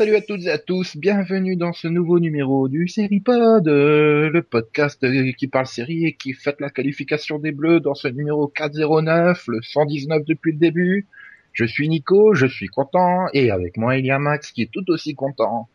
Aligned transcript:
salut 0.00 0.16
à 0.16 0.22
toutes 0.22 0.46
et 0.46 0.50
à 0.50 0.56
tous, 0.56 0.96
bienvenue 0.96 1.56
dans 1.56 1.74
ce 1.74 1.86
nouveau 1.86 2.20
numéro 2.20 2.68
du 2.68 2.88
Seripod, 2.88 3.68
euh, 3.68 4.30
le 4.30 4.42
podcast 4.42 5.04
euh, 5.04 5.30
qui 5.32 5.46
parle 5.46 5.66
série 5.66 6.06
et 6.06 6.14
qui 6.14 6.32
fait 6.32 6.58
la 6.58 6.70
qualification 6.70 7.38
des 7.38 7.52
Bleus 7.52 7.80
dans 7.80 7.92
ce 7.92 8.08
numéro 8.08 8.48
409, 8.48 9.46
le 9.48 9.60
119 9.60 10.24
depuis 10.24 10.52
le 10.52 10.58
début. 10.58 11.06
Je 11.52 11.66
suis 11.66 11.86
Nico, 11.86 12.32
je 12.32 12.46
suis 12.46 12.68
content, 12.68 13.26
et 13.34 13.50
avec 13.50 13.76
moi 13.76 13.98
il 13.98 14.06
y 14.06 14.10
a 14.10 14.18
Max 14.18 14.52
qui 14.52 14.62
est 14.62 14.70
tout 14.72 14.90
aussi 14.90 15.14
content. 15.14 15.68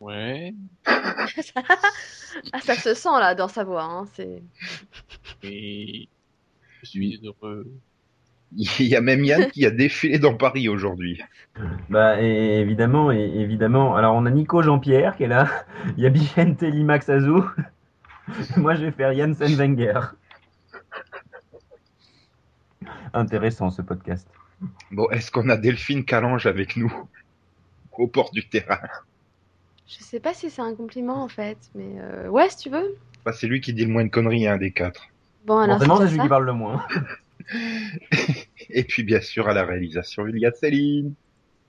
Ouais. 0.00 0.54
ah, 0.86 1.26
ça 2.62 2.76
se 2.76 2.94
sent 2.94 3.18
là 3.20 3.34
dans 3.34 3.48
sa 3.48 3.64
voix. 3.64 3.84
Hein, 3.84 4.06
c'est... 4.14 4.42
Et 5.42 6.08
je 6.80 6.86
suis 6.86 7.20
heureux. 7.22 7.70
Il 8.54 8.86
y 8.86 8.96
a 8.96 9.00
même 9.00 9.24
Yann 9.24 9.50
qui 9.50 9.66
a 9.66 9.70
défilé 9.70 10.18
dans 10.18 10.34
Paris 10.34 10.68
aujourd'hui. 10.68 11.20
Bah 11.90 12.20
et 12.22 12.60
évidemment, 12.60 13.10
et 13.10 13.18
évidemment. 13.18 13.96
Alors 13.96 14.14
on 14.14 14.24
a 14.24 14.30
Nico 14.30 14.62
Jean-Pierre 14.62 15.16
qui 15.16 15.24
est 15.24 15.28
là. 15.28 15.48
Il 15.96 16.04
y 16.04 16.06
a 16.06 16.10
Bichente 16.10 16.62
Limax 16.62 17.08
Azou. 17.08 17.44
Moi 18.56 18.74
je 18.76 18.84
vais 18.84 18.92
faire 18.92 19.14
Janssen 19.14 19.54
Wenger. 19.56 20.00
Intéressant 23.12 23.70
ce 23.70 23.82
podcast. 23.82 24.28
Bon, 24.90 25.08
est-ce 25.10 25.30
qu'on 25.30 25.48
a 25.48 25.56
Delphine 25.56 26.04
Calange 26.04 26.46
avec 26.46 26.76
nous 26.76 26.92
au 27.92 28.06
port 28.06 28.30
du 28.30 28.48
terrain? 28.48 28.78
Je 29.86 30.02
sais 30.02 30.20
pas 30.20 30.34
si 30.34 30.50
c'est 30.50 30.62
un 30.62 30.74
compliment 30.74 31.22
en 31.22 31.28
fait, 31.28 31.58
mais 31.74 31.94
euh, 31.98 32.28
ouais, 32.28 32.48
si 32.50 32.56
tu 32.56 32.70
veux. 32.70 32.96
Bah, 33.24 33.32
C'est 33.32 33.46
lui 33.46 33.60
qui 33.60 33.72
dit 33.72 33.84
le 33.84 33.92
moins 33.92 34.04
de 34.04 34.10
conneries, 34.10 34.46
un 34.46 34.56
des 34.56 34.72
quatre. 34.72 35.08
Bon, 35.44 35.58
alors 35.58 35.78
c'est 35.78 35.86
c'est 35.86 36.08
celui 36.08 36.20
qui 36.20 36.28
parle 36.28 36.46
le 36.46 36.52
moins. 36.52 36.84
Et 38.70 38.84
puis 38.84 39.02
bien 39.02 39.20
sûr 39.20 39.48
à 39.48 39.54
la 39.54 39.64
réalisation, 39.64 40.26
il 40.26 40.38
y 40.38 40.46
a 40.46 40.52
Céline. 40.52 41.14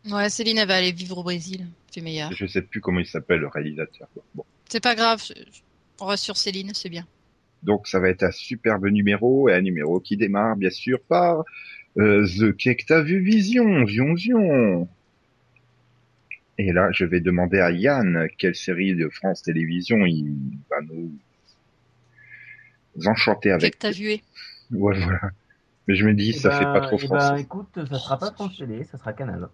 Ouais, 0.10 0.30
Céline, 0.30 0.58
elle 0.58 0.68
va 0.68 0.76
aller 0.76 0.92
vivre 0.92 1.18
au 1.18 1.24
Brésil. 1.24 1.68
C'est 1.92 2.02
meilleur. 2.02 2.32
Je 2.32 2.46
sais 2.46 2.62
plus 2.62 2.82
comment 2.82 3.00
il 3.00 3.06
s'appelle 3.06 3.42
le 3.42 3.48
réalisateur. 3.48 4.08
Bon. 4.36 4.46
C'est 4.70 4.84
pas 4.84 4.96
grave. 4.96 5.22
On 6.00 6.06
reste 6.06 6.24
sur 6.24 6.38
Céline, 6.38 6.74
c'est 6.74 6.90
bien. 6.90 7.06
Donc 7.64 7.88
ça 7.88 8.00
va 8.00 8.10
être 8.10 8.24
un 8.24 8.32
superbe 8.32 8.88
numéro 8.88 9.50
et 9.50 9.54
un 9.54 9.62
numéro 9.62 10.00
qui 10.00 10.16
démarre 10.16 10.56
bien 10.56 10.70
sûr 10.70 11.02
par 11.02 11.44
euh, 11.98 12.26
The 12.26 12.56
Cake 12.56 12.86
T'as 12.86 13.02
vu 13.02 13.20
Vision, 13.20 13.84
Vion 13.84 14.14
Vion. 14.14 14.88
Et 16.60 16.72
là, 16.72 16.90
je 16.92 17.06
vais 17.06 17.20
demander 17.20 17.60
à 17.60 17.72
Yann 17.72 18.28
quelle 18.38 18.56
série 18.56 18.96
de 18.96 19.10
France 19.10 19.44
Télévisions 19.44 20.06
il 20.06 20.36
va 20.70 20.78
nous 20.82 21.12
enchanter 23.06 23.52
Avec... 23.52 23.64
avec. 23.64 23.80
T'as 23.80 23.92
vu 23.92 24.10
Ouais, 24.72 25.00
voilà. 25.00 25.32
Mais 25.88 25.96
je 25.96 26.06
me 26.06 26.14
dis, 26.14 26.34
ça 26.34 26.50
Eh 26.50 26.52
fait 26.52 26.66
ben- 26.66 26.74
pas 26.74 26.82
trop 26.82 26.98
eh 27.02 27.08
français. 27.08 27.30
ben, 27.34 27.38
écoute, 27.38 27.80
ça 27.90 28.00
sera 28.00 28.18
pas 28.20 28.32
France 28.32 28.58
Télé, 28.58 28.84
ça 28.84 28.98
sera 28.98 29.14
Canal. 29.14 29.50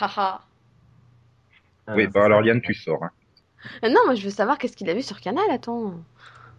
Haha. 0.00 0.40
oui, 1.94 2.04
Euh, 2.04 2.10
bah 2.12 2.20
ça 2.20 2.26
alors 2.26 2.42
Yann, 2.44 2.60
tu 2.60 2.74
sors. 2.74 3.04
Hein. 3.04 3.10
Euh, 3.84 3.88
Non, 3.88 4.00
moi 4.06 4.14
je 4.14 4.24
veux 4.24 4.30
savoir 4.30 4.58
qu'est-ce 4.58 4.76
qu'il 4.76 4.88
a 4.90 4.94
vu 4.94 5.02
sur 5.02 5.20
Canal, 5.20 5.44
attends. 5.50 5.94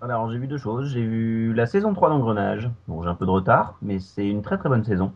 Alors 0.01 0.29
j'ai 0.31 0.37
vu 0.37 0.47
deux 0.47 0.57
choses. 0.57 0.91
J'ai 0.93 1.03
vu 1.05 1.53
la 1.53 1.65
saison 1.65 1.93
3 1.93 2.09
d'Engrenage. 2.09 2.69
Bon, 2.87 3.01
j'ai 3.03 3.09
un 3.09 3.15
peu 3.15 3.25
de 3.25 3.31
retard, 3.31 3.75
mais 3.81 3.99
c'est 3.99 4.27
une 4.27 4.41
très 4.41 4.57
très 4.57 4.69
bonne 4.69 4.83
saison. 4.83 5.13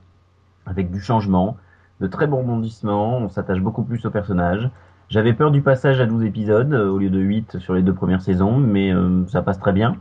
Avec 0.66 0.92
du 0.92 1.02
changement, 1.02 1.58
de 2.02 2.08
très 2.08 2.28
bons 2.28 2.40
rebondissements, 2.40 3.18
on 3.20 3.30
s'attache 3.30 3.62
beaucoup 3.62 3.84
plus 3.84 4.06
aux 4.06 4.12
personnages. 4.12 4.70
J'avais 5.10 5.34
peur 5.34 5.52
du 5.52 5.62
passage 5.62 6.02
à 6.02 6.06
12 6.08 6.24
épisodes 6.26 6.74
euh, 6.74 6.90
au 6.90 7.00
lieu 7.00 7.10
de 7.10 7.20
8 7.20 7.60
sur 7.60 7.74
les 7.76 7.84
deux 7.84 7.94
premières 7.96 8.22
saisons, 8.22 8.58
mais 8.58 8.94
euh, 8.94 9.26
ça 9.28 9.42
passe 9.44 9.60
très 9.60 9.74
bien. 9.74 9.98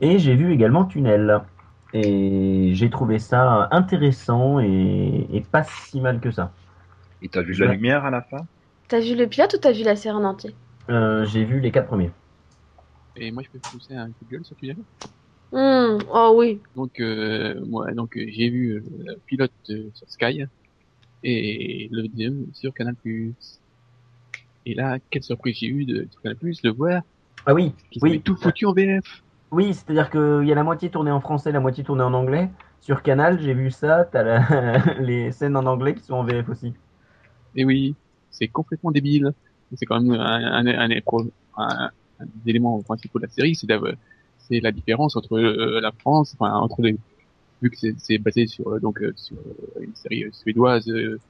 Et 0.00 0.18
j'ai 0.18 0.36
vu 0.36 0.52
également 0.52 0.84
Tunnel. 0.84 1.40
Et 1.94 2.70
j'ai 2.74 2.90
trouvé 2.90 3.18
ça 3.18 3.68
intéressant 3.70 4.58
et, 4.60 5.26
et 5.32 5.40
pas 5.40 5.62
si 5.64 6.00
mal 6.00 6.20
que 6.20 6.30
ça. 6.30 6.52
Et 7.22 7.28
t'as 7.28 7.42
vu 7.42 7.56
la 7.56 7.66
Ouais. 7.66 7.74
lumière 7.74 8.04
à 8.04 8.10
la 8.10 8.22
fin? 8.22 8.46
T'as 8.88 9.00
vu 9.00 9.14
le 9.14 9.28
pilote 9.28 9.52
ou 9.52 9.58
t'as 9.58 9.72
vu 9.72 9.82
la 9.82 9.94
série 9.94 10.16
en 10.16 10.24
entier? 10.24 10.56
Euh, 10.88 11.26
j'ai 11.26 11.44
vu 11.44 11.60
les 11.60 11.70
quatre 11.70 11.88
premiers. 11.88 12.10
Et 13.16 13.30
moi, 13.30 13.42
je 13.42 13.50
peux 13.50 13.60
pousser 13.70 13.94
un 13.94 14.12
coup 14.12 14.24
de 14.24 14.30
gueule 14.30 14.44
sur 14.44 14.56
Tunnel. 14.56 14.76
Hmm, 15.52 15.98
Oh 16.10 16.34
oui. 16.38 16.62
Donc, 16.74 17.00
euh, 17.00 17.64
moi, 17.66 17.92
donc 17.94 18.16
euh, 18.16 18.24
j'ai 18.28 18.50
vu 18.50 18.80
le 18.80 19.20
pilote 19.26 19.52
sur 19.94 20.08
Sky 20.10 20.44
et 21.24 21.88
le 21.92 22.08
deuxième 22.08 22.52
sur 22.54 22.74
Canal+. 22.74 22.96
Et 24.66 24.74
là, 24.74 24.98
quelle 25.10 25.22
surprise 25.22 25.56
j'ai 25.58 25.68
eu 25.68 25.84
de 25.86 26.06
sur 26.10 26.20
Canal+, 26.20 26.36
de 26.62 26.70
voir 26.70 27.02
Ah 27.46 27.54
oui, 27.54 27.72
qu'ils 27.90 28.02
oui. 28.02 28.22
tout 28.22 28.36
foutu 28.36 28.66
en 28.66 28.74
VF. 28.74 29.22
Oui, 29.54 29.72
c'est-à-dire 29.74 30.10
qu'il 30.10 30.46
y 30.46 30.52
a 30.52 30.54
la 30.54 30.64
moitié 30.64 30.90
tournée 30.90 31.10
en 31.10 31.20
français, 31.20 31.50
la 31.52 31.60
moitié 31.60 31.82
tournée 31.84 32.02
en 32.02 32.12
anglais. 32.14 32.50
Sur 32.80 33.02
Canal, 33.02 33.40
j'ai 33.40 33.54
vu 33.54 33.70
ça, 33.70 34.04
t'as 34.04 34.22
la... 34.22 34.78
les 35.00 35.32
scènes 35.32 35.56
en 35.56 35.64
anglais 35.66 35.94
qui 35.94 36.02
sont 36.04 36.14
en 36.14 36.24
VF 36.24 36.48
aussi. 36.50 36.74
Et 37.54 37.64
oui, 37.64 37.96
c'est 38.30 38.48
complètement 38.48 38.90
débile. 38.90 39.32
C'est 39.76 39.86
quand 39.86 40.00
même 40.00 40.20
un, 40.20 40.64
des 42.26 42.50
éléments 42.50 42.82
principaux 42.82 43.18
de 43.18 43.24
la 43.26 43.30
série, 43.30 43.54
c'est 43.56 44.60
la 44.60 44.72
différence 44.72 45.16
entre 45.16 45.34
euh, 45.38 45.80
la 45.80 45.92
France, 45.92 46.36
entre 46.40 46.82
vu 47.62 47.70
que 47.70 47.76
c'est- 47.98 48.18
basé 48.18 48.46
sur 48.48 48.68
euh, 48.74 48.80
donc 48.80 49.02
euh, 49.02 49.12
sur 49.16 49.38
une 49.80 49.94
série 49.96 50.24
suédoise, 50.32 50.88
euh, 50.88 51.20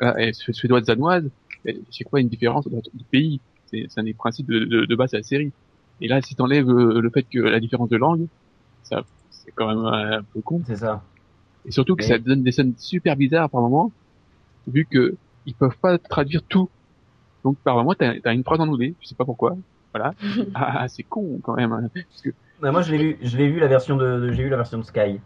voilà, 0.00 0.28
et 0.28 0.32
su- 0.32 0.52
suédoise 0.54 0.84
danoise, 0.84 1.30
et 1.64 1.80
c'est 1.90 2.04
quoi 2.04 2.20
une 2.20 2.28
différence 2.28 2.66
entre 2.66 2.90
les 2.94 3.04
pays? 3.04 3.42
C'est 3.66 3.86
un 3.98 4.02
des 4.04 4.14
principes 4.14 4.48
de 4.50 4.94
base 4.96 5.12
de 5.12 5.18
la 5.18 5.22
série. 5.22 5.54
Et 6.00 6.08
là, 6.08 6.22
si 6.22 6.34
t'enlèves 6.36 6.68
euh, 6.68 7.00
le 7.00 7.10
fait 7.10 7.24
que 7.24 7.38
la 7.38 7.60
différence 7.60 7.88
de 7.90 7.96
langue, 7.96 8.28
ça 8.82 9.02
c'est 9.30 9.52
quand 9.52 9.68
même 9.68 9.84
un 9.86 10.22
peu 10.32 10.42
con. 10.42 10.62
C'est 10.66 10.76
ça. 10.76 11.02
Et 11.64 11.70
surtout 11.72 11.96
que 11.96 12.04
ça 12.04 12.18
donne 12.18 12.42
des 12.42 12.52
scènes 12.52 12.76
super 12.76 13.16
bizarres 13.16 13.50
par 13.50 13.60
moment, 13.62 13.92
vu 14.66 14.86
que 14.86 15.18
ils 15.46 15.56
peuvent 15.56 15.78
pas 15.80 15.98
traduire 15.98 16.42
tout. 16.48 16.70
Donc 17.44 17.58
par 17.62 17.76
moment, 17.76 17.94
t'as 17.94 18.14
as 18.24 18.32
une 18.34 18.44
phrase 18.44 18.60
en 18.60 18.68
anglais, 18.68 18.96
je 19.00 19.08
sais 19.08 19.14
pas 19.16 19.24
pourquoi. 19.26 19.56
Voilà. 19.94 20.14
Ah, 20.54 20.88
c'est 20.88 21.04
con 21.04 21.40
quand 21.42 21.54
même. 21.56 21.72
hein. 21.72 21.88
Parce 21.94 22.22
que 22.22 22.30
Bah, 22.60 22.72
moi, 22.72 22.82
je 22.82 22.92
l'ai 22.92 22.98
vu, 22.98 23.18
je 23.22 23.36
l'ai 23.36 23.48
vu 23.48 23.58
la 23.60 23.68
version 23.68 23.96
de, 23.96 24.20
de- 24.20 24.32
j'ai 24.32 24.42
vu 24.42 24.48
la 24.50 24.56
version 24.56 24.78
de 24.78 24.82
Sky. 24.84 25.20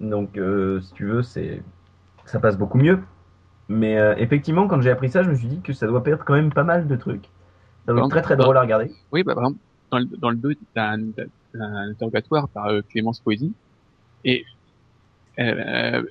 Donc, 0.00 0.38
euh, 0.38 0.80
si 0.80 0.92
tu 0.94 1.06
veux, 1.06 1.22
c'est, 1.22 1.62
ça 2.26 2.40
passe 2.40 2.58
beaucoup 2.58 2.78
mieux. 2.78 3.00
Mais 3.68 3.98
euh, 3.98 4.14
effectivement, 4.18 4.68
quand 4.68 4.80
j'ai 4.82 4.90
appris 4.90 5.10
ça, 5.10 5.22
je 5.22 5.30
me 5.30 5.36
suis 5.36 5.48
dit 5.48 5.60
que 5.62 5.72
ça 5.74 5.86
doit 5.86 6.04
perdre 6.04 6.24
quand 6.24 6.34
même 6.34 6.52
pas 6.52 6.64
mal 6.64 6.88
de 6.88 6.96
trucs. 6.96 7.26
Ça 7.86 7.92
doit 7.92 8.02
être 8.02 8.10
très 8.10 8.22
très 8.22 8.36
drôle 8.36 8.56
à 8.58 8.62
regarder. 8.62 8.92
oui, 9.12 9.22
bah 9.22 9.34
par 9.34 9.44
exemple, 9.44 9.60
dans 9.90 9.98
le, 9.98 10.04
dans 10.06 10.30
le 10.30 10.36
2, 10.36 10.54
t'as 10.74 10.96
interrogatoire 11.54 12.48
par 12.48 12.66
euh, 12.66 12.82
Clémence 12.90 13.20
Poésy, 13.20 13.52
et 14.24 14.44
euh, 15.38 16.02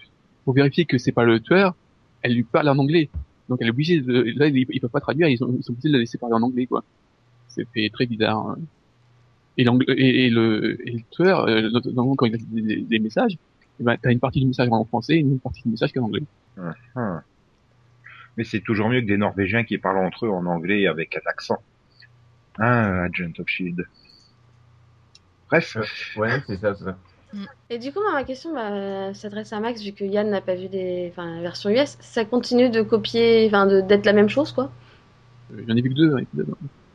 pour 0.45 0.53
vérifier 0.53 0.85
que 0.85 0.97
c'est 0.97 1.11
pas 1.11 1.23
le 1.25 1.39
tueur, 1.39 1.75
elle 2.21 2.33
lui 2.33 2.43
parle 2.43 2.69
en 2.69 2.77
anglais. 2.77 3.09
Donc 3.49 3.59
elle 3.61 3.67
est 3.67 3.71
obligée 3.71 4.01
de, 4.01 4.33
là 4.37 4.47
ils, 4.47 4.65
ils 4.69 4.79
peuvent 4.81 4.89
pas 4.89 4.99
traduire, 4.99 5.27
ils 5.29 5.37
sont, 5.37 5.53
ils 5.57 5.63
sont 5.63 5.71
obligés 5.73 5.89
de 5.89 5.93
la 5.93 5.99
laisser 5.99 6.17
parler 6.17 6.35
en 6.35 6.41
anglais 6.41 6.65
quoi. 6.65 6.83
C'est 7.49 7.67
très 7.93 8.05
bizarre. 8.05 8.37
hein. 8.49 8.57
Et, 9.57 9.63
et, 9.63 10.25
et 10.25 10.29
le, 10.29 10.77
et 10.87 10.91
le 10.91 11.01
tueur, 11.09 11.47
euh, 11.47 11.69
notamment 11.71 12.15
quand 12.15 12.27
il 12.27 12.35
a 12.35 12.37
des, 12.37 12.81
des- 12.81 12.99
messages, 12.99 13.37
eh 13.79 13.83
ben, 13.83 13.97
t'as 14.01 14.11
une 14.11 14.19
partie 14.19 14.39
du 14.39 14.45
message 14.47 14.67
en 14.71 14.85
français 14.85 15.15
et 15.15 15.19
une 15.19 15.39
partie 15.39 15.63
du 15.63 15.69
message 15.69 15.91
qui 15.91 15.97
est 15.97 16.01
en 16.01 16.05
anglais. 16.05 16.23
Hum. 16.95 17.21
Mais 18.37 18.43
c'est 18.43 18.59
toujours 18.61 18.89
mieux 18.89 19.01
que 19.01 19.07
des 19.07 19.17
Norvégiens 19.17 19.63
qui 19.63 19.77
parlent 19.79 20.05
entre 20.05 20.27
eux 20.27 20.29
en 20.29 20.45
anglais 20.45 20.85
avec 20.87 21.15
un 21.15 21.27
accent. 21.27 21.57
Hein, 22.59 23.05
Agent 23.05 23.39
of 23.39 23.47
Shield. 23.47 23.85
Bref, 25.49 25.77
Ouais, 26.17 26.41
c'est 26.47 26.57
ça, 26.57 26.75
c'est 26.75 26.83
ça. 26.85 26.97
Et 27.69 27.77
du 27.77 27.91
coup, 27.91 27.99
ma 28.11 28.23
question 28.23 28.53
bah, 28.53 29.13
s'adresse 29.13 29.51
à 29.53 29.59
Max, 29.59 29.81
vu 29.81 29.91
que 29.91 30.03
Yann 30.05 30.29
n'a 30.29 30.41
pas 30.41 30.55
vu 30.55 30.67
des... 30.67 31.09
enfin, 31.11 31.35
la 31.35 31.41
version 31.41 31.69
US. 31.69 31.97
Ça 31.99 32.25
continue 32.25 32.69
de 32.69 32.81
copier, 32.81 33.45
enfin, 33.47 33.65
de- 33.65 33.81
d'être 33.81 34.05
la 34.05 34.13
même 34.13 34.29
chose, 34.29 34.51
quoi? 34.51 34.71
Euh, 35.53 35.63
J'en 35.67 35.75
ai 35.75 35.81
vu 35.81 35.89
que 35.89 35.95
deux 35.95 36.13
hein. 36.15 36.21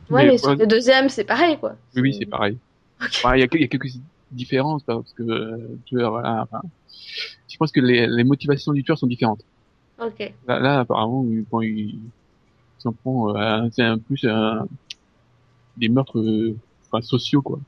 Ouais, 0.09 0.25
Mais, 0.27 0.35
mais, 0.45 0.55
le 0.55 0.67
deuxième, 0.67 1.09
c'est 1.09 1.23
pareil, 1.23 1.57
quoi. 1.59 1.75
Oui, 1.95 2.01
oui, 2.01 2.15
c'est 2.19 2.25
pareil. 2.25 2.57
Ouais, 3.23 3.39
Il 3.39 3.39
y, 3.39 3.43
a, 3.43 3.63
y 3.63 3.69
quelques 3.69 3.87
différences 4.31 4.83
parce 4.83 5.13
que 5.13 5.23
euh, 5.23 5.57
le 5.57 5.79
tueur, 5.85 6.11
voilà. 6.11 6.41
Enfin, 6.43 6.61
je 7.49 7.57
pense 7.57 7.71
que 7.71 7.79
les, 7.79 8.07
les 8.07 8.23
motivations 8.23 8.73
du 8.73 8.83
tueur 8.83 8.97
sont 8.97 9.07
différentes. 9.07 9.43
Ok. 9.99 10.33
Là, 10.47 10.59
là 10.59 10.79
apparemment, 10.79 11.25
il- 11.29 11.45
quand 11.49 11.61
il 11.61 11.99
il 12.79 12.81
s'en 12.83 12.91
prend, 12.91 13.33
euh, 13.37 13.69
c'est 13.71 13.83
un 13.83 13.97
plus 13.97 14.25
un, 14.25 14.67
des 15.77 15.89
meurtres, 15.89 16.19
euh, 16.19 16.55
enfin 16.91 17.01
sociaux 17.01 17.41
quoi, 17.41 17.59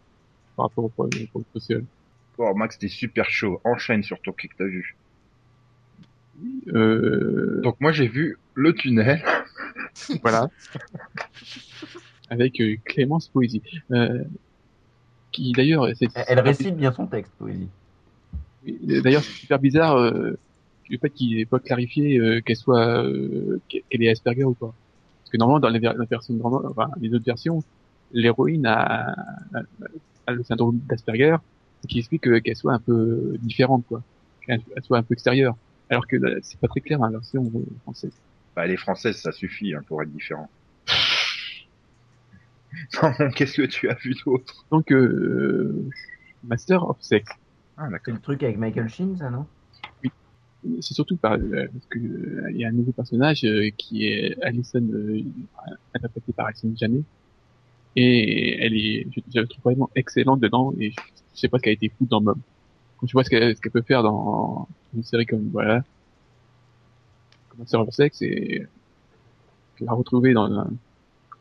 par 0.56 0.68
rapport 0.68 0.86
au 0.86 0.90
problème 0.90 1.24
au 1.24 1.28
problème 1.28 1.50
social. 1.54 1.84
oh, 2.38 2.54
Max, 2.56 2.78
t'es 2.78 2.88
super 2.88 3.30
chaud. 3.30 3.60
Enchaîne 3.63 4.04
sur 4.04 4.22
ton 4.22 4.31
que 4.31 4.48
t'as 4.57 4.66
vu. 4.66 4.96
Euh, 6.68 7.62
Donc 7.62 7.80
moi 7.80 7.92
j'ai 7.92 8.07
vu 8.07 8.38
le 8.54 8.74
tunnel. 8.74 9.24
voilà. 10.22 10.50
Avec 12.30 12.60
euh, 12.60 12.75
Clémence 12.86 13.28
Poésie, 13.28 13.62
euh, 13.92 14.24
qui 15.31 15.52
d'ailleurs, 15.52 15.88
c'est 15.96 16.07
Elle 16.28 16.40
récite 16.40 16.75
bien 16.75 16.92
son 16.92 17.06
texte, 17.07 17.31
poésie. 17.38 17.69
D'ailleurs, 18.66 19.24
c'est 19.24 19.31
super 19.31 19.60
bizarre. 19.60 19.96
euh, 19.98 20.38
le 20.90 20.98
fait 21.00 21.10
qu'il 21.10 21.40
ait 21.40 21.46
pas 21.46 21.60
clarifié 21.60 22.19
euh, 22.19 22.42
qu'elle 22.42 22.56
soit 22.56 23.04
euh, 23.04 23.60
qu'elle 23.69 24.04
est 24.04 24.10
Asperger 24.10 24.44
ou 24.44 24.54
pas. 24.54 24.74
Parce 25.22 25.31
que 25.31 25.38
normalement 25.38 25.60
dans 25.60 25.69
les, 25.69 25.80
ver- 25.80 25.96
la 25.96 26.06
version 26.06 26.40
enfin, 26.44 26.90
les 27.02 27.13
autres 27.13 27.25
versions, 27.25 27.63
l'héroïne 28.22 28.66
a, 28.68 29.12
a, 29.56 29.62
a 30.28 30.34
le 30.34 30.44
syndrome 30.44 30.80
d'Asperger, 30.86 31.38
ce 31.84 31.88
qui 31.88 32.00
explique 32.00 32.24
que- 32.24 32.40
qu'elle 32.40 32.56
soit 32.56 32.74
un 32.74 32.80
peu 32.80 33.38
différente 33.42 33.86
quoi, 33.88 34.04
qu'elle 34.42 34.62
elle 34.76 34.84
soit 34.84 34.98
un 35.00 35.04
peu 35.04 35.14
extérieure. 35.14 35.56
Alors 35.90 36.08
que 36.08 36.16
là, 36.18 36.32
c'est 36.42 36.60
pas 36.60 36.68
très 36.68 36.82
clair 36.82 37.00
dans 37.00 37.06
la 37.06 37.12
version 37.12 37.44
euh, 37.56 37.66
française. 37.84 38.22
Bah, 38.56 38.68
les 38.68 38.78
françaises, 38.78 39.18
ça 39.22 39.32
suffit 39.32 39.74
hein, 39.76 39.82
pour 39.88 40.02
être 40.04 40.12
différent. 40.12 40.50
Qu'est-ce 43.36 43.62
que 43.62 43.68
tu 43.68 43.90
as 43.90 43.96
vu 43.96 44.14
d'autre? 44.26 44.66
Donc 44.72 44.92
euh, 44.92 45.90
Master 46.44 46.84
of 46.90 46.98
Sex. 47.02 47.26
Ah, 47.78 47.88
C'est 47.88 47.92
d'accord. 47.92 48.14
le 48.14 48.22
truc 48.22 48.44
avec 48.44 48.58
Michael 48.58 48.90
Sheen, 48.90 49.18
ça, 49.18 49.30
non? 49.30 49.46
C'est 50.82 50.96
surtout 50.96 51.18
par, 51.18 51.34
euh, 51.34 51.68
parce 51.72 51.86
que 51.88 52.00
euh, 52.00 52.52
il 52.52 52.58
y 52.58 52.66
a 52.66 52.70
un 52.70 52.72
nouveau 52.72 52.92
personnage 52.92 53.44
euh, 53.46 53.70
qui 53.78 54.06
est 54.08 54.36
Alison, 54.42 54.82
euh, 54.82 55.22
interprétée 55.94 56.34
par 56.34 56.48
Alison 56.48 56.74
Janet, 56.76 57.04
et 57.95 58.63
elle 58.63 58.75
est, 58.75 59.07
je, 59.15 59.21
je 59.33 59.39
la 59.42 59.47
trouve 59.47 59.63
vraiment 59.63 59.89
excellente 59.95 60.39
dedans, 60.39 60.74
et 60.80 60.92
je, 60.92 60.95
je 61.36 61.39
sais 61.39 61.50
pas 61.50 61.57
ce 61.57 61.63
qu'elle 61.63 61.71
a 61.71 61.75
été 61.75 61.89
fout 61.89 62.07
dans 62.09 62.21
Mom. 62.21 62.39
Quand 62.97 63.07
tu 63.07 63.13
vois 63.13 63.24
ce 63.24 63.30
qu'elle 63.30 63.56
ce 63.56 63.62
qu'elle 63.62 63.71
peut 63.71 63.81
faire 63.81 64.03
dans 64.03 64.68
une 64.95 65.03
série 65.03 65.25
comme 65.25 65.50
voilà, 65.51 65.83
comme 67.50 67.65
Server 67.68 67.92
Sex, 67.92 68.21
et 68.21 68.68
la 69.81 69.94
retrouver 69.94 70.33
dans 70.33 70.51
un, 70.51 70.69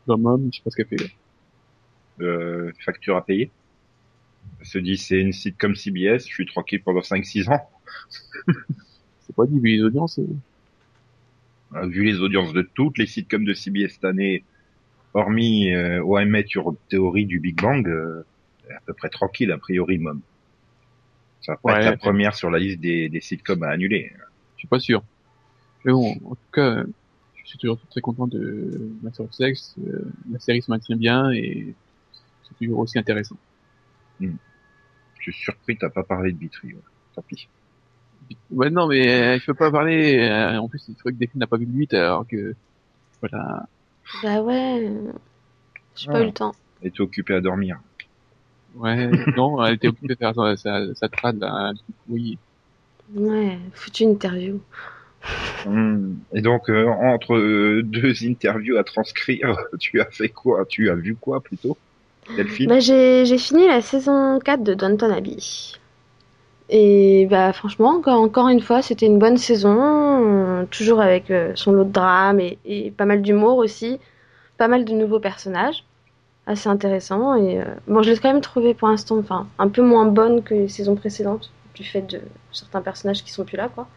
dans 0.07 0.17
Mom, 0.17 0.49
je 0.51 0.57
sais 0.57 0.63
pas 0.63 0.69
ce 0.71 0.75
qu'elle 0.77 0.87
fait. 0.87 1.11
Euh, 2.21 2.71
facture 2.85 3.17
à 3.17 3.25
payer. 3.25 3.51
Elle 4.59 4.65
se 4.65 4.77
dit, 4.77 4.97
c'est 4.97 5.19
une 5.19 5.33
site 5.33 5.57
comme 5.57 5.75
CBS, 5.75 6.19
je 6.27 6.33
suis 6.33 6.45
tranquille 6.45 6.81
pendant 6.81 7.01
5-6 7.01 7.49
ans. 7.49 7.69
C'est 9.21 9.35
pas 9.35 9.45
dit 9.47 9.59
vu 9.59 9.69
les 9.69 9.81
audiences. 9.81 10.19
Euh, 10.19 11.87
Vu 11.87 12.03
les 12.03 12.19
audiences 12.21 12.53
de 12.53 12.61
toutes 12.61 12.97
les 12.97 13.07
sites 13.07 13.29
comme 13.29 13.43
de 13.43 13.53
CBS 13.53 13.89
cette 13.89 14.05
année, 14.05 14.43
hormis 15.15 15.71
euh, 15.73 16.03
OM 16.03 16.35
Your 16.53 16.75
Theory 16.89 17.25
du 17.25 17.39
Big 17.39 17.59
Bang, 17.61 17.87
euh, 17.87 18.23
à 18.69 18.79
peu 18.85 18.93
près 18.93 19.09
tranquille, 19.09 19.51
a 19.51 19.57
priori, 19.57 19.97
Mom. 19.97 20.21
Ça 21.41 21.53
va 21.53 21.57
pas 21.57 21.73
Ouais. 21.73 21.79
être 21.79 21.85
la 21.91 21.97
première 21.97 22.35
sur 22.35 22.49
la 22.51 22.59
liste 22.59 22.79
des, 22.79 23.09
des 23.09 23.21
sitcoms 23.21 23.63
à 23.63 23.69
annuler. 23.69 24.11
Je 24.55 24.59
suis 24.59 24.67
pas 24.67 24.79
sûr. 24.79 25.03
Mais 25.85 25.91
bon, 25.91 26.11
en 26.25 26.35
tout 26.35 26.51
cas, 26.51 26.83
je 27.35 27.47
suis 27.47 27.57
toujours 27.59 27.79
très 27.91 28.01
content 28.01 28.27
de 28.27 28.91
Master 29.03 29.25
of 29.25 29.31
Sex. 29.33 29.75
Euh, 29.87 30.11
la 30.31 30.39
série 30.39 30.61
se 30.61 30.69
maintient 30.71 30.97
bien 30.97 31.31
et 31.31 31.73
c'est 32.43 32.55
toujours 32.57 32.79
aussi 32.79 32.97
intéressant. 32.99 33.37
Je 34.19 34.27
suis 35.21 35.33
surpris, 35.33 35.77
t'as 35.77 35.89
pas 35.89 36.03
parlé 36.03 36.31
de 36.31 36.37
Bitry. 36.37 36.73
ouais. 36.73 36.79
Tant 37.15 37.21
pis. 37.27 37.47
Ouais, 38.51 38.69
non, 38.71 38.87
mais 38.87 39.07
euh, 39.07 39.39
je 39.39 39.45
peux 39.45 39.53
pas 39.53 39.71
parler. 39.71 40.17
euh, 40.19 40.57
en 40.57 40.67
plus, 40.67 40.79
c'est 40.79 40.99
vrai 41.01 41.13
que 41.13 41.17
Delphine 41.17 41.39
n'a 41.39 41.47
pas 41.47 41.57
vu 41.57 41.65
le 41.65 41.71
8 41.73 41.93
alors 41.93 42.27
que 42.27 42.55
voilà. 43.21 43.67
Bah 44.23 44.41
ouais. 44.41 44.91
J'ai 45.95 46.07
pas 46.11 46.21
eu 46.21 46.25
le 46.25 46.31
temps. 46.33 46.53
Elle 46.81 46.89
était 46.89 47.01
occupée 47.01 47.35
à 47.35 47.41
dormir. 47.41 47.79
Ouais, 48.75 49.07
non, 49.37 49.63
elle 49.63 49.75
était 49.75 49.87
occupée 49.87 50.13
de 50.13 50.15
faire 50.15 50.35
sa, 50.35 50.57
sa, 50.57 50.93
sa 50.95 51.09
trad 51.09 51.39
là. 51.39 51.73
Oui. 52.09 52.37
Ouais, 53.13 53.57
foutu 53.73 54.03
une 54.03 54.11
interview. 54.11 54.59
Hmm. 55.65 56.15
Et 56.33 56.41
donc, 56.41 56.69
euh, 56.69 56.87
entre 56.87 57.35
euh, 57.35 57.81
deux 57.83 58.25
interviews 58.25 58.77
à 58.77 58.83
transcrire, 58.83 59.57
tu 59.79 59.99
as 59.99 60.05
fait 60.05 60.29
quoi? 60.29 60.65
Tu 60.67 60.89
as 60.89 60.95
vu 60.95 61.15
quoi 61.15 61.41
plutôt? 61.41 61.77
Delphine 62.35 62.69
Bah, 62.69 62.79
j'ai 62.79 63.25
j'ai 63.25 63.37
fini 63.37 63.67
la 63.67 63.81
saison 63.81 64.39
4 64.39 64.63
de 64.63 64.73
Downton 64.73 65.11
Abbey. 65.11 65.37
Et 66.69 67.27
bah 67.29 67.53
franchement, 67.53 67.89
encore, 68.03 68.47
une 68.49 68.61
fois, 68.61 68.81
c'était 68.81 69.05
une 69.05 69.19
bonne 69.19 69.37
saison, 69.37 70.65
toujours 70.71 70.99
avec 70.99 71.29
euh, 71.29 71.51
son 71.55 71.71
lot 71.71 71.83
de 71.83 71.91
drame 71.91 72.39
et, 72.39 72.57
et 72.65 72.89
pas 72.91 73.05
mal 73.05 73.21
d'humour 73.21 73.57
aussi, 73.57 73.99
pas 74.57 74.67
mal 74.67 74.85
de 74.85 74.93
nouveaux 74.93 75.19
personnages, 75.19 75.85
assez 76.47 76.69
intéressant. 76.69 77.35
Et 77.35 77.61
euh, 77.61 77.65
bon, 77.87 78.03
je 78.03 78.11
l'ai 78.11 78.17
quand 78.19 78.33
même 78.33 78.41
trouvé 78.41 78.73
pour 78.73 78.89
l'instant, 78.89 79.17
enfin, 79.19 79.47
un 79.59 79.69
peu 79.69 79.81
moins 79.83 80.05
bonne 80.07 80.43
que 80.43 80.55
les 80.55 80.69
saisons 80.69 80.95
précédentes, 80.95 81.51
du 81.75 81.83
fait 81.85 82.03
de 82.03 82.21
certains 82.51 82.81
personnages 82.81 83.23
qui 83.23 83.31
sont 83.31 83.45
plus 83.45 83.57
là, 83.57 83.69
quoi. 83.69 83.87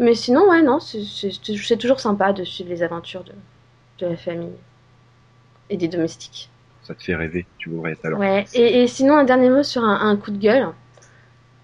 Mais 0.00 0.14
sinon, 0.14 0.48
ouais, 0.50 0.62
non, 0.62 0.80
c'est- 0.80 1.78
toujours 1.78 2.00
sympa 2.00 2.32
de 2.32 2.44
suivre 2.44 2.70
les 2.70 2.82
aventures 2.82 3.24
de, 3.24 3.32
de 4.00 4.06
la 4.10 4.16
famille 4.16 4.52
et 5.70 5.76
des 5.76 5.88
domestiques. 5.88 6.48
Ça 6.82 6.94
te 6.94 7.02
fait 7.02 7.14
rêver, 7.14 7.46
tu 7.58 7.70
voudrais 7.70 7.92
être 7.92 8.04
alors. 8.04 8.20
Ouais, 8.20 8.44
et, 8.54 8.82
et 8.82 8.86
sinon, 8.86 9.14
un 9.16 9.24
dernier 9.24 9.48
mot 9.50 9.62
sur 9.62 9.82
un, 9.84 10.08
un 10.08 10.16
coup 10.16 10.30
de 10.30 10.38
gueule. 10.38 10.68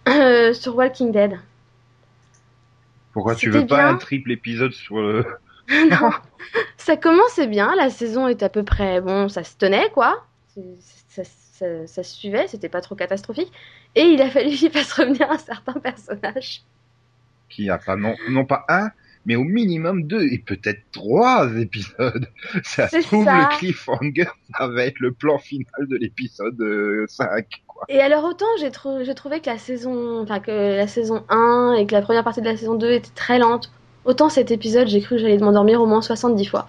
Euh, 0.08 0.52
sur 0.54 0.74
Walking 0.76 1.12
Dead. 1.12 1.38
Pourquoi 3.12 3.34
tu 3.34 3.50
veux 3.50 3.66
pas 3.66 3.88
un 3.88 3.96
triple 3.96 4.32
épisode 4.32 4.72
sur 4.72 5.00
le... 5.00 5.24
non, 5.90 6.10
ça 6.76 6.96
commençait 6.96 7.46
bien, 7.46 7.74
la 7.76 7.90
saison 7.90 8.26
est 8.28 8.42
à 8.42 8.48
peu 8.48 8.62
près... 8.64 9.00
Bon, 9.00 9.28
ça 9.28 9.44
se 9.44 9.56
tenait, 9.56 9.90
quoi. 9.90 10.24
Ça- 11.08 11.24
ça 11.86 12.02
se 12.04 12.14
suivait, 12.16 12.46
c'était 12.46 12.68
pas 12.68 12.80
trop 12.80 12.94
catastrophique. 12.94 13.52
Et 13.96 14.02
il 14.02 14.22
a 14.22 14.30
fallu 14.30 14.50
qu'il 14.50 14.70
fasse 14.70 14.92
revenir 14.92 15.28
un 15.30 15.38
certain 15.38 15.72
personnage. 15.74 16.62
qui 17.48 17.68
a 17.68 17.78
pas 17.78 17.96
non, 17.96 18.14
non 18.28 18.44
pas 18.44 18.64
un, 18.68 18.90
mais 19.28 19.36
au 19.36 19.44
minimum 19.44 20.04
deux 20.04 20.24
et 20.32 20.38
peut-être 20.38 20.80
trois 20.90 21.48
épisodes. 21.56 22.28
Ça 22.64 22.88
se 22.88 22.96
trouve 23.02 23.24
ça. 23.26 23.38
le 23.50 23.56
cliffhanger, 23.58 24.26
ça 24.58 24.66
va 24.68 24.84
être 24.86 24.98
le 25.00 25.12
plan 25.12 25.38
final 25.38 25.86
de 25.86 25.96
l'épisode 25.96 26.58
euh, 26.62 27.04
5. 27.08 27.46
Quoi. 27.66 27.84
Et 27.90 28.00
alors 28.00 28.24
autant 28.24 28.46
j'ai 28.58 28.70
trou- 28.70 29.04
j'ai 29.04 29.14
trouvé 29.14 29.40
que 29.40 29.50
la 29.50 29.58
saison, 29.58 30.24
que 30.24 30.76
la 30.76 30.86
saison 30.88 31.24
1 31.28 31.74
et 31.78 31.86
que 31.86 31.92
la 31.92 32.00
première 32.02 32.24
partie 32.24 32.40
de 32.40 32.46
la 32.46 32.56
saison 32.56 32.74
2 32.74 32.90
était 32.90 33.10
très 33.14 33.38
lente, 33.38 33.70
autant 34.06 34.30
cet 34.30 34.50
épisode 34.50 34.88
j'ai 34.88 35.00
cru 35.02 35.16
que 35.16 35.20
j'allais 35.22 35.36
m'endormir 35.38 35.80
au 35.82 35.86
moins 35.86 36.00
70 36.00 36.46
fois. 36.46 36.66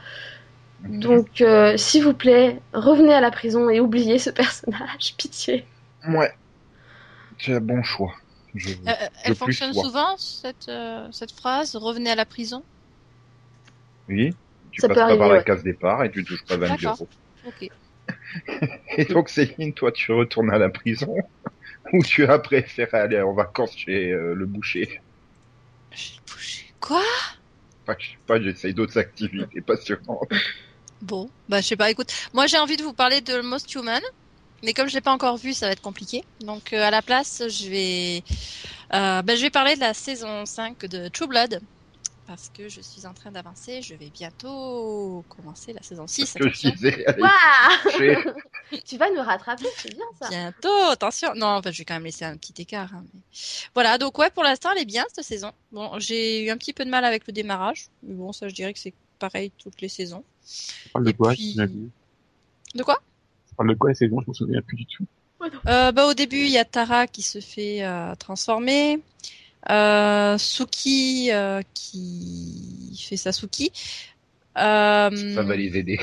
Donc 0.83 1.39
euh, 1.41 1.77
s'il 1.77 2.03
vous 2.03 2.13
plaît, 2.13 2.59
revenez 2.73 3.13
à 3.13 3.21
la 3.21 3.31
prison 3.31 3.69
et 3.69 3.79
oubliez 3.79 4.19
ce 4.19 4.29
personnage, 4.41 5.15
pitié. 5.17 5.65
Ouais, 6.07 6.31
c'est 7.39 7.53
un 7.53 7.61
bon 7.61 7.81
choix. 7.83 8.13
Je- 8.53 8.71
Euh, 8.87 8.91
euh, 8.91 9.07
elle 9.23 9.33
Le 9.33 9.35
plus 9.35 9.53
fonctionne 9.53 9.73
souvent. 9.73 9.87
souvent, 9.87 10.17
cette, 10.17 10.67
euh, 10.69 11.09
cette 11.11 11.31
phrase 11.31 11.75
Revenez 11.75 12.11
à 12.11 12.15
la 12.15 12.25
prison 12.25 12.65
Oui, 14.09 14.37
tu 14.71 14.81
Ça 14.81 14.89
passes 14.89 15.03
pas 15.05 15.15
arriver, 15.15 15.17
par 15.17 15.29
la 15.29 15.39
ouais. 15.39 15.41
case 15.41 15.63
départ 15.63 16.03
et 16.03 16.11
tu 16.11 16.25
touches 16.25 16.45
pas 16.45 16.57
20 16.57 16.75
D'accord. 16.77 16.83
euros. 16.83 17.09
Ok. 17.43 17.63
Et 18.97 19.05
donc 19.05 19.29
Céline, 19.29 19.73
toi 19.73 19.91
tu 19.91 20.11
retournes 20.11 20.51
à 20.51 20.57
la 20.57 20.69
prison 20.69 21.15
ou 21.93 22.03
tu 22.03 22.25
as 22.25 22.39
préféré 22.39 22.97
aller 22.97 23.21
en 23.21 23.33
vacances 23.33 23.75
chez 23.77 24.11
euh, 24.13 24.35
le 24.35 24.45
boucher? 24.45 24.99
J'ai 25.91 26.19
bougé. 26.27 26.73
Quoi? 26.79 27.03
Enfin, 27.85 27.97
je 27.99 28.07
sais 28.11 28.17
pas, 28.25 28.41
j'essaye 28.41 28.73
d'autres 28.73 28.97
activités 28.97 29.61
passionnantes. 29.61 30.29
Bon, 31.01 31.31
bah 31.47 31.61
je 31.61 31.67
sais 31.67 31.77
pas, 31.77 31.89
écoute. 31.91 32.11
Moi 32.33 32.47
j'ai 32.47 32.57
envie 32.57 32.77
de 32.77 32.83
vous 32.83 32.93
parler 32.93 33.21
de 33.21 33.41
Most 33.41 33.73
Human, 33.75 34.01
mais 34.63 34.73
comme 34.73 34.87
je 34.89 34.93
l'ai 34.95 35.01
pas 35.01 35.11
encore 35.13 35.37
vu, 35.37 35.53
ça 35.53 35.67
va 35.67 35.71
être 35.73 35.81
compliqué. 35.81 36.23
Donc 36.41 36.73
euh, 36.73 36.83
à 36.83 36.91
la 36.91 37.01
place, 37.01 37.43
je 37.47 37.69
vais 37.69 38.23
euh, 38.93 39.21
bah, 39.21 39.35
je 39.35 39.41
vais 39.41 39.49
parler 39.49 39.75
de 39.75 39.79
la 39.81 39.93
saison 39.93 40.45
5 40.45 40.85
de 40.85 41.07
True 41.09 41.27
Blood. 41.27 41.61
Parce 42.27 42.49
que 42.55 42.69
je 42.69 42.79
suis 42.81 43.07
en 43.07 43.13
train 43.15 43.31
d'avancer, 43.31 43.81
je 43.81 43.95
vais 43.95 44.11
bientôt 44.11 45.25
commencer 45.29 45.73
la 45.73 45.81
saison 45.81 46.05
6. 46.05 46.27
Ce 46.27 46.33
que 46.37 46.43
je 46.43 46.49
attention. 46.49 46.69
disais, 46.69 47.05
allez, 47.07 48.17
Tu 48.85 48.97
vas 48.97 49.09
nous 49.09 49.23
rattraper, 49.23 49.65
c'est 49.77 49.95
bien 49.95 50.05
ça. 50.21 50.29
Bientôt, 50.29 50.69
attention. 50.91 51.33
Non, 51.33 51.47
enfin, 51.47 51.71
je 51.71 51.79
vais 51.79 51.85
quand 51.85 51.95
même 51.95 52.03
laisser 52.03 52.25
un 52.25 52.37
petit 52.37 52.53
écart. 52.61 52.93
hein, 52.93 53.03
mais... 53.15 53.21
Voilà, 53.73 53.97
donc 53.97 54.15
ouais, 54.19 54.29
pour 54.29 54.43
l'instant, 54.43 54.69
elle 54.75 54.83
est 54.83 54.85
bien 54.85 55.05
cette 55.11 55.25
saison. 55.25 55.51
Bon, 55.71 55.97
j'ai 55.97 56.45
eu 56.45 56.51
un 56.51 56.57
petit 56.57 56.71
peu 56.73 56.85
de 56.85 56.91
mal 56.91 57.03
avec 57.03 57.25
le 57.25 57.33
démarrage, 57.33 57.87
mais 58.03 58.13
bon, 58.13 58.31
ça, 58.31 58.47
je 58.47 58.53
dirais 58.53 58.73
que 58.73 58.79
c'est 58.79 58.93
pareil 59.17 59.51
toutes 59.57 59.81
les 59.81 59.89
saisons. 59.89 60.23
Ça 60.43 60.73
parle 60.93 61.05
de 61.05 61.11
quoi 61.11 61.33
puis- 61.33 61.55
De 62.75 62.83
quoi? 62.83 62.99
Parle 63.59 63.69
de 63.69 63.77
quoi 63.77 63.93
C'est 63.93 64.07
bon, 64.07 64.21
je 64.21 64.29
me 64.29 64.33
souviens 64.33 64.61
plus 64.61 64.77
du 64.77 64.85
tout. 64.85 65.05
euh, 65.67 65.91
Bah, 65.91 66.07
au 66.07 66.13
début, 66.13 66.37
il 66.37 66.49
y 66.49 66.57
a 66.57 66.65
Tara 66.65 67.07
qui 67.07 67.21
se 67.21 67.39
fait 67.41 67.83
euh, 67.83 68.15
transformer, 68.15 68.99
euh, 69.69 70.37
Suki 70.37 71.29
euh, 71.31 71.61
qui 71.73 73.05
fait 73.07 73.17
sa 73.17 73.31
Suki. 73.31 73.71
Euh, 74.57 75.35
ça 75.35 75.43
va 75.43 75.55
les 75.55 75.77
aider. 75.77 75.99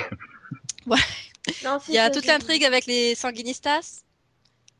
Non, 1.65 1.79
si, 1.81 1.93
Il 1.93 1.95
y 1.95 1.99
a 1.99 2.11
toute 2.11 2.27
l'intrigue 2.27 2.65
avec 2.65 2.87
les 2.87 3.15
sanguinistas 3.15 4.03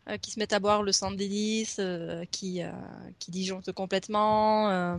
euh, 0.09 0.17
qui 0.19 0.31
se 0.31 0.39
mettent 0.39 0.53
à 0.53 0.59
boire 0.61 0.83
le 0.83 0.93
sang 0.93 1.11
d'hélice, 1.13 1.77
euh, 1.81 2.25
qui, 2.31 2.63
euh, 2.63 2.71
qui 3.19 3.31
disjonctent 3.31 3.73
complètement. 3.73 4.99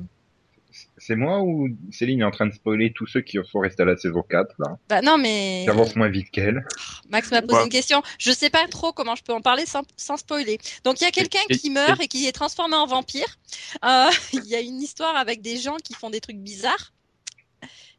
Euh. 0.86 0.92
C'est 0.98 1.16
moi 1.16 1.42
ou 1.42 1.70
Céline 1.92 2.22
est 2.22 2.24
en 2.24 2.32
train 2.32 2.46
de 2.48 2.54
spoiler 2.54 2.92
tous 2.94 3.06
ceux 3.08 3.22
qui 3.22 3.38
sont 3.50 3.60
restés 3.60 3.84
à 3.84 3.86
la 3.86 3.98
saison 3.98 4.24
4 4.28 4.56
là? 4.60 4.78
Bah 4.90 5.02
non, 5.02 5.18
mais 5.18 5.62
Qui 5.66 5.70
avancent 5.70 5.96
moins 5.96 6.10
vite 6.10 6.30
qu'elle. 6.32 6.66
Max 7.10 7.32
m'a 7.32 7.42
posé 7.42 7.58
Ouais. 7.58 7.64
une 7.64 7.70
question. 7.70 8.02
Je 8.20 8.32
sais 8.32 8.50
pas 8.50 8.68
trop 8.68 8.92
comment 8.94 9.16
je 9.16 9.24
peux 9.24 9.34
en 9.34 9.42
parler 9.42 9.66
sans, 9.66 9.84
sans 9.96 10.18
spoiler. 10.18 10.58
Donc 10.84 11.00
il 11.02 11.04
y 11.04 11.08
a 11.08 11.12
quelqu'un 11.12 11.40
qui 11.50 11.70
meurt 11.70 12.02
et 12.02 12.08
qui 12.08 12.28
est 12.28 12.32
transformé 12.32 12.76
en 12.76 12.86
vampire. 12.88 13.38
Euh, 13.86 14.10
Il 14.34 14.46
y 14.46 14.56
a 14.56 14.60
une 14.62 14.82
histoire 14.82 15.16
avec 15.16 15.42
des 15.42 15.58
gens 15.58 15.78
qui 15.84 15.94
font 15.94 16.10
des 16.10 16.20
trucs 16.22 16.38
bizarres. 16.38 16.94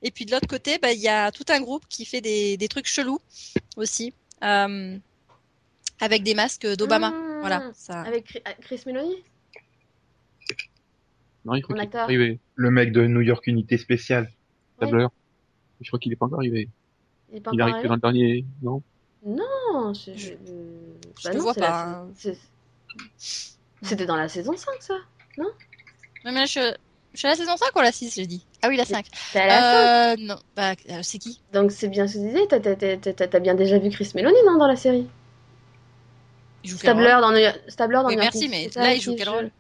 Et 0.03 0.11
puis 0.13 0.25
de 0.27 0.31
l'autre 0.31 0.47
côté, 0.47 0.79
bah, 0.79 0.93
il 0.93 1.01
y 1.01 1.09
a 1.09 1.33
tout 1.33 1.45
un 1.49 1.61
groupe 1.61 1.83
qui 1.89 2.05
fait 2.05 2.21
des, 2.21 2.57
des 2.57 2.69
trucs 2.69 2.87
chelous 2.87 3.19
aussi. 3.77 4.13
Euh, 4.45 4.97
avec 6.01 6.23
des 6.23 6.35
masques 6.35 6.67
d'Obama. 6.77 7.11
Mmh. 7.11 7.41
Voilà, 7.41 7.71
ça. 7.75 8.03
Avec 8.03 8.27
Chri- 8.31 8.43
Chris 8.61 8.81
Meloni 8.87 9.17
Non, 11.45 11.55
il 11.55 11.63
faut 11.63 11.75
qu'il 11.75 11.83
acteur. 11.83 12.05
arrivé. 12.05 12.41
Le 12.55 12.71
mec 12.71 12.93
de 12.93 13.07
New 13.07 13.21
York 13.21 13.47
Unité 13.47 13.79
Spéciale. 13.79 14.31
Tableur. 14.79 15.11
Je 15.81 15.89
crois 15.89 15.99
qu'il 15.99 16.13
est 16.13 16.17
pas 16.17 16.27
encore 16.27 16.41
arrivé. 16.41 16.69
Il 17.31 17.37
est 17.39 17.41
pas 17.41 17.53
Il 17.53 17.63
encore 17.63 17.75
arrive 17.75 17.83
que 17.83 17.89
dans 17.89 17.95
le 17.95 18.01
dernier, 18.01 18.45
non? 18.63 18.83
Non, 19.25 19.93
je, 19.95 20.13
je, 20.17 20.31
Je 21.19 21.25
bah 21.25 21.33
te 21.33 21.37
non, 21.39 21.43
vois 21.43 21.55
c'est 21.55 21.61
pas, 21.61 21.71
la- 21.71 22.01
hein. 22.01 22.09
C'était 23.83 24.07
dans 24.07 24.17
la 24.17 24.29
saison 24.29 24.57
5, 24.57 24.75
ça 24.81 24.95
Non, 25.39 25.47
mais 26.25 26.33
là, 26.33 26.47
je, 26.47 26.61
je 27.13 27.19
suis 27.19 27.27
à 27.27 27.31
la 27.31 27.37
saison 27.37 27.57
5 27.57 27.75
ou 27.75 27.79
à 27.79 27.83
la 27.85 27.93
6, 27.93 28.15
j'ai 28.15 28.27
dit 28.27 28.45
Ah 28.63 28.69
oui, 28.69 28.77
la 28.77 28.85
5. 28.85 29.07
T'es 29.33 29.39
à 29.41 29.47
la 29.47 29.63
5. 29.63 30.21
Euh, 30.21 30.27
non, 30.27 30.37
bah, 30.57 30.73
euh, 30.91 31.01
c'est 31.03 31.19
qui? 31.19 31.41
Donc 31.53 31.71
c'est 31.73 31.89
bien 31.89 32.07
ce 32.07 32.15
que 32.15 32.21
je 32.21 32.25
disais, 32.27 32.47
t'as- 33.29 33.41
bien 33.41 33.55
déjà 33.55 33.79
vu 33.79 33.91
Chris 33.91 34.11
Meloni, 34.15 34.37
non, 34.47 34.59
dans 34.59 34.67
la 34.67 34.77
série? 34.77 35.07
Il 36.65 36.71
joue 36.71 36.77
quel 36.77 36.91
Stabler 36.91 37.17
dans 37.21 37.33
New 37.33 37.71
Stabler 37.71 37.97
dans 38.03 38.09
Oui, 38.09 38.17
New 38.17 38.23
York 38.23 38.35
merci, 38.35 38.49
mais 38.49 38.69
là, 38.75 38.95
il 38.95 39.01
joue 39.01 39.15
quel 39.17 39.29
rôle? 39.29 39.51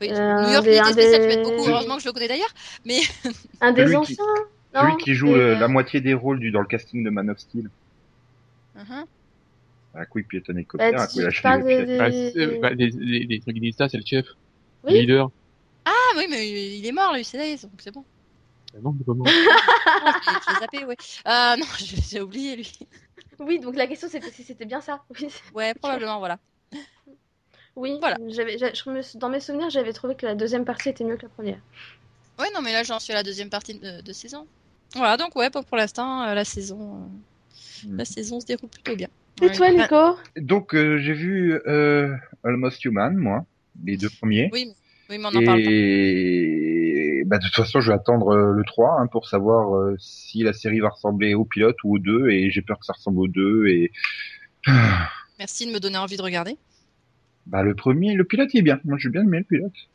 Oui, 0.00 0.10
Euh, 0.10 0.42
New 0.42 0.52
York 0.52 0.56
un 0.56 0.62
des- 0.62 0.92
Spéciale, 0.92 0.94
des- 0.94 1.20
tu 1.20 1.26
m'aides 1.28 1.42
beaucoup, 1.44 1.68
heureusement 1.70 1.96
que 1.96 2.02
je 2.02 2.06
le 2.08 2.12
connais 2.12 2.28
d'ailleurs. 2.28 2.52
Mais 2.84 2.98
Un 3.60 3.72
des 3.72 3.82
Celui 3.82 3.90
qui- 3.92 3.96
anciens 3.96 4.24
non 4.74 4.80
Celui 4.82 4.96
qui 4.98 5.14
joue 5.14 5.34
euh, 5.34 5.54
euh, 5.54 5.58
la 5.58 5.68
moitié 5.68 6.00
des 6.02 6.12
rôles 6.12 6.38
du, 6.38 6.50
dans 6.50 6.60
le 6.60 6.66
casting 6.66 7.02
de 7.02 7.08
Man 7.10 7.30
of 7.30 7.38
Steel. 7.38 7.70
Mhm. 8.74 9.04
À 9.94 10.04
coup, 10.04 10.18
il 10.18 10.24
piétonne 10.26 10.56
bah, 10.56 10.60
hélicoptère, 10.60 11.00
à 11.00 11.06
tu- 11.06 11.14
coup, 11.14 11.20
il 11.20 11.24
le 11.24 11.86
des- 11.86 11.96
bah, 11.96 12.10
bah, 12.60 12.70
les, 12.74 12.90
les, 12.90 13.20
les 13.24 13.40
trucs 13.40 13.54
qui 13.54 13.60
disent 13.60 13.76
ça, 13.76 13.88
c'est 13.88 13.96
le 13.96 14.04
chef, 14.04 14.26
le 14.84 14.92
Oui. 14.92 15.00
leader. 15.00 15.30
Ah 15.86 15.90
oui, 16.18 16.26
mais 16.28 16.76
il 16.78 16.84
est 16.86 16.92
mort, 16.92 17.14
lui, 17.14 17.24
c'est 17.24 17.38
donc 17.62 17.72
c'est 17.78 17.94
bon. 17.94 18.04
Ah 18.74 18.78
non, 18.82 18.94
c'est 18.98 19.06
pas 19.06 19.14
mort. 19.14 19.26
Non, 19.26 19.32
je 20.46 20.52
l'ai- 20.52 20.60
zappé, 20.60 20.84
ouais. 20.84 20.96
Euh, 21.26 21.56
non, 21.56 21.64
j'ai 21.78 21.96
j'ai 22.10 22.20
oublié, 22.20 22.56
lui. 22.56 22.70
Oui, 23.38 23.58
donc 23.60 23.76
la 23.76 23.86
question 23.86 24.08
c'était 24.10 24.30
si 24.30 24.42
c'était 24.42 24.66
bien 24.66 24.82
ça. 24.82 25.02
Oui, 25.18 25.28
Ouais, 25.54 25.72
probablement, 25.72 26.18
voilà. 26.18 26.38
Oui 27.76 27.96
Voilà. 28.00 28.16
j'avais- 28.28 28.56
dans 29.16 29.28
mes 29.28 29.40
souvenirs, 29.40 29.70
j'avais 29.70 29.92
trouvé 29.92 30.14
que 30.14 30.26
la 30.26 30.34
deuxième 30.34 30.64
partie 30.64 30.88
était 30.88 31.04
mieux 31.04 31.16
que 31.16 31.22
la 31.22 31.28
première. 31.28 31.58
Ouais, 32.38 32.46
non, 32.54 32.60
mais 32.62 32.72
là, 32.72 32.82
j'en 32.82 32.98
suis 32.98 33.12
à 33.12 33.16
la 33.16 33.22
deuxième 33.22 33.48
partie 33.50 33.78
de, 33.78 34.02
de 34.02 34.12
saison. 34.12 34.46
Voilà, 34.94 35.16
donc 35.16 35.34
ouais, 35.36 35.50
pour, 35.50 35.64
pour 35.64 35.76
l'instant, 35.76 36.22
euh, 36.22 36.34
la 36.34 36.44
saison, 36.44 37.08
Hmm. 37.86 37.98
la 37.98 38.04
saison 38.04 38.40
se 38.40 38.46
déroule 38.46 38.68
plutôt 38.70 38.96
bien. 38.96 39.08
Et 39.42 39.46
Ouais. 39.46 39.52
toi, 39.52 39.70
Nico? 39.70 40.18
Donc, 40.36 40.74
euh, 40.74 40.98
j'ai 40.98 41.12
vu 41.12 41.52
euh, 41.66 42.14
Almost 42.44 42.84
Human, 42.84 43.14
moi, 43.16 43.44
les 43.84 43.96
deux 43.96 44.08
premiers. 44.18 44.48
Oui, 44.52 44.66
mais, 44.66 45.16
oui, 45.16 45.18
mais 45.18 45.24
on 45.24 45.38
en 45.38 45.44
parle 45.44 45.62
pas. 45.62 45.70
Et 45.70 47.22
bah, 47.26 47.38
de 47.38 47.44
toute 47.44 47.54
façon, 47.54 47.80
je 47.80 47.90
vais 47.90 47.94
attendre 47.96 48.28
euh, 48.34 48.52
le 48.52 48.62
3 48.64 48.98
hein, 49.00 49.06
pour 49.08 49.26
savoir 49.28 49.74
euh, 49.76 49.96
si 49.98 50.42
la 50.42 50.52
série 50.52 50.80
va 50.80 50.88
ressembler 50.90 51.34
au 51.34 51.44
pilote 51.44 51.76
ou 51.84 51.96
aux 51.96 51.98
deux. 51.98 52.28
Et 52.30 52.50
j'ai 52.50 52.62
peur 52.62 52.78
que 52.78 52.86
ça 52.86 52.92
ressemble 52.94 53.20
aux 53.20 53.28
deux. 53.28 53.66
Et 53.66 53.90
Merci 55.38 55.66
de 55.66 55.72
me 55.72 55.80
donner 55.80 55.98
envie 55.98 56.16
de 56.16 56.22
regarder. 56.22 56.56
Bah, 57.46 57.62
le 57.62 57.74
premier, 57.74 58.14
le 58.14 58.24
pilote 58.24 58.52
il 58.54 58.58
est 58.58 58.62
bien. 58.62 58.80
Moi, 58.84 58.98
j'ai 58.98 59.08
bien 59.08 59.22
aimé 59.22 59.38
le 59.38 59.44
pilote. 59.44 59.88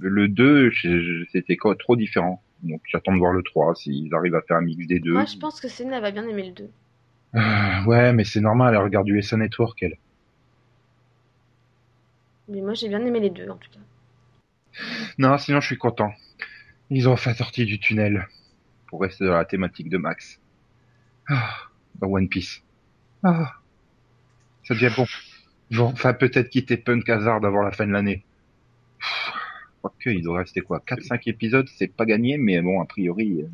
Le 0.00 0.28
2, 0.28 0.70
je- 0.70 1.00
je- 1.00 1.24
c'était 1.32 1.56
quoi, 1.56 1.76
trop 1.76 1.96
différent. 1.96 2.42
Donc, 2.62 2.80
j'attends 2.90 3.12
de 3.12 3.18
voir 3.18 3.32
le 3.32 3.42
3, 3.42 3.74
s'ils 3.74 4.12
arrivent 4.14 4.34
à 4.34 4.42
faire 4.42 4.56
un 4.56 4.62
mix 4.62 4.86
des 4.86 4.98
deux. 4.98 5.12
Moi, 5.12 5.24
je 5.24 5.36
pense 5.36 5.60
que 5.60 5.68
elle 5.82 6.00
va 6.00 6.10
bien 6.10 6.26
aimer 6.28 6.46
le 6.48 6.52
2. 6.52 6.70
Euh, 7.34 7.84
ouais, 7.84 8.12
mais 8.12 8.24
c'est 8.24 8.40
normal, 8.40 8.74
elle 8.74 8.82
regarde 8.82 9.08
USA 9.08 9.36
Network, 9.36 9.82
elle. 9.82 9.96
Mais 12.48 12.60
moi, 12.60 12.74
j'ai 12.74 12.88
bien 12.88 13.04
aimé 13.04 13.20
les 13.20 13.30
deux, 13.30 13.48
en 13.48 13.56
tout 13.56 13.70
cas. 13.70 13.80
Non, 15.18 15.36
sinon, 15.38 15.60
je 15.60 15.66
suis 15.66 15.78
content. 15.78 16.12
Ils 16.90 17.08
ont 17.08 17.12
enfin 17.12 17.34
sorti 17.34 17.64
du 17.64 17.78
tunnel. 17.78 18.28
Pour 18.86 19.00
rester 19.00 19.26
dans 19.26 19.34
la 19.34 19.44
thématique 19.44 19.88
de 19.88 19.98
Max. 19.98 20.40
Ah, 21.28 21.54
dans 21.96 22.08
One 22.08 22.28
Piece. 22.28 22.62
Ah, 23.24 23.54
ça 24.64 24.74
devient 24.74 24.92
bon. 24.96 25.06
Ils 25.70 25.78
vont 25.78 25.86
enfin 25.86 26.14
peut-être 26.14 26.48
quitter 26.48 26.76
Punk 26.76 27.08
Hazard 27.08 27.44
avant 27.44 27.62
la 27.62 27.72
fin 27.72 27.86
de 27.86 27.92
l'année. 27.92 28.24
Quoique, 29.82 30.10
il 30.10 30.22
doit 30.22 30.38
rester 30.38 30.60
quoi 30.60 30.82
4-5 30.86 31.22
épisodes, 31.26 31.68
c'est 31.76 31.88
pas 31.88 32.04
gagné, 32.04 32.38
mais 32.38 32.60
bon, 32.60 32.80
a 32.80 32.86
priori, 32.86 33.42
euh, 33.42 33.48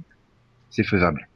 c'est 0.71 0.85
faisable. 0.85 1.29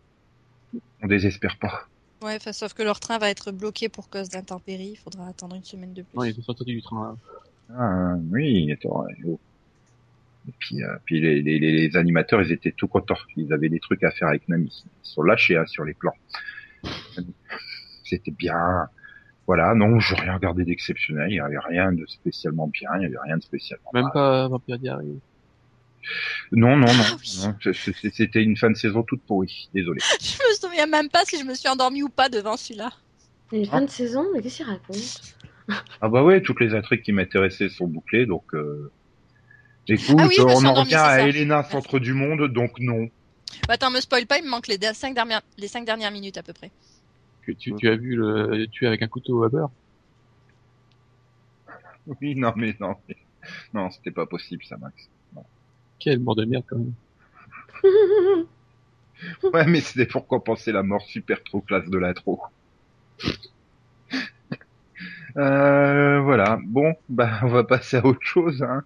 On 1.02 1.06
désespère 1.06 1.58
pas. 1.58 1.86
Ouais, 2.22 2.36
enfin, 2.36 2.52
sauf 2.52 2.72
que 2.72 2.82
leur 2.82 2.98
train 3.00 3.18
va 3.18 3.28
être 3.28 3.52
bloqué 3.52 3.88
pour 3.88 4.08
cause 4.08 4.28
d'intempéries. 4.30 4.92
Il 4.92 4.96
faudra 4.96 5.28
attendre 5.28 5.56
une 5.56 5.64
semaine 5.64 5.92
de 5.92 6.02
plus. 6.02 6.16
Non, 6.16 6.24
ils 6.24 6.34
sont 6.34 6.42
sortis 6.42 6.64
du 6.64 6.82
train. 6.82 7.16
Ah, 7.74 8.14
oui, 8.30 8.72
attends, 8.72 9.04
ouais, 9.04 9.14
oh. 9.26 9.38
Et 10.48 10.52
puis, 10.58 10.82
euh, 10.82 10.96
puis 11.04 11.20
les, 11.20 11.42
les, 11.42 11.58
les 11.58 11.96
animateurs, 11.96 12.40
ils 12.40 12.52
étaient 12.52 12.72
tout 12.72 12.86
contents. 12.86 13.16
Ils 13.36 13.52
avaient 13.52 13.68
des 13.68 13.80
trucs 13.80 14.04
à 14.04 14.10
faire 14.12 14.28
avec 14.28 14.48
Nami. 14.48 14.84
Ils 14.86 15.08
sont 15.08 15.22
lâchés 15.22 15.56
hein, 15.56 15.66
sur 15.66 15.84
les 15.84 15.94
plans. 15.94 16.14
C'était 18.04 18.30
bien. 18.30 18.88
Voilà, 19.46 19.74
non, 19.74 20.00
je 20.00 20.14
rien 20.14 20.34
regardé 20.34 20.64
d'exceptionnel. 20.64 21.30
Il 21.30 21.36
y 21.36 21.40
avait 21.40 21.58
rien 21.58 21.92
de 21.92 22.04
spécialement 22.06 22.66
bien. 22.66 22.90
Il 22.96 23.02
y 23.02 23.06
avait 23.06 23.18
rien 23.24 23.36
de 23.36 23.42
spécialement 23.42 23.90
Même 23.94 24.04
mal. 24.04 24.12
pas 24.12 24.48
Vampire 24.48 24.78
Diary. 24.78 25.20
Non, 26.52 26.76
non, 26.76 26.86
non. 26.86 27.02
Ah 27.12 27.16
oui. 27.20 27.42
non, 27.44 27.72
C'était 28.12 28.42
une 28.42 28.56
fin 28.56 28.70
de 28.70 28.76
saison 28.76 29.02
toute 29.02 29.22
pourrie. 29.22 29.68
Désolé. 29.74 30.00
Je 30.20 30.36
me 30.38 30.54
souviens 30.54 30.86
même 30.86 31.08
pas 31.08 31.24
si 31.24 31.38
je 31.38 31.44
me 31.44 31.54
suis 31.54 31.68
endormie 31.68 32.02
ou 32.02 32.08
pas 32.08 32.28
devant 32.28 32.56
celui-là. 32.56 32.90
Une 33.52 33.64
Ah. 33.68 33.70
fin 33.70 33.80
de 33.82 33.90
saison 33.90 34.24
Mais 34.34 34.42
qu'est-ce 34.42 34.56
qu'il 34.58 34.66
raconte? 34.66 35.34
Ah 36.00 36.08
bah 36.08 36.22
ouais, 36.22 36.40
toutes 36.42 36.60
les 36.60 36.74
intrigues 36.74 37.02
qui 37.02 37.12
m'intéressaient 37.12 37.68
sont 37.68 37.86
bouclées, 37.88 38.26
donc. 38.26 38.44
Euh... 38.54 38.90
Écoute, 39.88 40.16
Ah 40.18 40.26
oui, 40.28 40.36
on 40.40 40.64
en 40.64 40.74
revient 40.74 40.94
à. 40.96 41.20
Elena, 41.28 41.62
centre 41.64 41.98
du 42.00 42.12
monde, 42.14 42.48
donc 42.52 42.78
non. 42.80 43.08
Bah, 43.68 43.74
attends, 43.74 43.90
me 43.90 44.00
spoil 44.00 44.26
pas, 44.26 44.38
il 44.38 44.44
me 44.44 44.50
manque 44.50 44.66
les 44.68 44.78
5 44.78 45.14
dernières, 45.14 45.42
les 45.58 45.68
cinq 45.68 45.84
dernières 45.84 46.10
minutes 46.10 46.36
à 46.36 46.42
peu 46.42 46.52
près. 46.52 46.70
Tu, 47.46 47.54
tu, 47.54 47.74
tu 47.76 47.88
as 47.88 47.94
vu 47.94 48.16
le 48.16 48.66
tuer 48.66 48.88
avec 48.88 49.02
un 49.02 49.06
couteau 49.06 49.44
à 49.44 49.48
beurre 49.48 49.70
Oui, 52.20 52.34
non, 52.34 52.52
mais 52.56 52.76
non, 52.80 52.96
mais... 53.08 53.16
non, 53.72 53.88
c'était 53.90 54.10
pas 54.10 54.26
possible, 54.26 54.64
ça, 54.64 54.76
Max. 54.76 55.08
Quelle 56.00 56.18
mort 56.20 56.34
de 56.34 56.44
merde 56.44 56.64
quand 56.68 56.78
même. 56.78 56.94
Ouais, 59.42 59.64
mais 59.66 59.80
c'était 59.80 60.04
pour 60.04 60.26
compenser 60.26 60.72
la 60.72 60.82
mort 60.82 61.00
super 61.00 61.42
trop 61.42 61.62
classe 61.62 61.88
de 61.88 61.96
l'intro. 61.96 62.42
euh, 65.38 66.20
voilà. 66.20 66.58
Bon, 66.62 66.94
bah, 67.08 67.40
on 67.42 67.48
va 67.48 67.64
passer 67.64 67.96
à 67.96 68.04
autre 68.04 68.20
chose, 68.20 68.62
hein. 68.62 68.84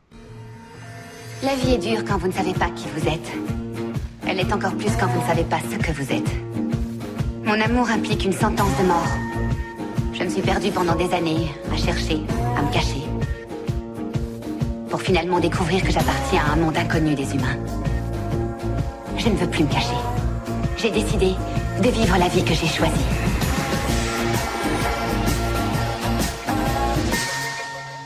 La 1.42 1.56
vie 1.56 1.72
est 1.72 1.78
dure 1.78 2.04
quand 2.04 2.18
vous 2.18 2.28
ne 2.28 2.32
savez 2.32 2.54
pas 2.54 2.70
qui 2.70 2.86
vous 2.90 3.08
êtes. 3.08 3.32
Elle 4.28 4.38
est 4.38 4.52
encore 4.52 4.76
plus 4.76 4.94
quand 4.96 5.08
vous 5.08 5.20
ne 5.20 5.26
savez 5.26 5.42
pas 5.42 5.58
ce 5.58 5.76
que 5.78 5.90
vous 5.90 6.12
êtes. 6.12 6.49
Mon 7.50 7.60
amour 7.60 7.90
implique 7.90 8.24
une 8.24 8.32
sentence 8.32 8.80
de 8.80 8.86
mort. 8.86 9.08
Je 10.12 10.22
me 10.22 10.28
suis 10.28 10.40
perdue 10.40 10.70
pendant 10.70 10.94
des 10.94 11.12
années 11.12 11.48
à 11.72 11.76
chercher, 11.76 12.18
à 12.56 12.62
me 12.62 12.72
cacher. 12.72 13.02
Pour 14.88 15.02
finalement 15.02 15.40
découvrir 15.40 15.82
que 15.82 15.90
j'appartiens 15.90 16.42
à 16.44 16.52
un 16.52 16.56
monde 16.56 16.76
inconnu 16.76 17.16
des 17.16 17.34
humains. 17.34 17.58
Je 19.18 19.30
ne 19.30 19.34
veux 19.34 19.50
plus 19.50 19.64
me 19.64 19.68
cacher. 19.68 19.96
J'ai 20.76 20.92
décidé 20.92 21.32
de 21.82 21.88
vivre 21.88 22.16
la 22.20 22.28
vie 22.28 22.44
que 22.44 22.54
j'ai 22.54 22.68
choisie. 22.68 23.06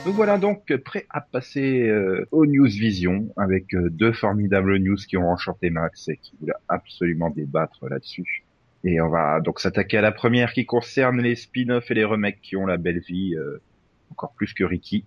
Nous 0.07 0.13
voilà 0.15 0.39
donc 0.39 0.75
prêts 0.87 1.05
à 1.11 1.21
passer 1.21 1.83
euh, 1.83 2.27
aux 2.31 2.47
News 2.47 2.65
Vision 2.65 3.29
avec 3.37 3.75
euh, 3.75 3.91
deux 3.91 4.13
formidables 4.13 4.79
news 4.79 4.97
qui 4.97 5.19
ont 5.19 5.29
enchanté 5.29 5.69
Max 5.69 6.09
et 6.09 6.17
qui 6.17 6.35
voulaient 6.41 6.55
absolument 6.67 7.29
débattre 7.29 7.87
là-dessus. 7.91 8.44
Et 8.85 9.01
on 9.01 9.09
va 9.09 9.41
donc 9.41 9.61
s'attaquer 9.61 9.99
à 9.99 10.03
la 10.03 10.13
première 10.13 10.53
qui 10.53 10.67
concerne 10.67 11.21
les 11.21 11.37
spin-offs 11.37 11.91
et 11.91 11.95
les 11.95 12.05
remakes 12.05 12.41
qui 12.43 12.57
ont 12.57 12.67
la 12.67 12.77
belle 12.77 13.01
vie, 13.01 13.35
euh, 13.35 13.63
encore 14.11 14.35
plus 14.35 14.53
que 14.53 14.63
Ricky. 14.65 15.05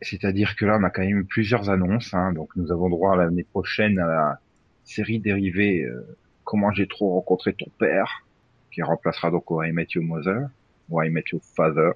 C'est-à-dire 0.00 0.56
que 0.56 0.64
là, 0.64 0.78
on 0.80 0.84
a 0.84 0.90
quand 0.90 1.02
même 1.02 1.18
eu 1.18 1.24
plusieurs 1.24 1.70
annonces. 1.70 2.14
Hein, 2.14 2.32
donc 2.32 2.50
nous 2.56 2.72
avons 2.72 2.88
droit 2.88 3.16
l'année 3.16 3.44
prochaine 3.44 3.98
à 3.98 4.06
la 4.06 4.40
série 4.84 5.20
dérivée 5.20 5.82
euh, 5.82 6.16
Comment 6.44 6.72
j'ai 6.72 6.86
trop 6.86 7.14
rencontré 7.14 7.54
ton 7.54 7.70
père, 7.78 8.26
qui 8.70 8.82
remplacera 8.82 9.30
donc 9.30 9.50
Why 9.50 9.70
I 9.70 9.72
Met 9.72 9.86
Your 9.94 10.04
Mother, 10.04 10.48
Why 10.90 11.08
I 11.08 11.10
Met 11.10 11.24
Your 11.32 11.40
Father 11.42 11.92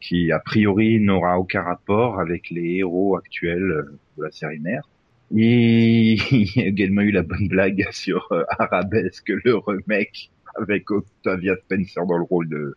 qui 0.00 0.32
a 0.32 0.38
priori 0.38 1.00
n'aura 1.00 1.38
aucun 1.38 1.62
rapport 1.62 2.20
avec 2.20 2.50
les 2.50 2.76
héros 2.76 3.16
actuels 3.16 3.62
euh, 3.62 3.98
de 4.18 4.24
la 4.24 4.30
série 4.30 4.58
mère. 4.58 4.88
Et 5.34 6.14
il 6.30 6.56
y 6.56 6.60
a 6.62 6.66
également 6.66 7.02
eu 7.02 7.10
la 7.10 7.22
bonne 7.22 7.48
blague 7.48 7.86
sur 7.92 8.26
euh, 8.32 8.44
Arabesque, 8.58 9.28
le 9.28 9.56
remake, 9.56 10.30
avec 10.56 10.90
Octavia 10.90 11.56
Spencer 11.56 12.04
dans 12.06 12.18
le 12.18 12.24
rôle 12.24 12.48
de... 12.48 12.76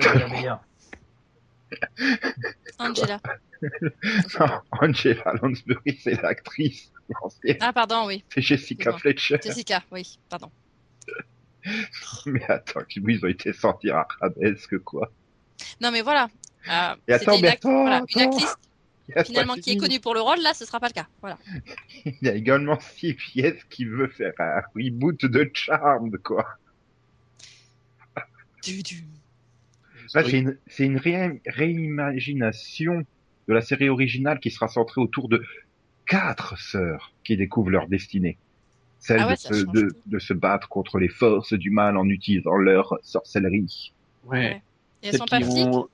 Ça 0.00 0.28
meilleur. 0.28 0.60
Angela. 2.78 3.20
Non, 4.38 4.46
Angela 4.70 5.34
Lansbury, 5.42 5.98
c'est 6.00 6.22
l'actrice. 6.22 6.92
Ah, 7.60 7.72
pardon, 7.72 8.06
oui. 8.06 8.22
C'est 8.32 8.40
Jessica. 8.40 8.92
Fletcher. 8.96 9.38
Jessica, 9.42 9.82
oui, 9.90 10.18
pardon. 10.28 10.48
Mais 12.26 12.44
attends, 12.48 12.82
ils 12.88 13.24
ont 13.24 13.28
été 13.28 13.52
sortis 13.52 13.90
Arabesque, 13.90 14.78
quoi. 14.78 15.10
Non, 15.80 15.90
mais 15.90 16.02
voilà. 16.02 16.28
Euh, 16.70 16.94
Et 17.08 17.14
attends, 17.14 17.34
une, 17.34 17.42
mais 17.42 17.48
act- 17.48 17.64
attends, 17.64 17.80
voilà, 17.80 18.02
une 18.14 18.20
actrice 18.22 18.56
finalement 19.24 19.54
qui 19.54 19.60
est 19.60 19.72
fini. 19.72 19.78
connue 19.78 20.00
pour 20.00 20.14
le 20.14 20.20
rôle, 20.20 20.38
là, 20.42 20.54
ce 20.54 20.64
sera 20.64 20.80
pas 20.80 20.88
le 20.88 20.92
cas. 20.92 21.06
Voilà. 21.20 21.38
Il 22.04 22.14
y 22.22 22.28
a 22.28 22.34
également 22.34 22.78
Steve 22.80 23.16
Yes 23.34 23.54
qui 23.70 23.84
veut 23.84 24.08
faire 24.08 24.32
un 24.38 24.60
reboot 24.74 25.24
de 25.26 25.50
Charmed, 25.54 26.16
quoi. 26.18 26.46
Du, 28.62 28.82
du. 28.82 29.04
Là, 30.14 30.24
c'est 30.24 30.38
une, 30.38 30.58
c'est 30.66 30.84
une 30.84 30.96
ré- 30.96 31.40
réimagination 31.46 33.04
de 33.46 33.54
la 33.54 33.60
série 33.60 33.88
originale 33.88 34.40
qui 34.40 34.50
sera 34.50 34.68
centrée 34.68 35.00
autour 35.00 35.28
de 35.28 35.44
quatre 36.06 36.58
sœurs 36.58 37.12
qui 37.24 37.36
découvrent 37.36 37.70
leur 37.70 37.88
destinée. 37.88 38.38
Celle 39.00 39.20
Ah 39.20 39.28
ouais, 39.28 39.34
de, 39.34 39.38
se, 39.38 39.64
de, 40.06 40.18
se 40.18 40.32
battre 40.32 40.68
contre 40.68 40.98
les 40.98 41.08
forces 41.08 41.52
du 41.52 41.70
mal 41.70 41.96
en 41.96 42.08
utilisant 42.08 42.56
leur 42.56 42.98
sorcellerie. 43.02 43.92
Ouais. 44.24 44.60
Et 45.02 45.08
elles 45.08 45.16
sont 45.18 45.26
pas 45.26 45.40
ont- 45.40 45.88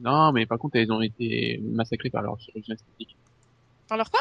Non, 0.00 0.32
mais 0.32 0.46
par 0.46 0.58
contre, 0.58 0.76
elles 0.76 0.92
ont 0.92 1.00
été 1.00 1.60
massacrées 1.62 2.10
par 2.10 2.22
leur 2.22 2.38
chirurgien 2.40 2.74
esthétique. 2.74 3.16
Alors 3.90 4.10
quoi? 4.10 4.20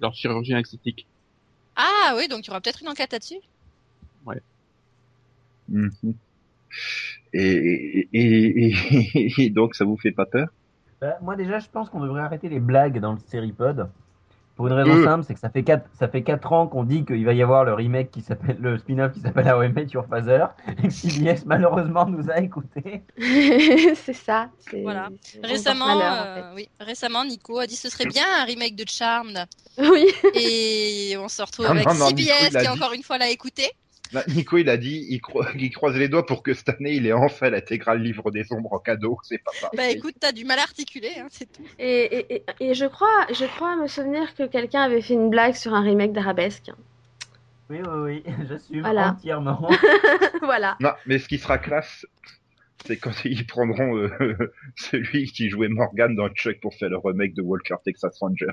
Leur 0.00 0.14
chirurgien 0.14 0.58
esthétique. 0.58 1.06
Ah 1.76 2.14
oui, 2.16 2.28
donc 2.28 2.44
il 2.44 2.48
y 2.48 2.50
aura 2.50 2.60
peut-être 2.60 2.82
une 2.82 2.88
enquête 2.88 3.12
là-dessus. 3.12 3.40
Mhm. 5.68 5.90
Et, 7.34 7.40
et, 7.42 8.08
et, 8.12 8.74
et- 9.14 9.32
et 9.44 9.50
donc 9.50 9.74
ça 9.74 9.84
vous 9.84 9.96
fait 9.98 10.12
pas 10.12 10.26
peur? 10.26 10.48
Bah, 11.00 11.18
moi 11.22 11.36
déjà, 11.36 11.58
je 11.58 11.68
pense 11.68 11.90
qu'on 11.90 12.00
devrait 12.00 12.22
arrêter 12.22 12.48
les 12.48 12.58
blagues 12.60 12.98
dans 13.00 13.12
le 13.12 13.18
Seripod. 13.26 13.88
Pour 14.58 14.66
une 14.66 14.72
raison 14.72 14.90
Euh. 14.96 15.04
simple, 15.04 15.24
c'est 15.24 15.34
que 15.34 15.40
ça 15.40 15.50
fait 15.50 15.62
4 15.62 15.86
ça 15.96 16.08
fait 16.08 16.22
quatre 16.24 16.52
ans 16.52 16.66
qu'on 16.66 16.82
dit 16.82 17.04
qu'il 17.04 17.24
va 17.24 17.32
y 17.32 17.42
avoir 17.42 17.64
le 17.64 17.74
remake 17.74 18.10
qui 18.10 18.22
s'appelle 18.22 18.56
le 18.58 18.76
spin-off 18.76 19.12
qui 19.12 19.20
s'appelle 19.20 19.72
Met 19.72 19.86
Your 19.94 20.04
Father 20.10 20.46
et 20.82 20.88
que 20.88 20.92
CBS 20.92 21.44
malheureusement 21.46 22.06
nous 22.06 22.28
a 22.28 22.40
écoutés. 22.40 23.02
c'est 23.94 24.12
ça. 24.12 24.48
Voilà. 24.82 25.10
Récemment, 25.44 25.86
porte 25.86 25.98
malheur, 25.98 26.12
en 26.12 26.26
euh, 26.26 26.54
oui, 26.56 26.68
récemment, 26.80 27.24
Nico 27.24 27.56
a 27.60 27.68
dit 27.68 27.76
ce 27.76 27.88
serait 27.88 28.06
bien 28.06 28.24
un 28.40 28.44
remake 28.46 28.74
de 28.74 28.84
Charmed. 28.88 29.46
Oui. 29.78 30.06
Et 30.34 31.16
on 31.18 31.28
se 31.28 31.40
retrouve 31.40 31.66
Non, 31.66 31.70
avec 31.70 31.86
non, 31.86 32.08
CBS 32.08 32.50
qui 32.50 32.58
dit. 32.58 32.68
encore 32.68 32.92
une 32.94 33.04
fois 33.04 33.16
l'a 33.16 33.30
écouté. 33.30 33.70
Là, 34.12 34.24
Nico, 34.28 34.56
il 34.56 34.68
a 34.70 34.76
dit, 34.76 35.06
il, 35.10 35.18
cro- 35.20 35.44
il 35.56 35.70
croise 35.70 35.96
les 35.96 36.08
doigts 36.08 36.24
pour 36.24 36.42
que 36.42 36.54
cette 36.54 36.68
année, 36.70 36.92
il 36.94 37.06
ait 37.06 37.12
enfin 37.12 37.50
l'intégrale 37.50 38.00
livre 38.02 38.30
des 38.30 38.50
ombres 38.52 38.72
en 38.72 38.78
cadeau. 38.78 39.18
C'est 39.24 39.38
pas 39.38 39.50
pareil. 39.60 39.76
Bah 39.76 39.90
écoute, 39.90 40.14
t'as 40.18 40.32
du 40.32 40.44
mal 40.44 40.58
à 40.58 40.62
articuler, 40.62 41.12
hein, 41.18 41.26
c'est 41.30 41.50
tout. 41.52 41.62
Et, 41.78 42.18
et, 42.18 42.34
et, 42.36 42.44
et 42.70 42.74
je 42.74 42.86
crois, 42.86 43.26
je 43.30 43.44
crois 43.44 43.76
me 43.76 43.86
souvenir 43.86 44.34
que 44.34 44.46
quelqu'un 44.46 44.82
avait 44.82 45.02
fait 45.02 45.14
une 45.14 45.30
blague 45.30 45.54
sur 45.54 45.74
un 45.74 45.82
remake 45.82 46.12
d'Arabesque. 46.12 46.70
Oui, 47.70 47.78
oui, 47.86 48.22
oui, 48.26 48.34
j'assume 48.48 48.80
Voilà. 48.80 49.10
entièrement. 49.10 49.68
voilà. 50.42 50.76
Non, 50.80 50.92
mais 51.06 51.18
ce 51.18 51.28
qui 51.28 51.38
sera 51.38 51.58
classe, 51.58 52.06
c'est 52.86 52.96
quand 52.96 53.12
ils 53.24 53.46
prendront 53.46 53.96
euh, 53.96 54.52
celui 54.76 55.26
qui 55.26 55.50
jouait 55.50 55.68
Morgan 55.68 56.14
dans 56.14 56.28
Chuck 56.30 56.60
pour 56.60 56.74
faire 56.74 56.88
le 56.90 56.98
remake 56.98 57.34
de 57.34 57.42
Walker 57.42 57.74
Texas 57.84 58.18
Ranger. 58.20 58.46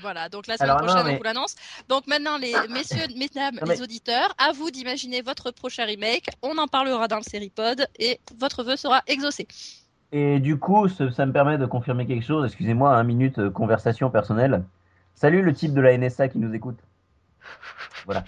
Voilà, 0.00 0.28
donc 0.28 0.46
la 0.46 0.56
semaine 0.56 0.70
Alors, 0.70 0.82
non, 0.82 0.86
prochaine, 0.88 1.06
mais- 1.06 1.14
on 1.14 1.16
vous 1.18 1.22
l'annonce. 1.22 1.56
Donc 1.88 2.06
maintenant, 2.06 2.38
les 2.38 2.52
messieurs, 2.70 3.06
mesdames, 3.16 3.54
Non, 3.56 3.66
mais- 3.68 3.74
les 3.74 3.82
auditeurs, 3.82 4.34
à 4.38 4.52
vous 4.52 4.70
d'imaginer 4.70 5.22
votre 5.22 5.50
prochain 5.52 5.84
remake. 5.84 6.28
On 6.42 6.56
en 6.58 6.66
parlera 6.66 7.06
dans 7.08 7.16
le 7.18 7.22
Seripod 7.22 7.86
et 7.98 8.18
votre 8.38 8.64
vœu 8.64 8.76
sera 8.76 9.02
exaucé. 9.06 9.46
Et 10.12 10.40
du 10.40 10.58
coup, 10.58 10.88
ce- 10.88 11.10
ça 11.10 11.24
me 11.26 11.32
permet 11.32 11.56
de 11.58 11.66
confirmer 11.66 12.06
quelque 12.06 12.24
chose. 12.26 12.46
Excusez-moi, 12.46 12.96
un 12.96 13.04
minute 13.04 13.38
euh, 13.38 13.50
conversation 13.50 14.10
personnelle. 14.10 14.64
Salut 15.14 15.42
le 15.42 15.52
type 15.52 15.74
de 15.74 15.80
la 15.80 15.96
NSA 15.96 16.28
qui 16.28 16.38
nous 16.38 16.52
écoute. 16.54 16.78
Voilà. 18.06 18.24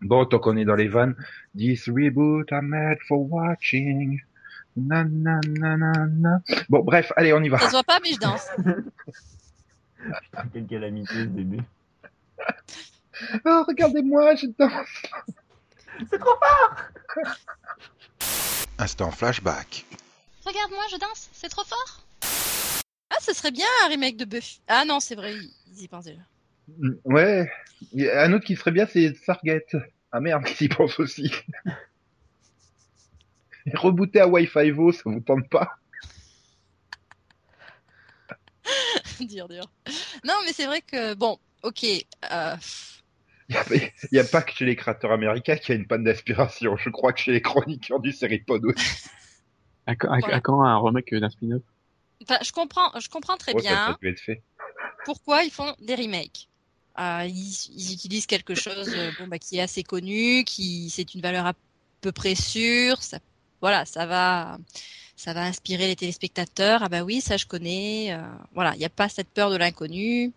Bon, 0.00 0.24
tant 0.24 0.38
qu'on 0.38 0.56
est 0.56 0.64
dans 0.64 0.74
les 0.74 0.88
vannes, 0.88 1.14
this 1.54 1.86
reboot 1.88 2.52
I'm 2.52 2.70
made 2.70 2.98
for 3.08 3.24
watching. 3.24 4.20
Na, 4.76 5.04
na, 5.04 5.40
na, 5.46 5.76
na, 5.76 5.92
na. 6.06 6.38
Bon, 6.68 6.82
bref, 6.82 7.12
allez, 7.16 7.32
on 7.32 7.42
y 7.42 7.48
va. 7.48 7.58
Ça 7.58 7.66
se 7.66 7.70
voit 7.72 7.84
pas, 7.84 8.00
mais 8.02 8.12
je 8.12 8.18
danse. 8.18 8.48
Putain, 10.22 10.48
quelle 10.52 10.66
calamité 10.66 11.14
ce 11.14 11.22
début. 11.24 11.60
Oh, 13.46 13.62
regardez-moi, 13.68 14.34
je 14.34 14.46
danse. 14.58 15.02
Instant 18.78 19.10
flashback. 19.12 19.84
Regarde-moi, 20.44 20.82
je 20.90 20.96
danse, 20.98 21.30
c'est 21.32 21.48
trop 21.48 21.62
fort. 21.64 22.00
Ah, 23.10 23.16
ce 23.20 23.32
serait 23.32 23.52
bien 23.52 23.66
un 23.84 23.88
remake 23.88 24.16
de 24.16 24.24
Buffy. 24.24 24.60
Ah 24.66 24.84
non, 24.84 24.98
c'est 24.98 25.14
vrai, 25.14 25.32
ils 25.68 25.82
y 25.82 25.88
pensent 25.88 26.06
déjà. 26.06 26.20
Mm, 26.76 26.90
Ouais. 27.04 27.50
Il 27.92 28.02
y 28.02 28.08
a 28.10 28.22
Un 28.24 28.32
autre 28.32 28.44
qui 28.44 28.56
serait 28.56 28.72
bien, 28.72 28.86
c'est 28.90 29.14
Sargate. 29.24 29.76
Ah 30.16 30.20
merde, 30.20 30.44
qui 30.48 30.54
s'y 30.54 30.68
pense 30.68 31.00
aussi? 31.00 31.28
Et 33.66 33.76
rebooter 33.76 34.20
à 34.20 34.28
Wi-Fi 34.28 34.70
Vo, 34.70 34.92
ça 34.92 35.02
vous 35.06 35.20
tente 35.20 35.48
pas? 35.50 35.68
Dire, 39.20 39.48
dire. 39.48 39.64
Non, 40.24 40.34
mais 40.44 40.52
c'est 40.52 40.66
vrai 40.66 40.82
que, 40.82 41.14
bon, 41.14 41.38
ok. 41.62 41.84
Euh, 41.84 42.56
Il 43.48 43.56
n'y 44.12 44.18
a, 44.18 44.24
pas 44.24 44.42
que 44.42 44.52
chez 44.52 44.66
les 44.66 44.76
créateurs 44.76 45.10
américains 45.10 45.56
qu'il 45.56 45.74
y 45.74 45.78
a 45.78 45.80
une 45.80 45.86
panne 45.86 46.04
d'aspiration. 46.04 46.76
Je 46.76 46.90
crois 46.90 47.12
que 47.12 47.20
chez 47.20 47.32
les 47.32 47.42
chroniqueurs 47.42 48.00
du 48.00 48.12
Seripod 48.12 48.64
aussi. 48.64 49.08
À, 49.86 49.96
quand- 49.96 50.12
à- 50.12 50.20
Voilà. 50.20 50.36
à 50.36 50.40
quand 50.40 50.62
un 50.62 50.78
remake 50.78 51.12
d'un 51.12 51.30
spin-off? 51.30 51.62
Enfin, 52.22 52.38
je 52.44 52.52
comprends, 52.52 52.92
je 53.00 53.08
comprends 53.08 53.36
très 53.36 53.54
Ouais, 53.54 53.62
bien 53.62 53.96
ça 54.00 54.12
fait. 54.24 54.44
pourquoi 55.04 55.42
ils 55.42 55.50
font 55.50 55.74
des 55.80 55.96
remakes. 55.96 56.48
Euh, 56.98 57.26
ils, 57.26 57.54
ils 57.76 57.92
utilisent 57.92 58.26
quelque 58.26 58.54
chose 58.54 58.94
euh, 58.96 59.10
bon, 59.18 59.26
bah, 59.26 59.38
qui 59.38 59.58
est 59.58 59.62
assez 59.62 59.82
connu, 59.82 60.44
qui 60.44 60.90
c'est 60.90 61.14
une 61.14 61.20
valeur 61.20 61.46
à 61.46 61.54
peu 62.00 62.12
près 62.12 62.34
sûre. 62.34 63.02
Ça, 63.02 63.18
voilà, 63.60 63.84
ça 63.84 64.06
va, 64.06 64.58
ça 65.16 65.32
va 65.34 65.42
inspirer 65.44 65.86
les 65.88 65.96
téléspectateurs. 65.96 66.82
Ah 66.82 66.88
bah 66.88 67.02
oui, 67.02 67.20
ça 67.20 67.36
je 67.36 67.46
connais. 67.46 68.12
euh, 68.12 68.22
voilà, 68.54 68.74
il 68.74 68.78
n'y 68.78 68.84
a 68.84 68.90
pas 68.90 69.08
cette 69.08 69.28
peur 69.30 69.50
de 69.50 69.56
l'inconnu. 69.56 70.32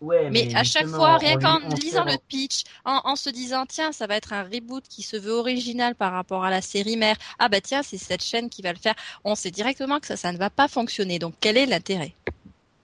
Ouais, 0.00 0.30
Mais 0.30 0.48
à 0.54 0.64
chaque 0.64 0.86
fois, 0.86 1.18
rien 1.18 1.36
qu'en 1.36 1.58
lisant 1.76 2.04
le 2.04 2.16
pitch, 2.28 2.64
en, 2.86 3.00
en 3.04 3.16
se 3.16 3.28
disant 3.28 3.66
tiens, 3.66 3.92
ça 3.92 4.06
va 4.06 4.16
être 4.16 4.32
un 4.32 4.44
reboot 4.44 4.84
qui 4.88 5.02
se 5.02 5.16
veut 5.16 5.32
original 5.32 5.94
par 5.94 6.12
rapport 6.12 6.44
à 6.44 6.50
la 6.50 6.62
série 6.62 6.96
mère. 6.96 7.16
Ah 7.38 7.48
bah 7.50 7.60
tiens, 7.60 7.82
c'est 7.82 7.98
cette 7.98 8.22
chaîne 8.24 8.48
qui 8.48 8.62
va 8.62 8.72
le 8.72 8.78
faire. 8.78 8.94
On 9.24 9.34
sait 9.34 9.50
directement 9.50 10.00
que 10.00 10.06
ça, 10.06 10.16
ça 10.16 10.32
ne 10.32 10.38
va 10.38 10.48
pas 10.48 10.68
fonctionner. 10.68 11.18
Donc 11.18 11.34
quel 11.40 11.56
est 11.58 11.66
l'intérêt? 11.66 12.14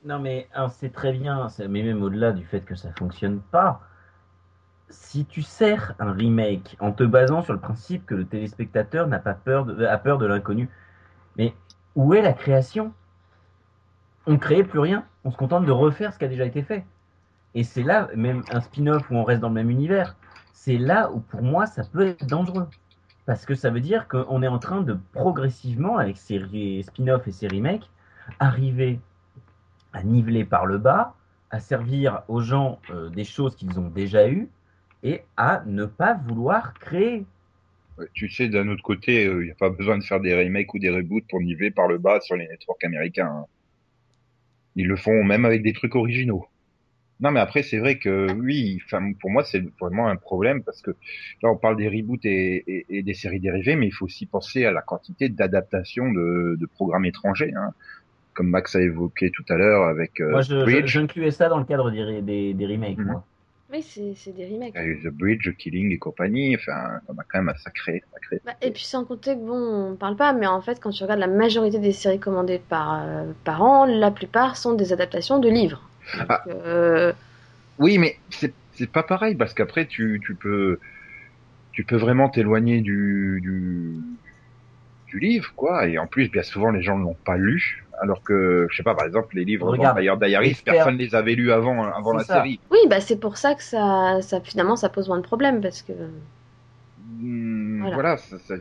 Non, 0.06 0.20
mais 0.20 0.48
c'est 0.70 0.92
très 0.92 1.12
bien, 1.12 1.48
mais 1.68 1.82
même 1.82 2.00
au-delà 2.00 2.30
du 2.30 2.44
fait 2.44 2.60
que 2.60 2.76
ça 2.76 2.92
fonctionne 2.92 3.40
pas, 3.40 3.80
si 4.88 5.26
tu 5.26 5.42
sers 5.42 5.96
un 5.98 6.12
remake 6.12 6.76
en 6.78 6.92
te 6.92 7.02
basant 7.02 7.42
sur 7.42 7.52
le 7.52 7.58
principe 7.58 8.06
que 8.06 8.14
le 8.14 8.24
téléspectateur 8.24 9.08
n'a 9.08 9.18
pas 9.18 9.34
peur 9.34 9.64
de, 9.66 9.84
a 9.84 9.98
peur 9.98 10.18
de 10.18 10.26
l'inconnu, 10.26 10.70
mais 11.36 11.56
où 11.96 12.14
est 12.14 12.22
la 12.22 12.32
création? 12.32 12.92
On 14.26 14.34
ne 14.34 14.36
crée 14.36 14.62
plus 14.62 14.78
rien, 14.78 15.04
on 15.24 15.32
se 15.32 15.36
contente 15.36 15.66
de 15.66 15.72
refaire 15.72 16.12
ce 16.14 16.20
qui 16.20 16.24
a 16.24 16.28
déjà 16.28 16.44
été 16.44 16.62
fait. 16.62 16.86
Et 17.54 17.64
c'est 17.64 17.82
là, 17.82 18.08
même 18.14 18.44
un 18.52 18.60
spin-off 18.60 19.10
où 19.10 19.16
on 19.16 19.24
reste 19.24 19.40
dans 19.40 19.48
le 19.48 19.54
même 19.54 19.70
univers, 19.70 20.14
c'est 20.52 20.78
là 20.78 21.10
où 21.10 21.18
pour 21.18 21.42
moi 21.42 21.66
ça 21.66 21.82
peut 21.82 22.06
être 22.06 22.26
dangereux. 22.26 22.68
Parce 23.24 23.44
que 23.44 23.56
ça 23.56 23.70
veut 23.70 23.80
dire 23.80 24.06
qu'on 24.06 24.40
est 24.44 24.48
en 24.48 24.60
train 24.60 24.82
de 24.82 24.96
progressivement, 25.12 25.96
avec 25.98 26.16
ces 26.16 26.38
spin-offs 26.84 27.26
et 27.26 27.32
ces 27.32 27.48
remakes, 27.48 27.90
arriver 28.38 29.00
à 29.96 30.02
niveler 30.02 30.44
par 30.44 30.66
le 30.66 30.76
bas, 30.78 31.14
à 31.50 31.58
servir 31.58 32.22
aux 32.28 32.42
gens 32.42 32.78
euh, 32.90 33.08
des 33.08 33.24
choses 33.24 33.56
qu'ils 33.56 33.78
ont 33.80 33.88
déjà 33.88 34.28
eues 34.28 34.48
et 35.02 35.22
à 35.36 35.62
ne 35.66 35.86
pas 35.86 36.14
vouloir 36.14 36.74
créer. 36.74 37.24
Ouais, 37.98 38.06
Tu 38.12 38.28
sais, 38.28 38.48
d'un 38.48 38.68
autre 38.68 38.82
côté, 38.82 39.24
il 39.24 39.38
n'y 39.38 39.50
a 39.50 39.54
pas 39.54 39.70
besoin 39.70 39.96
de 39.98 40.04
faire 40.04 40.20
des 40.20 40.34
remakes 40.36 40.74
ou 40.74 40.78
des 40.78 40.90
reboots 40.90 41.26
pour 41.28 41.40
niveler 41.40 41.70
par 41.70 41.88
le 41.88 41.98
bas 41.98 42.20
sur 42.20 42.36
les 42.36 42.46
networks 42.46 42.84
américains. 42.84 43.28
hein. 43.28 43.46
Ils 44.76 44.86
le 44.86 44.96
font 44.96 45.24
même 45.24 45.44
avec 45.44 45.62
des 45.62 45.72
trucs 45.72 45.94
originaux. 45.96 46.46
Non, 47.20 47.30
mais 47.30 47.40
après, 47.40 47.62
c'est 47.62 47.78
vrai 47.78 47.98
que 47.98 48.30
oui, 48.34 48.78
pour 49.20 49.30
moi, 49.30 49.42
c'est 49.44 49.64
vraiment 49.80 50.08
un 50.08 50.16
problème 50.16 50.62
parce 50.62 50.82
que 50.82 50.90
là, 51.42 51.50
on 51.50 51.56
parle 51.56 51.76
des 51.76 51.88
reboots 51.88 52.24
et, 52.26 52.86
des 52.90 53.14
séries 53.14 53.40
dérivées, 53.40 53.74
mais 53.76 53.86
il 53.86 53.92
faut 53.92 54.04
aussi 54.04 54.26
penser 54.26 54.66
à 54.66 54.72
la 54.72 54.82
quantité 54.82 55.30
d'adaptations 55.30 56.12
de, 56.12 56.56
de 56.60 56.66
programmes 56.66 57.06
étrangers, 57.06 57.54
hein. 57.56 57.72
Comme 58.36 58.48
Max 58.50 58.76
a 58.76 58.80
évoqué 58.80 59.30
tout 59.32 59.44
à 59.48 59.54
l'heure 59.56 59.84
avec 59.88 60.20
euh, 60.20 60.30
Moi, 60.30 60.42
je, 60.42 60.62
Bridge, 60.62 60.86
j'incluais 60.86 61.30
ça 61.32 61.48
dans 61.48 61.58
le 61.58 61.64
cadre 61.64 61.90
des, 61.90 62.22
des, 62.22 62.54
des 62.54 62.66
remakes. 62.66 62.98
Mhm. 62.98 63.06
moi. 63.06 63.24
Oui, 63.72 63.82
c'est 63.82 64.30
des 64.36 64.46
remakes. 64.46 64.74
il 64.76 64.80
y 64.80 64.84
a 64.84 64.86
eu 64.86 65.00
The 65.02 65.08
Bridge, 65.08 65.50
Killing 65.58 65.90
et 65.90 65.98
compagnie. 65.98 66.54
Enfin, 66.54 67.00
on 67.08 67.14
a 67.14 67.24
quand 67.28 67.38
même 67.40 67.48
un 67.48 67.56
sacré, 67.58 68.00
sacré. 68.12 68.40
Bah, 68.44 68.52
et 68.62 68.70
puis 68.70 68.84
sans 68.84 69.04
compter 69.04 69.34
que 69.34 69.40
bon, 69.40 69.90
on 69.92 69.96
parle 69.96 70.14
pas, 70.14 70.32
mais 70.32 70.46
en 70.46 70.60
fait, 70.60 70.78
quand 70.80 70.90
tu 70.90 71.02
regardes 71.02 71.18
la 71.18 71.26
majorité 71.26 71.80
des 71.80 71.90
séries 71.92 72.20
commandées 72.20 72.60
par, 72.68 73.02
euh, 73.04 73.24
par 73.42 73.62
an, 73.62 73.84
la 73.86 74.12
plupart 74.12 74.56
sont 74.56 74.74
des 74.74 74.92
adaptations 74.92 75.40
de 75.40 75.48
livres. 75.48 75.82
Donc, 76.16 76.26
Ah. 76.28 76.44
euh, 76.48 77.12
Oui, 77.78 77.98
mais 77.98 78.16
c'est 78.30 78.54
c'est 78.74 78.90
pas 78.90 79.02
pareil 79.02 79.34
parce 79.34 79.54
qu'après 79.54 79.86
tu 79.86 80.20
tu 80.24 80.34
peux 80.36 80.78
tu 81.72 81.84
peux 81.84 81.96
vraiment 81.96 82.28
t'éloigner 82.28 82.82
du, 82.82 83.40
du 83.42 83.96
du 85.08 85.18
livre 85.18 85.52
quoi 85.56 85.86
et 85.88 85.98
en 85.98 86.06
plus 86.06 86.28
bien 86.30 86.42
souvent 86.42 86.70
les 86.70 86.82
gens 86.82 86.98
ne 86.98 87.04
l'ont 87.04 87.16
pas 87.24 87.36
lu 87.36 87.85
alors 88.00 88.22
que 88.22 88.66
je 88.70 88.76
sais 88.76 88.82
pas 88.82 88.94
par 88.94 89.06
exemple 89.06 89.36
les 89.36 89.44
livres 89.44 89.72
Regarde, 89.72 89.76
Vampire 89.76 90.16
Diaries 90.18 90.56
personne 90.64 90.96
les 90.98 91.14
avait 91.14 91.34
lus 91.34 91.52
avant 91.52 91.84
avant 91.92 92.12
C'est 92.12 92.18
la 92.18 92.24
ça. 92.24 92.24
série. 92.24 92.60
oui, 92.70 92.78
bah 92.88 93.00
c'est 93.02 93.18
pour 93.18 93.36
ça 93.36 93.54
que 93.54 93.62
ça, 93.62 94.20
ça 94.22 94.40
finalement 94.40 94.76
ça 94.76 94.88
pose 94.88 95.08
moins 95.08 95.18
de 95.18 95.22
problèmes 95.22 95.60
parce 95.60 95.82
que 95.82 95.92
Hmm, 96.98 97.88
Voilà. 97.88 97.92
voilà. 97.92 98.16
ça- 98.18 98.38
ça- 98.38 98.56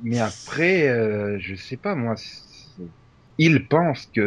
Mais 0.00 0.18
après 0.20 0.88
euh, 0.88 1.36
je 1.38 1.54
sais 1.54 1.76
pas 1.76 1.94
moi 1.94 2.14
ils 3.38 3.68
pensent 3.68 4.06
que 4.14 4.20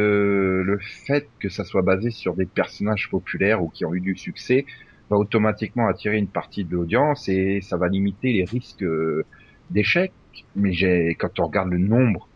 le 0.66 0.78
fait 1.06 1.32
que 1.40 1.50
ça 1.50 1.64
soit 1.64 1.82
basé 1.82 2.12
sur 2.12 2.36
des 2.36 2.46
personnages 2.46 3.10
populaires 3.10 3.64
ou 3.64 3.70
qui 3.70 3.86
ont 3.86 3.94
eu 3.94 4.02
du 4.02 4.16
succès 4.16 4.66
va 5.10 5.18
automatiquement 5.18 5.88
attirer 5.88 6.18
une 6.18 6.32
partie 6.32 6.66
de 6.66 6.72
l'audience 6.74 7.28
et 7.28 7.62
ça 7.62 7.78
va 7.78 7.88
limiter 7.90 8.32
les 8.34 8.46
risques 8.46 8.84
euh, 8.84 9.28
d'échec. 9.70 10.14
Mais 10.56 10.74
j'ai, 10.74 11.16
quand 11.20 11.40
on 11.40 11.48
regarde 11.48 11.70
le 11.72 11.80
nombre 11.80 12.29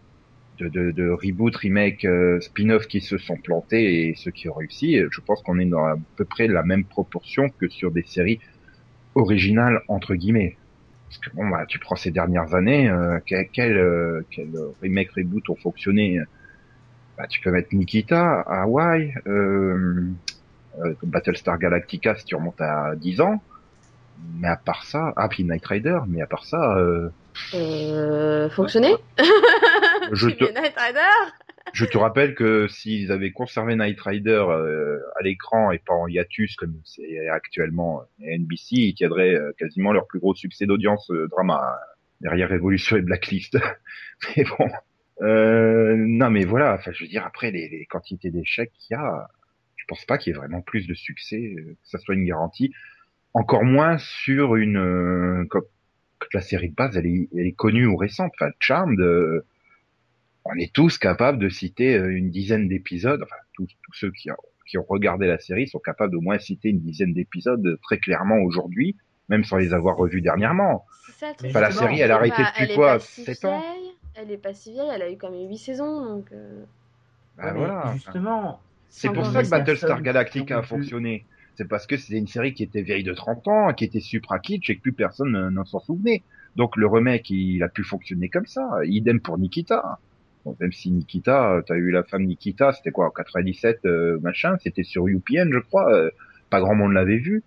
de, 0.63 0.69
de, 0.69 0.91
de 0.91 1.09
reboot, 1.09 1.55
remake, 1.55 2.05
euh, 2.05 2.39
spin-off 2.41 2.87
qui 2.87 3.01
se 3.01 3.17
sont 3.17 3.37
plantés 3.37 4.07
et 4.07 4.15
ceux 4.15 4.31
qui 4.31 4.49
ont 4.49 4.53
réussi, 4.53 4.99
je 5.11 5.21
pense 5.21 5.41
qu'on 5.43 5.59
est 5.59 5.65
dans 5.65 5.85
à 5.85 5.95
peu 6.15 6.25
près 6.25 6.47
la 6.47 6.63
même 6.63 6.85
proportion 6.85 7.49
que 7.49 7.67
sur 7.69 7.91
des 7.91 8.03
séries 8.03 8.39
originales 9.15 9.81
entre 9.87 10.15
guillemets. 10.15 10.57
Parce 11.09 11.17
que 11.19 11.35
bon, 11.35 11.47
bah, 11.47 11.65
tu 11.67 11.77
prends 11.77 11.95
ces 11.95 12.09
dernières 12.09 12.55
années, 12.55 12.89
euh, 12.89 13.19
quel, 13.25 13.47
quel, 13.49 13.77
euh, 13.77 14.25
quel 14.31 14.49
remake, 14.81 15.11
reboot 15.11 15.47
ont 15.49 15.55
fonctionné 15.55 16.19
bah, 17.17 17.27
Tu 17.27 17.39
peux 17.39 17.51
mettre 17.51 17.75
Nikita, 17.75 18.41
Hawaii, 18.41 19.13
euh, 19.27 20.07
euh, 20.79 20.93
Battlestar 21.03 21.59
Galactica 21.59 22.15
si 22.15 22.25
tu 22.25 22.35
remontes 22.35 22.59
à 22.61 22.95
10 22.95 23.21
ans. 23.21 23.41
Mais 24.39 24.47
à 24.47 24.55
part 24.55 24.85
ça, 24.85 25.13
ah 25.15 25.27
puis 25.27 25.43
Knight 25.43 25.65
Rider, 25.65 25.99
mais 26.07 26.21
à 26.21 26.27
part 26.27 26.45
ça, 26.45 26.77
euh, 27.53 28.43
Euh, 28.43 28.49
fonctionner 28.49 28.95
je 30.11 30.29
te, 30.29 30.43
Night 30.45 30.73
Rider 30.77 31.33
Je 31.73 31.85
te 31.85 31.97
rappelle 31.97 32.35
que 32.35 32.67
s'ils 32.67 33.11
avaient 33.11 33.31
conservé 33.31 33.75
Knight 33.75 33.99
Rider 34.01 34.43
euh, 34.47 34.99
à 35.19 35.23
l'écran 35.23 35.71
et 35.71 35.79
pas 35.79 35.93
en 35.93 36.07
hiatus 36.07 36.55
comme 36.55 36.75
c'est 36.83 37.27
actuellement 37.29 38.01
à 38.01 38.37
NBC, 38.37 38.75
ils 38.75 38.93
tiendraient 38.93 39.35
euh, 39.35 39.51
quasiment 39.57 39.93
leur 39.93 40.07
plus 40.07 40.19
gros 40.19 40.35
succès 40.35 40.65
d'audience 40.65 41.09
euh, 41.11 41.27
drama 41.29 41.61
hein, 41.63 41.79
derrière 42.21 42.49
Révolution 42.49 42.97
et 42.97 43.01
Blacklist. 43.01 43.57
mais 44.37 44.43
bon, 44.43 44.69
euh, 45.21 45.95
non 45.97 46.29
mais 46.29 46.45
voilà, 46.45 46.73
enfin 46.73 46.91
je 46.91 47.03
veux 47.03 47.09
dire 47.09 47.25
après 47.25 47.51
les, 47.51 47.69
les 47.69 47.85
quantités 47.85 48.29
d'échecs 48.31 48.71
qu'il 48.79 48.95
y 48.95 48.99
a, 48.99 49.27
je 49.83 49.85
pense 49.87 50.05
pas 50.05 50.17
qu'il 50.17 50.31
y 50.31 50.35
ait 50.35 50.39
vraiment 50.39 50.61
plus 50.61 50.87
de 50.87 50.93
succès, 50.93 51.55
euh, 51.57 51.73
que 51.73 51.89
ça 51.89 51.97
soit 51.97 52.15
une 52.15 52.25
garantie. 52.25 52.73
Encore 53.33 53.63
moins 53.63 53.97
sur 53.97 54.55
une 54.55 54.77
euh, 54.77 55.45
que, 56.23 56.29
que 56.29 56.37
la 56.37 56.41
série 56.41 56.69
de 56.69 56.75
base 56.75 56.97
elle 56.97 57.05
est, 57.07 57.27
elle 57.37 57.47
est 57.47 57.51
connue 57.55 57.85
ou 57.85 57.95
récente. 57.95 58.31
Enfin, 58.39 58.51
Charmed. 58.59 58.99
euh, 58.99 59.45
on 60.45 60.55
est 60.55 60.73
tous 60.73 60.97
capables 60.97 61.39
de 61.39 61.47
citer 61.49 61.95
euh, 61.97 62.09
une 62.15 62.29
dizaine 62.29 62.67
d'épisodes, 62.67 63.21
enfin 63.23 63.35
tous, 63.53 63.67
tous 63.83 63.93
ceux 63.93 64.11
qui 64.11 64.29
ont, 64.31 64.35
qui 64.67 64.77
ont 64.77 64.85
regardé 64.87 65.25
la 65.27 65.39
série 65.39 65.67
sont 65.67 65.79
capables 65.79 66.11
d'au 66.11 66.21
moins 66.21 66.37
citer 66.39 66.69
une 66.69 66.79
dizaine 66.81 67.13
d'épisodes 67.13 67.65
euh, 67.65 67.79
très 67.83 67.97
clairement 67.97 68.37
aujourd'hui, 68.39 68.95
même 69.29 69.43
sans 69.45 69.57
les 69.57 69.73
avoir 69.73 69.95
revus 69.95 70.21
dernièrement. 70.21 70.85
C'est 71.05 71.13
ça. 71.13 71.33
Enfin, 71.45 71.61
la 71.61 71.71
série, 71.71 71.99
elle 72.01 72.11
a 72.11 72.15
c'est 72.15 72.31
arrêté 72.31 72.43
pas- 72.43 72.51
depuis 72.61 72.75
quoi, 72.75 72.99
si 72.99 73.23
7 73.23 73.45
ans 73.45 73.63
Elle 74.15 74.31
est 74.31 74.37
pas 74.37 74.53
si 74.53 74.73
vieille, 74.73 74.89
elle 74.93 75.01
a 75.01 75.09
eu 75.11 75.17
quand 75.17 75.31
même 75.31 75.47
8 75.49 75.57
saisons, 75.57 76.05
donc... 76.17 76.25
euh, 76.33 76.63
Bah, 77.37 77.53
voilà. 77.53 77.91
Justement, 77.95 78.59
C'est 78.89 79.13
pour 79.13 79.25
ça 79.25 79.43
que 79.43 79.49
Battlestar 79.49 80.01
Galactica 80.01 80.57
a 80.59 80.61
fonctionné. 80.61 81.25
C'est 81.55 81.67
parce 81.67 81.85
que 81.87 81.97
c'était 81.97 82.17
une 82.17 82.27
série 82.27 82.53
qui 82.53 82.63
était 82.63 82.81
vieille 82.81 83.03
de 83.03 83.13
30 83.13 83.47
ans, 83.47 83.73
qui 83.73 83.85
était 83.85 83.99
supra 83.99 84.39
kitsch 84.39 84.69
et 84.69 84.75
que 84.77 84.81
plus 84.81 84.93
personne 84.93 85.49
n'en 85.49 85.65
s'en 85.65 85.79
souvenait. 85.79 86.23
Donc 86.55 86.75
le 86.77 86.87
remake, 86.87 87.29
il 87.29 87.61
a 87.63 87.69
pu 87.69 87.83
fonctionner 87.83 88.29
comme 88.29 88.45
ça. 88.47 88.67
Idem 88.85 89.19
pour 89.19 89.37
Nikita. 89.37 89.99
Donc, 90.45 90.59
même 90.59 90.71
si 90.73 90.91
Nikita, 90.91 91.53
euh, 91.53 91.61
t'as 91.65 91.75
eu 91.75 91.91
la 91.91 92.03
femme 92.03 92.23
Nikita, 92.25 92.73
c'était 92.73 92.91
quoi, 92.91 93.07
en 93.07 93.11
97, 93.11 93.85
euh, 93.85 94.19
machin, 94.21 94.57
c'était 94.61 94.83
sur 94.83 95.07
UPN, 95.07 95.51
je 95.53 95.59
crois, 95.59 95.93
euh, 95.93 96.09
pas 96.49 96.59
grand 96.59 96.75
monde 96.75 96.91
l'avait 96.93 97.17
vu. 97.17 97.43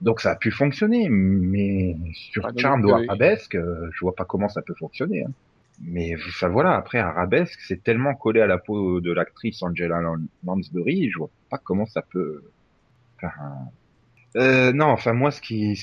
Donc 0.00 0.20
ça 0.20 0.30
a 0.32 0.36
pu 0.36 0.50
fonctionner, 0.52 1.08
mais 1.08 1.96
sur 2.12 2.46
Ah, 2.46 2.50
Charmed 2.56 2.84
ou 2.84 2.90
Arabesque, 3.08 3.56
euh, 3.56 3.88
je 3.92 4.00
vois 4.00 4.14
pas 4.14 4.24
comment 4.24 4.48
ça 4.48 4.62
peut 4.62 4.74
fonctionner. 4.74 5.24
hein. 5.24 5.32
Mais 5.80 6.16
ça 6.38 6.48
voilà, 6.48 6.76
après 6.76 6.98
Arabesque, 6.98 7.58
c'est 7.66 7.82
tellement 7.82 8.14
collé 8.14 8.40
à 8.40 8.46
la 8.46 8.58
peau 8.58 9.00
de 9.00 9.12
l'actrice 9.12 9.62
Angela 9.62 10.00
Lan- 10.00 10.18
Lansbury, 10.44 11.10
je 11.10 11.18
vois 11.18 11.30
pas 11.50 11.58
comment 11.58 11.86
ça 11.86 12.02
peut. 12.02 12.42
Euh, 14.36 14.72
non, 14.72 14.86
enfin 14.86 15.12
moi, 15.12 15.30
ce 15.30 15.40
qui, 15.40 15.74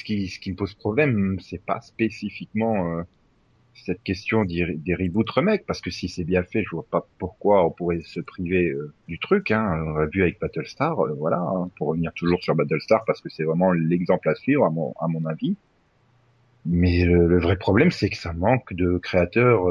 me 0.47 0.55
pose 0.55 0.73
problème, 0.75 1.39
c'est 1.39 1.63
pas 1.63 1.81
spécifiquement 1.81 2.99
euh, 2.99 3.03
cette 3.73 4.03
question 4.03 4.45
des, 4.45 4.75
des 4.75 4.95
reboots 4.95 5.29
remakes, 5.29 5.65
parce 5.65 5.81
que 5.81 5.89
si 5.89 6.07
c'est 6.07 6.23
bien 6.23 6.43
fait, 6.43 6.63
je 6.63 6.69
vois 6.69 6.85
pas 6.89 7.07
pourquoi 7.17 7.65
on 7.65 7.71
pourrait 7.71 8.01
se 8.03 8.19
priver 8.19 8.69
euh, 8.69 8.93
du 9.07 9.19
truc. 9.19 9.51
Hein. 9.51 9.83
On 9.87 9.97
l'a 9.97 10.05
vu 10.05 10.21
avec 10.21 10.39
Battlestar, 10.39 10.99
euh, 10.99 11.13
voilà, 11.17 11.39
hein, 11.39 11.69
pour 11.77 11.87
revenir 11.87 12.13
toujours 12.13 12.41
sur 12.43 12.55
Battlestar, 12.55 13.03
parce 13.05 13.19
que 13.21 13.29
c'est 13.29 13.43
vraiment 13.43 13.71
l'exemple 13.71 14.29
à 14.29 14.35
suivre 14.35 14.65
à 14.65 14.69
mon, 15.07 15.25
avis. 15.25 15.57
Mais 16.67 17.05
le, 17.05 17.39
vrai 17.39 17.57
problème, 17.57 17.91
c'est 17.91 18.09
que 18.09 18.17
ça 18.17 18.33
manque 18.33 18.73
de 18.73 18.97
créateurs, 18.97 19.67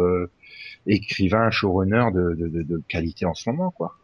écrivains, 0.87 1.51
showrunners 1.51 2.13
de, 2.13 2.35
de, 2.35 2.49
de, 2.49 2.63
de 2.63 2.83
qualité 2.89 3.25
en 3.27 3.35
ce 3.35 3.51
moment, 3.51 3.73
quoi. 3.73 3.97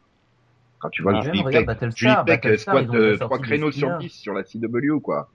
Quand 0.81 0.91
tu 0.91 1.03
vois 1.03 1.13
Ah, 1.17 1.21
que 1.21 1.27
Julie 1.27 1.45
Plec, 1.45 1.69
Julie 1.97 2.15
Plec 2.25 2.59
squatte 2.59 2.87
ils 2.87 2.91
ont 2.91 2.93
déjà 2.93 2.99
euh, 3.05 3.09
sorti 3.11 3.25
trois 3.27 3.39
des 3.39 3.45
créneaux 3.45 3.71
sur 3.71 3.89
spin-offs. 3.89 4.01
10 4.03 4.09
sur 4.11 4.33
la 4.35 4.43
CW, 4.43 5.01
quoi. 5.01 5.31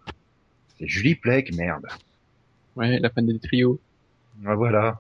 C'est 0.77 0.87
Julie 0.87 1.15
Plec, 1.15 1.53
merde. 1.55 1.85
Ouais, 2.75 2.99
la 2.99 3.09
fan 3.09 3.25
des 3.25 3.39
trios. 3.39 3.79
Ah, 4.45 4.55
voilà. 4.55 4.99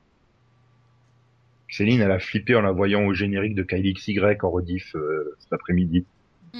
Céline, 1.69 1.99
elle 1.99 2.11
a 2.11 2.19
flippé 2.19 2.55
en 2.55 2.61
la 2.61 2.71
voyant 2.71 3.03
au 3.05 3.13
générique 3.13 3.55
de 3.55 3.63
Kylie 3.63 3.93
XY 3.95 4.19
en 4.41 4.49
rediff 4.49 4.95
euh, 4.95 5.35
cet 5.39 5.51
après-midi. 5.51 6.05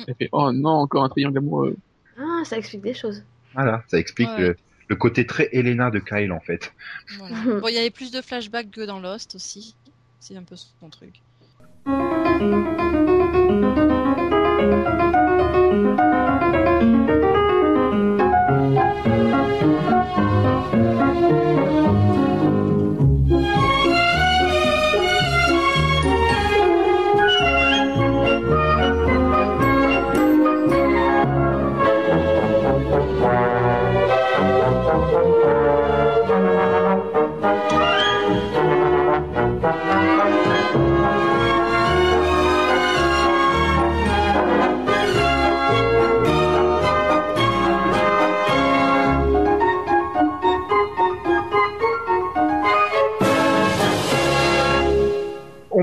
Elle 0.08 0.16
fait, 0.16 0.30
oh 0.34 0.52
non, 0.52 0.72
encore 0.72 1.04
un 1.06 1.10
triangle 1.10 1.38
amoureux. 1.38 1.78
Ah, 2.20 2.42
ça 2.44 2.58
explique 2.58 2.82
des 2.82 2.94
choses. 2.94 3.24
Voilà, 3.54 3.84
ça 3.88 3.98
explique 3.98 4.28
Ouais. 4.30 4.40
le, 4.50 4.58
le 4.90 4.96
côté 4.98 5.26
très 5.26 5.48
Elena 5.54 5.90
de 5.92 6.00
Kyle, 6.00 6.32
en 6.34 6.42
fait. 6.42 6.74
Voilà. 7.18 7.38
Bon, 7.62 7.68
il 7.70 7.76
y 7.76 7.78
avait 7.78 7.92
plus 7.92 8.12
de 8.12 8.22
flashbacks 8.22 8.72
que 8.72 8.82
dans 8.86 9.00
Lost 9.00 9.36
aussi. 9.36 9.76
C'est 10.20 10.36
un 10.36 10.44
peu 10.44 10.56
son 10.56 10.90
truc. 10.90 11.22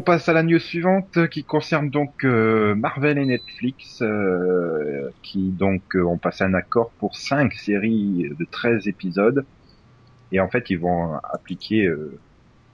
Passe 0.02 0.28
à 0.28 0.32
la 0.32 0.42
news 0.42 0.58
suivante 0.58 1.16
euh, 1.16 1.26
qui 1.26 1.44
concerne 1.44 1.90
donc 1.90 2.24
euh, 2.24 2.74
Marvel 2.74 3.18
et 3.18 3.26
Netflix 3.26 4.02
euh, 4.02 5.10
qui 5.22 5.50
donc 5.50 5.96
euh, 5.96 6.02
ont 6.02 6.18
passé 6.18 6.44
un 6.44 6.54
accord 6.54 6.90
pour 6.98 7.16
cinq 7.16 7.54
séries 7.54 8.30
de 8.38 8.44
13 8.44 8.88
épisodes 8.88 9.44
et 10.30 10.40
en 10.40 10.48
fait 10.48 10.70
ils 10.70 10.78
vont 10.78 11.14
appliquer 11.32 11.86
euh, 11.86 12.18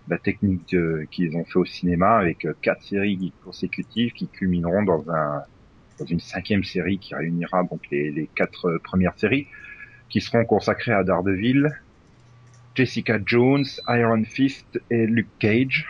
la 0.08 0.18
technique 0.18 0.74
qu'ils 1.10 1.36
ont 1.36 1.44
fait 1.44 1.58
au 1.58 1.64
cinéma 1.64 2.16
avec 2.16 2.44
euh, 2.46 2.54
quatre 2.62 2.82
séries 2.82 3.32
consécutives 3.44 4.12
qui 4.12 4.28
culmineront 4.28 4.82
dans 4.82 5.10
un 5.10 5.42
dans 5.98 6.06
une 6.06 6.20
cinquième 6.20 6.64
série 6.64 6.98
qui 6.98 7.14
réunira 7.14 7.64
donc 7.64 7.80
les, 7.90 8.10
les 8.10 8.28
quatre 8.34 8.66
euh, 8.66 8.78
premières 8.78 9.18
séries 9.18 9.46
qui 10.08 10.20
seront 10.20 10.44
consacrées 10.44 10.92
à 10.92 11.04
Daredevil, 11.04 11.68
Jessica 12.74 13.18
Jones, 13.24 13.64
Iron 13.88 14.24
Fist 14.24 14.80
et 14.90 15.06
Luke 15.06 15.28
Cage. 15.38 15.86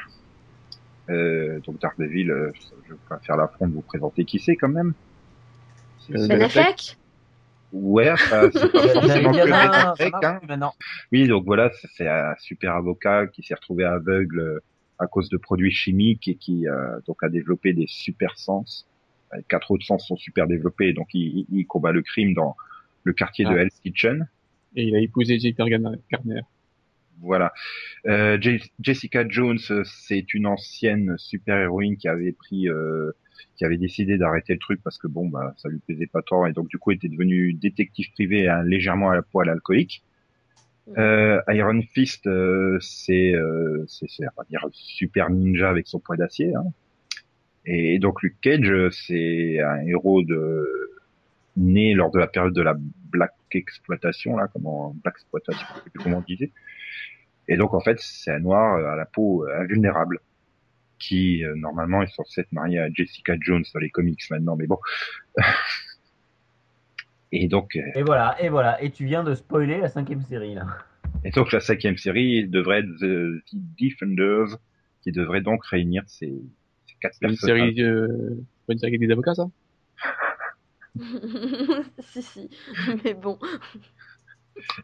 Euh, 1.09 1.61
donc 1.61 1.79
Daredevil, 1.81 2.31
euh, 2.31 2.53
je 2.87 2.93
vais 2.93 2.99
pas 3.09 3.19
faire 3.21 3.37
l'affront 3.37 3.67
de 3.69 3.75
vous 3.75 3.81
présenter 3.83 4.25
qui 4.25 4.39
c'est 4.39 4.57
quand 4.57 4.69
même. 4.69 4.93
C'est- 6.07 6.17
Euh, 6.19 6.27
Ben 6.29 6.43
Affleck 6.43 6.97
Ouais, 7.73 8.11
enfin, 8.11 8.49
c'est 8.53 8.73
pas 8.73 8.89
forcément 8.89 9.33
que 9.33 9.45
Ben 9.47 9.53
Affleck, 9.53 10.15
hein. 10.23 10.41
maintenant. 10.49 10.75
Oui, 11.13 11.27
donc 11.29 11.45
voilà, 11.45 11.71
c'est- 11.97 12.09
un 12.09 12.35
super 12.39 12.75
avocat 12.75 13.27
qui 13.27 13.43
s'est 13.43 13.55
retrouvé 13.55 13.85
aveugle 13.85 14.41
euh, 14.41 14.59
à 14.99 15.07
cause 15.07 15.29
de 15.29 15.37
produits 15.37 15.71
chimiques 15.73 16.29
et 16.29 16.35
qui 16.35 16.67
euh, 16.67 16.99
donc 17.07 17.23
a 17.23 17.29
développé 17.29 17.73
des 17.73 17.87
super 17.87 18.37
sens. 18.39 18.87
Euh, 19.35 19.39
Quatre 19.49 19.71
autres 19.71 19.85
sens 19.85 20.07
sont 20.07 20.17
super 20.17 20.47
développés, 20.47 20.93
donc 20.93 21.09
il, 21.15 21.47
il 21.53 21.67
combat 21.67 21.93
le 21.93 22.03
crime 22.03 22.35
dans 22.35 22.57
le 23.05 23.13
quartier 23.13 23.45
de 23.45 23.51
Ah. 23.51 23.59
Hell's 23.63 23.79
Kitchen. 23.81 24.29
Et 24.77 24.85
il 24.85 24.97
a 24.97 25.01
épousé 25.01 25.39
Jennifer 25.39 25.67
Garner. 25.69 25.97
Voilà. 27.21 27.53
Euh, 28.07 28.39
Je- 28.41 28.65
Jessica 28.81 29.25
Jones, 29.29 29.59
euh, 29.71 29.83
c'est 29.85 30.35
une 30.35 30.47
ancienne 30.47 31.17
super-héroïne 31.19 31.97
qui 31.97 32.09
avait 32.09 32.33
pris, 32.33 32.69
euh, 32.69 33.13
qui 33.57 33.65
avait 33.65 33.77
décidé 33.77 34.19
d'arrêter 34.19 34.53
le 34.53 34.59
truc 34.59 34.81
parce 34.83 34.99
que 34.99 35.07
bon, 35.09 35.29
bah, 35.29 35.55
ça 35.57 35.69
lui 35.69 35.79
plaisait 35.79 36.07
pas 36.07 36.23
tant 36.23 36.47
et 36.47 36.53
donc 36.53 36.69
du 36.69 36.79
coup 36.79 36.93
était 36.93 37.09
devenue 37.09 37.53
détective 37.53 38.11
privé 38.13 38.49
hein, 38.49 38.63
légèrement 38.65 39.11
à 39.11 39.15
la 39.17 39.23
poêle 39.23 39.49
alcoolique. 39.49 40.03
Euh, 40.97 41.41
Iron 41.49 41.83
Fist, 41.93 42.27
euh, 42.27 42.79
c'est, 42.81 43.35
euh, 43.35 43.85
c'est, 43.89 44.09
c'est, 44.09 44.25
on 44.25 44.41
va 44.41 44.45
dire, 44.49 44.65
super 44.73 45.29
ninja 45.29 45.69
avec 45.69 45.87
son 45.87 46.01
poing 46.01 46.17
d'acier. 46.17 46.55
Hein. 46.55 46.65
Et 47.67 47.99
donc 47.99 48.23
Luke 48.23 48.41
Cage, 48.41 48.73
c'est 48.91 49.61
un 49.61 49.87
héros 49.87 50.23
de 50.23 50.67
né 51.57 51.93
lors 51.93 52.11
de 52.11 52.19
la 52.19 52.27
période 52.27 52.55
de 52.55 52.63
la 52.63 52.75
Black 53.11 53.35
Exploitation, 53.53 54.37
là, 54.37 54.49
comment 54.53 54.95
Black 55.03 55.17
Exploitation, 55.17 55.67
comment 56.03 56.19
on 56.19 56.25
disait. 56.27 56.51
Et 57.49 57.57
donc 57.57 57.75
en 57.75 57.81
fait, 57.81 57.99
c'est 58.01 58.31
un 58.33 58.41
noir 58.41 58.77
euh, 58.77 58.93
à 58.93 58.97
la 58.97 59.07
peau 59.07 59.47
euh, 59.47 59.61
invulnérable. 59.63 60.21
qui 60.99 61.45
euh, 61.45 61.55
normalement 61.57 62.03
est 62.03 62.09
censé 62.15 62.41
être 62.43 62.53
marié 62.53 62.79
à 62.81 62.89
Jessica 62.93 63.35
Jones 63.41 63.65
dans 63.75 63.81
les 63.81 63.91
comics 63.91 64.21
maintenant, 64.31 64.57
mais 64.57 64.67
bon. 64.67 64.79
et 67.33 67.49
donc, 67.49 67.77
euh, 67.77 67.83
Et 67.95 68.03
voilà, 68.03 68.37
et 68.41 68.49
voilà. 68.49 68.83
Et 68.83 68.91
tu 68.91 69.05
viens 69.05 69.23
de 69.25 69.35
spoiler 69.35 69.79
la 69.81 69.89
cinquième 69.89 70.23
série, 70.23 70.55
là. 70.55 70.67
et 71.25 71.31
donc 71.31 71.53
la 71.53 71.61
cinquième 71.61 71.97
série 71.97 72.49
devrait 72.49 72.81
être 72.81 72.97
The, 73.01 73.45
The 73.47 73.57
Defenders, 73.81 74.59
qui 75.03 75.13
devrait 75.13 75.43
donc 75.43 75.65
réunir 75.67 76.03
ces, 76.07 76.43
ces 76.87 76.95
quatre 77.01 77.17
C'est 77.21 77.27
une 77.27 77.39
personnages. 77.39 77.75
série, 77.75 77.83
euh, 77.83 78.09
pas 78.67 78.73
une 78.75 78.79
série 78.79 78.93
avec 78.97 79.01
des 79.01 79.13
avocats, 79.13 79.35
ça? 79.35 79.47
Si, 82.01 82.23
si. 82.23 82.51
Mais 83.05 83.15
bon. 83.15 83.39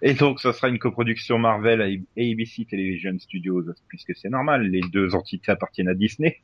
Et 0.03 0.15
donc, 0.15 0.41
ça 0.41 0.53
sera 0.53 0.69
une 0.69 0.79
coproduction 0.79 1.39
Marvel 1.39 1.81
et 2.17 2.33
ABC 2.33 2.65
Television 2.65 3.19
Studios, 3.19 3.65
puisque 3.89 4.15
c'est 4.17 4.31
normal, 4.31 4.69
les 4.69 4.81
deux 4.81 5.15
entités 5.15 5.53
appartiennent 5.53 5.89
à 5.89 5.95
Disney. 5.95 6.39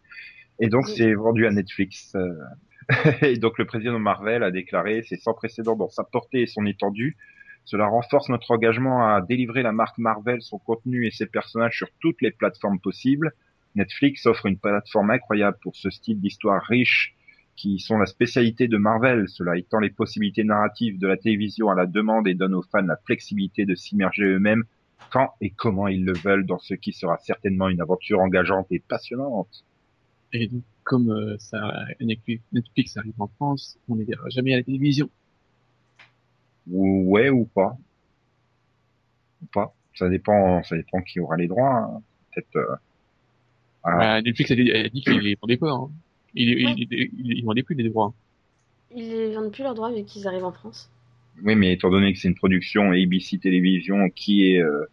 Et 0.61 0.69
donc, 0.69 0.85
Oui. 0.87 0.95
c'est 0.97 1.15
vendu 1.15 1.47
à 1.47 1.51
Netflix. 1.51 2.15
euh. 2.15 2.33
Et 3.23 3.37
donc, 3.37 3.59
le 3.59 3.67
président 3.67 3.93
de 3.95 3.99
Marvel 3.99 4.43
a 4.43 4.51
déclaré, 4.51 5.03
c'est 5.09 5.17
sans 5.21 5.35
précédent 5.35 5.77
dans 5.77 5.89
sa 5.89 6.05
portée 6.05 6.43
et 6.43 6.47
son 6.47 6.67
étendue. 6.67 7.17
Cela 7.65 7.87
renforce 7.87 8.29
notre 8.29 8.51
engagement 8.51 9.07
à 9.07 9.21
délivrer 9.21 9.63
la 9.63 9.73
marque 9.73 9.99
Marvel, 9.99 10.43
son 10.43 10.59
contenu 10.59 11.07
et 11.07 11.11
ses 11.11 11.27
personnages 11.27 11.77
sur 11.77 11.89
toutes 12.01 12.21
les 12.21 12.31
plateformes 12.33 12.81
possibles. 12.81 13.33
Netflix 13.77 14.27
offre 14.27 14.47
une 14.47 14.59
plateforme 14.59 15.11
incroyable 15.11 15.57
pour 15.63 15.77
ce 15.77 15.91
style 15.91 16.21
d'histoire 16.21 16.63
riche 16.65 17.15
qui 17.61 17.79
sont 17.79 17.99
la 17.99 18.07
spécialité 18.07 18.69
de 18.69 18.79
Marvel, 18.79 19.29
cela 19.29 19.59
étend 19.59 19.81
les 19.81 19.91
possibilités 19.91 20.45
narratives 20.45 20.99
de 20.99 21.07
la 21.07 21.19
télévision 21.19 21.69
à 21.69 21.75
la 21.75 21.85
demande 21.85 22.27
et 22.27 22.33
donne 22.33 22.55
aux 22.55 22.63
fans 22.63 22.81
la 22.81 22.97
flexibilité 23.05 23.67
de 23.67 23.75
s'immerger 23.75 24.25
eux-mêmes 24.25 24.65
quand 25.11 25.35
et 25.43 25.51
comment 25.51 25.87
ils 25.87 26.03
le 26.03 26.15
veulent 26.15 26.47
dans 26.47 26.59
ce 26.59 26.73
qui 26.73 26.95
sera 26.95 27.19
certainement 27.19 27.69
une 27.69 27.83
aventure 27.83 28.21
engageante 28.21 28.67
et 28.71 28.79
passionnante. 28.79 29.63
Et 30.33 30.47
donc, 30.47 30.63
comme 30.85 31.11
euh, 31.11 31.37
ça, 31.39 31.85
Netflix, 32.01 32.97
arrive 32.97 33.13
en 33.19 33.27
France, 33.27 33.79
on 33.91 33.97
ne 33.97 34.05
verra 34.05 34.31
jamais 34.31 34.55
à 34.55 34.57
la 34.57 34.63
télévision. 34.63 35.11
Ou 36.71 37.11
ouais 37.11 37.29
ou 37.29 37.45
pas. 37.45 37.77
Ou 39.43 39.47
pas. 39.53 39.75
Ça 39.97 40.09
dépend, 40.09 40.63
ça 40.63 40.77
dépend 40.77 41.03
qui 41.03 41.21
aura 41.21 41.37
les 41.37 41.47
droits. 41.47 41.77
hein. 41.77 42.03
Peut-être. 42.35 42.57
euh, 42.57 42.77
voilà. 43.83 43.99
Bah, 43.99 44.23
Netflix 44.23 44.51
a 44.51 44.55
dit, 44.55 44.73
a 44.73 44.89
dit 44.89 45.03
qu'il 45.03 45.19
les 45.19 45.37
vendait 45.39 45.59
pas. 45.59 45.73
Hein. 45.73 45.91
Ils, 46.35 46.65
Ouais. 46.67 46.75
ils, 46.77 46.87
ils, 46.91 47.11
ils, 47.19 47.39
ils 47.39 47.45
vendaient 47.45 47.63
plus 47.63 47.75
les 47.75 47.89
droits. 47.89 48.13
Ils 48.95 49.09
ne 49.09 49.35
vendent 49.35 49.53
plus 49.53 49.63
leurs 49.63 49.75
droits 49.75 49.93
vu 49.93 50.05
qu'ils 50.05 50.27
arrivent 50.27 50.45
en 50.45 50.53
France. 50.53 50.91
Oui, 51.43 51.55
mais 51.55 51.73
étant 51.73 51.91
donné 51.91 52.13
que 52.13 52.19
c'est 52.19 52.29
une 52.29 52.35
production 52.35 52.91
ABC 52.93 53.39
Télévision 53.39 54.11
qui 54.11 54.53
est 54.53 54.61
euh, 54.63 54.85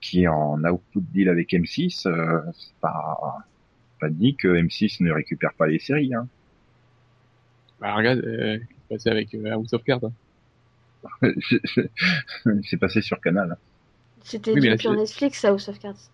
qui 0.00 0.22
est 0.24 0.28
en 0.28 0.62
output 0.64 1.00
deal 1.12 1.28
avec 1.28 1.50
M6, 1.52 2.06
euh, 2.08 2.40
c'est 2.52 2.74
pas 2.80 3.38
pas 4.00 4.08
dit 4.10 4.34
que 4.36 4.48
M6 4.48 5.02
ne 5.02 5.10
récupère 5.12 5.54
pas 5.54 5.66
les 5.68 5.78
séries. 5.78 6.12
Hein. 6.14 6.28
Bah, 7.80 7.94
regarde, 7.94 8.20
euh, 8.20 8.58
passé 8.88 9.08
avec 9.10 9.34
euh, 9.34 9.50
House 9.52 9.72
of 9.72 9.82
Cards. 9.84 10.00
hein. 10.04 10.12
c'est 12.64 12.76
passé 12.78 13.00
sur 13.00 13.20
Canal. 13.20 13.56
C'était 14.22 14.52
Oui, 14.52 14.60
c'est- 14.80 14.88
Netflix, 14.90 15.44
House 15.44 15.68
of 15.68 15.78
Cards. 15.80 16.10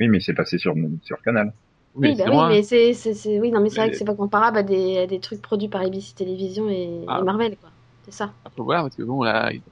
Oui, 0.00 0.08
mais 0.08 0.20
c'est 0.20 0.34
passé 0.34 0.58
sur 0.58 0.74
sur 1.02 1.22
Canal. 1.22 1.52
Oui, 1.94 2.16
c'est 2.16 2.24
bah 2.24 2.30
oui, 2.48 2.54
mais 2.56 2.62
c'est, 2.62 2.92
c'est, 2.94 3.14
c'est- 3.14 3.38
oui, 3.40 3.50
non, 3.52 3.60
mais 3.60 3.70
c'est 3.70 3.76
vrai 3.80 3.90
que 3.90 3.96
c'est 3.96 4.04
pas 4.04 4.14
comparable 4.16 4.58
à 4.58 4.62
des, 4.62 4.98
à 4.98 5.06
des 5.06 5.20
trucs 5.20 5.40
produits 5.42 5.68
par 5.68 5.82
ABC 5.82 6.14
Télévision 6.14 6.68
et, 6.68 7.04
Ah. 7.06 7.20
et 7.20 7.24
Marvel, 7.24 7.56
quoi. 7.58 7.70
C'est 8.04 8.10
ça. 8.12 8.34
Après, 8.44 8.62
voilà, 8.62 8.82
parce 8.82 8.96
que 8.96 9.02
bon, 9.02 9.22
là, 9.22 9.52
ils, 9.52 9.62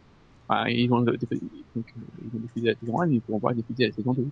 enfin, 0.49 0.69
ils 0.69 0.89
vont, 0.89 1.01
donc, 1.01 1.17
euh, 1.23 1.27
ils 2.23 2.31
vont 2.33 2.39
diffuser 2.41 2.67
la 2.69 2.75
saison 2.77 3.01
1, 3.01 3.07
mais 3.07 3.17
ils 3.17 3.23
pourront 3.23 3.41
pas 3.41 3.55
diffuser 3.55 3.87
la 3.87 3.93
saison 3.93 4.13
2. 4.15 4.31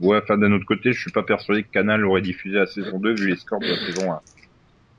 Ouais, 0.00 0.18
enfin 0.22 0.38
d'un 0.38 0.52
autre 0.52 0.64
côté, 0.64 0.92
je 0.92 1.00
suis 1.00 1.10
pas 1.10 1.22
persuadé 1.24 1.64
que 1.64 1.70
Canal 1.70 2.04
aurait 2.04 2.22
diffusé 2.22 2.56
la 2.56 2.66
saison 2.66 2.98
2 3.00 3.14
vu 3.14 3.28
les 3.28 3.36
scores 3.36 3.60
de 3.60 3.66
la 3.66 3.76
saison 3.78 4.12
1. 4.12 4.20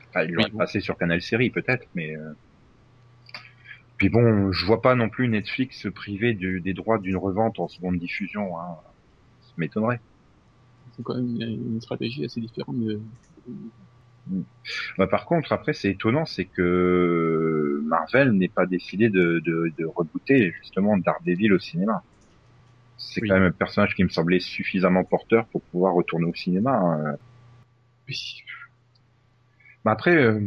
Enfin, 0.10 0.24
il 0.26 0.32
l'aurait 0.32 0.48
Oui, 0.48 0.52
bon. 0.52 0.58
passé 0.60 0.80
sur 0.82 0.98
Canal 0.98 1.22
Série 1.22 1.52
peut-être, 1.52 1.88
mais 1.96 2.16
euh... 2.16 2.34
puis 3.98 4.10
bon, 4.10 4.52
je 4.52 4.66
vois 4.66 4.82
pas 4.82 4.96
non 4.96 5.10
plus 5.10 5.28
Netflix 5.28 5.82
se 5.82 5.90
priver 5.90 6.34
du- 6.34 6.62
des 6.62 6.74
droits 6.74 7.00
d'une 7.00 7.18
revente 7.18 7.60
en 7.60 7.68
seconde 7.68 7.98
diffusion. 8.00 8.58
Hein. 8.60 8.78
Ça 9.42 9.54
m'étonnerait. 9.58 10.02
Quand 11.04 11.16
même 11.16 11.42
une, 11.42 11.82
stratégie 11.82 12.26
assez 12.26 12.42
différente 12.42 12.78
de, 12.80 13.00
Bah, 14.98 15.08
par 15.08 15.26
contre, 15.26 15.52
après, 15.54 15.74
c'est 15.74 15.92
étonnant, 15.92 16.26
c'est 16.26 16.46
que 16.46 17.82
Marvel 17.86 18.32
n'est 18.34 18.50
pas 18.50 18.66
décidé 18.68 19.10
de, 19.10 19.40
de, 19.46 19.74
de 19.78 19.86
rebooter 19.86 20.52
justement 20.62 20.98
Daredevil 20.98 21.54
au 21.54 21.60
cinéma. 21.60 22.04
C'est 22.98 23.22
Oui. 23.22 23.30
quand 23.30 23.36
même 23.36 23.44
un 23.46 23.52
personnage 23.52 23.96
qui 23.96 24.04
me 24.04 24.10
semblait 24.10 24.40
suffisamment 24.40 25.04
porteur 25.06 25.48
pour 25.50 25.64
pouvoir 25.64 25.94
retourner 25.96 26.26
au 26.28 26.36
cinéma. 26.36 26.72
hein. 26.78 27.18
oui. 28.08 28.44
Mais 29.86 29.92
après, 29.92 30.16
euh, 30.16 30.42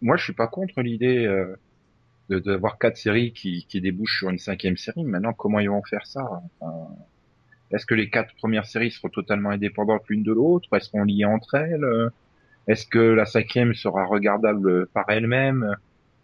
moi, 0.00 0.16
je 0.16 0.24
suis 0.24 0.32
pas 0.34 0.48
contre 0.48 0.80
l'idée 0.82 1.26
euh, 1.26 1.56
de 2.30 2.38
d'avoir 2.40 2.78
quatre 2.78 2.96
séries 2.96 3.32
qui, 3.32 3.66
qui 3.68 3.80
débouchent 3.80 4.18
sur 4.18 4.30
une 4.30 4.38
cinquième 4.38 4.76
série. 4.76 5.04
Maintenant, 5.04 5.32
comment 5.32 5.60
ils 5.60 5.70
vont 5.70 5.82
faire 5.84 6.06
ça 6.06 6.22
Enfin, 6.60 6.96
Est-ce 7.72 7.86
que 7.86 7.94
les 7.94 8.10
quatre 8.10 8.34
premières 8.36 8.66
séries 8.66 8.90
seront 8.90 9.08
totalement 9.08 9.50
indépendantes 9.50 10.02
l'une 10.08 10.22
de 10.22 10.32
l'autre? 10.32 10.68
Est-ce 10.74 10.90
qu'on 10.90 11.04
liées 11.04 11.24
entre 11.24 11.54
elles? 11.54 11.84
Est-ce 12.68 12.86
que 12.86 12.98
la 12.98 13.26
cinquième 13.26 13.74
sera 13.74 14.04
regardable 14.06 14.86
par 14.88 15.04
elle-même 15.08 15.76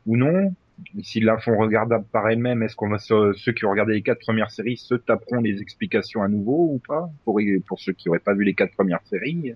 ou 0.07 0.16
non? 0.16 0.55
Et 0.98 1.02
S'ils 1.05 1.24
la 1.24 1.38
font 1.38 1.57
regardable 1.59 2.07
par 2.12 2.28
elle-même, 2.28 2.62
est-ce 2.62 2.74
qu'on 2.76 2.88
va 2.88 2.98
se- 2.98 3.33
ceux 3.35 3.52
qui 3.52 3.64
ont 3.66 3.70
regardé 3.70 3.94
les 3.94 4.02
quatre 4.02 4.20
premières 4.20 4.50
séries 4.50 4.76
se 4.78 4.94
taperont 4.94 5.40
les 5.40 5.61
explications 5.61 6.22
à 6.22 6.28
nouveau 6.28 6.70
ou 6.74 6.83
pas 6.87 7.11
pour 7.24 7.40
pour 7.66 7.81
ceux 7.81 7.92
qui 7.92 8.09
auraient 8.09 8.18
pas 8.18 8.35
vu 8.35 8.44
les 8.44 8.55
quatre 8.55 8.72
premières 8.72 9.05
séries? 9.05 9.52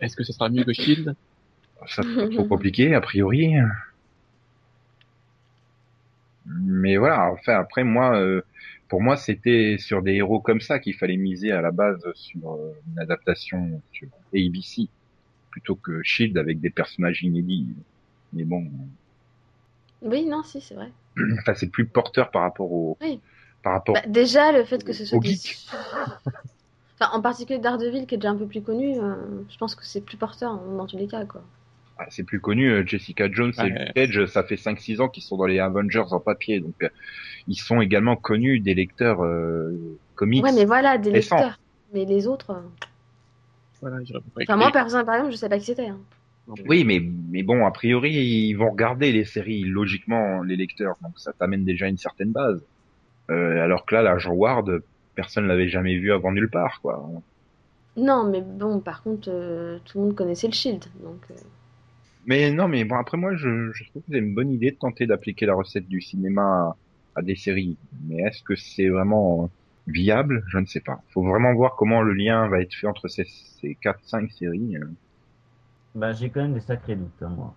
Est-ce 0.00 0.16
que 0.16 0.24
ça 0.24 0.32
sera 0.32 0.48
mieux 0.48 0.64
que 0.64 0.72
Shield? 0.72 1.14
Ça 1.86 2.02
c'est 2.02 2.30
trop 2.30 2.44
compliqué 2.44 2.94
a 2.94 3.00
priori. 3.00 3.54
Mais 6.46 6.96
voilà, 6.96 7.30
enfin 7.32 7.54
après 7.54 7.84
moi, 7.84 8.16
euh, 8.16 8.42
pour 8.88 9.00
moi 9.02 9.16
c'était 9.16 9.76
sur 9.78 10.02
des 10.02 10.14
héros 10.14 10.40
comme 10.40 10.60
ça 10.60 10.78
qu'il 10.78 10.94
fallait 10.94 11.16
miser 11.16 11.52
à 11.52 11.60
la 11.60 11.70
base 11.70 12.02
sur 12.14 12.52
euh, 12.54 12.72
une 12.92 12.98
adaptation 12.98 13.80
sur 13.92 14.08
ABC 14.34 14.88
plutôt 15.50 15.76
que 15.76 16.02
Shield 16.02 16.36
avec 16.38 16.60
des 16.60 16.70
personnages 16.70 17.22
inédits. 17.22 17.66
Mais 18.32 18.44
bon, 18.44 18.66
Oui, 20.02 20.26
non, 20.26 20.42
si, 20.42 20.60
c'est 20.60 20.74
vrai. 20.74 20.92
enfin 21.40 21.54
c'est 21.54 21.70
plus 21.70 21.86
porteur 21.86 22.30
par 22.30 22.42
rapport 22.42 22.70
au, 22.70 22.96
Oui. 23.00 23.20
par 23.62 23.72
rapport. 23.72 23.94
Bah, 23.94 24.02
déjà, 24.06 24.52
le 24.52 24.64
fait 24.64 24.84
que 24.84 24.92
ce 24.92 25.04
soit 25.04 25.18
des... 25.18 25.36
Enfin, 27.00 27.16
en 27.16 27.22
particulier 27.22 27.60
Daredevil, 27.60 28.06
qui 28.06 28.16
est 28.16 28.18
déjà 28.18 28.30
un 28.30 28.36
peu 28.36 28.48
plus 28.48 28.60
connu, 28.60 28.98
euh, 28.98 29.14
je 29.48 29.56
pense 29.56 29.76
que 29.76 29.86
c'est 29.86 30.00
plus 30.00 30.16
porteur 30.16 30.58
dans 30.58 30.84
tous 30.84 30.96
les 30.96 31.06
cas, 31.06 31.24
quoi. 31.26 31.44
Ah, 32.00 32.06
c'est 32.10 32.22
plus 32.22 32.38
connu, 32.40 32.70
euh, 32.70 32.86
Jessica 32.86 33.28
Jones 33.30 33.52
et 33.58 33.62
Ouais. 33.62 33.68
Luke 33.70 33.92
Cage, 33.94 34.26
ça 34.26 34.44
fait 34.44 34.54
5-6 34.56 35.00
ans 35.00 35.08
qu'ils 35.08 35.24
sont 35.24 35.36
dans 35.36 35.46
les 35.46 35.58
Avengers 35.58 36.04
en 36.12 36.20
papier, 36.20 36.60
donc 36.60 36.74
euh, 36.82 36.88
ils 37.48 37.56
sont 37.56 37.80
également 37.80 38.14
connus 38.14 38.60
des 38.60 38.74
lecteurs 38.74 39.24
euh, 39.24 39.72
comics. 40.14 40.44
Ouais, 40.44 40.52
mais 40.52 40.64
voilà, 40.64 40.96
des 40.96 41.10
récents. 41.10 41.36
lecteurs. 41.36 41.58
Mais 41.92 42.04
les 42.04 42.26
autres... 42.28 42.50
euh, 42.52 42.60
Voilà, 43.80 43.96
j'aurais 44.04 44.20
pas 44.34 44.42
Enfin, 44.42 44.56
moi, 44.56 44.70
personne, 44.72 45.04
par 45.04 45.16
exemple, 45.16 45.32
je 45.32 45.38
sais 45.38 45.48
pas 45.48 45.58
qui 45.58 45.64
c'était. 45.66 45.88
hein. 45.88 45.98
Oui, 46.66 46.84
mais, 46.84 47.02
mais 47.30 47.42
bon, 47.42 47.66
a 47.66 47.70
priori, 47.70 48.10
ils 48.12 48.54
vont 48.54 48.70
regarder 48.70 49.12
les 49.12 49.24
séries, 49.24 49.64
logiquement, 49.64 50.42
les 50.42 50.56
lecteurs. 50.56 50.96
Donc 51.02 51.12
ça 51.18 51.32
t'amène 51.38 51.64
déjà 51.64 51.88
une 51.88 51.98
certaine 51.98 52.30
base. 52.30 52.62
Euh, 53.30 53.62
alors 53.62 53.84
que 53.84 53.94
là, 53.94 54.00
l'agent 54.02 54.32
Ward, 54.32 54.82
personne 55.14 55.46
l'avait 55.46 55.68
jamais 55.68 55.98
vu 55.98 56.10
avant 56.12 56.32
nulle 56.32 56.48
part, 56.48 56.80
quoi. 56.80 57.06
Non, 57.98 58.24
mais 58.30 58.40
bon, 58.40 58.80
par 58.80 59.02
contre, 59.02 59.28
euh, 59.30 59.78
tout 59.84 59.98
le 59.98 60.04
monde 60.06 60.14
connaissait 60.14 60.46
le 60.46 60.54
Shield, 60.54 60.84
donc... 61.02 61.20
euh, 61.30 61.34
Mais 62.28 62.52
non, 62.52 62.68
mais 62.68 62.84
bon, 62.84 62.96
après 62.96 63.16
moi, 63.16 63.34
je, 63.36 63.72
trouve 63.88 64.02
que 64.02 64.12
c'est 64.12 64.18
une 64.18 64.34
bonne 64.34 64.50
idée 64.50 64.70
de 64.70 64.76
tenter 64.76 65.06
d'appliquer 65.06 65.46
la 65.46 65.54
recette 65.54 65.88
du 65.88 66.02
cinéma 66.02 66.76
à, 67.16 67.22
des 67.22 67.34
séries. 67.34 67.78
Mais 68.06 68.16
est-ce 68.16 68.42
que 68.42 68.54
c'est 68.54 68.90
vraiment 68.90 69.48
viable? 69.86 70.44
Je 70.48 70.58
ne 70.58 70.66
sais 70.66 70.80
pas. 70.80 71.00
Faut 71.08 71.22
vraiment 71.22 71.54
voir 71.54 71.74
comment 71.74 72.02
le 72.02 72.12
lien 72.12 72.46
va 72.48 72.60
être 72.60 72.74
fait 72.74 72.86
entre 72.86 73.08
ces, 73.08 73.24
ces 73.24 73.78
4-5 73.82 74.28
séries. 74.28 74.76
euh. 74.76 74.84
Bah, 75.94 76.12
j'ai 76.12 76.28
quand 76.28 76.42
même 76.42 76.52
des 76.52 76.60
sacrés 76.60 76.96
doutes, 76.96 77.22
hein, 77.22 77.32
moi. 77.34 77.54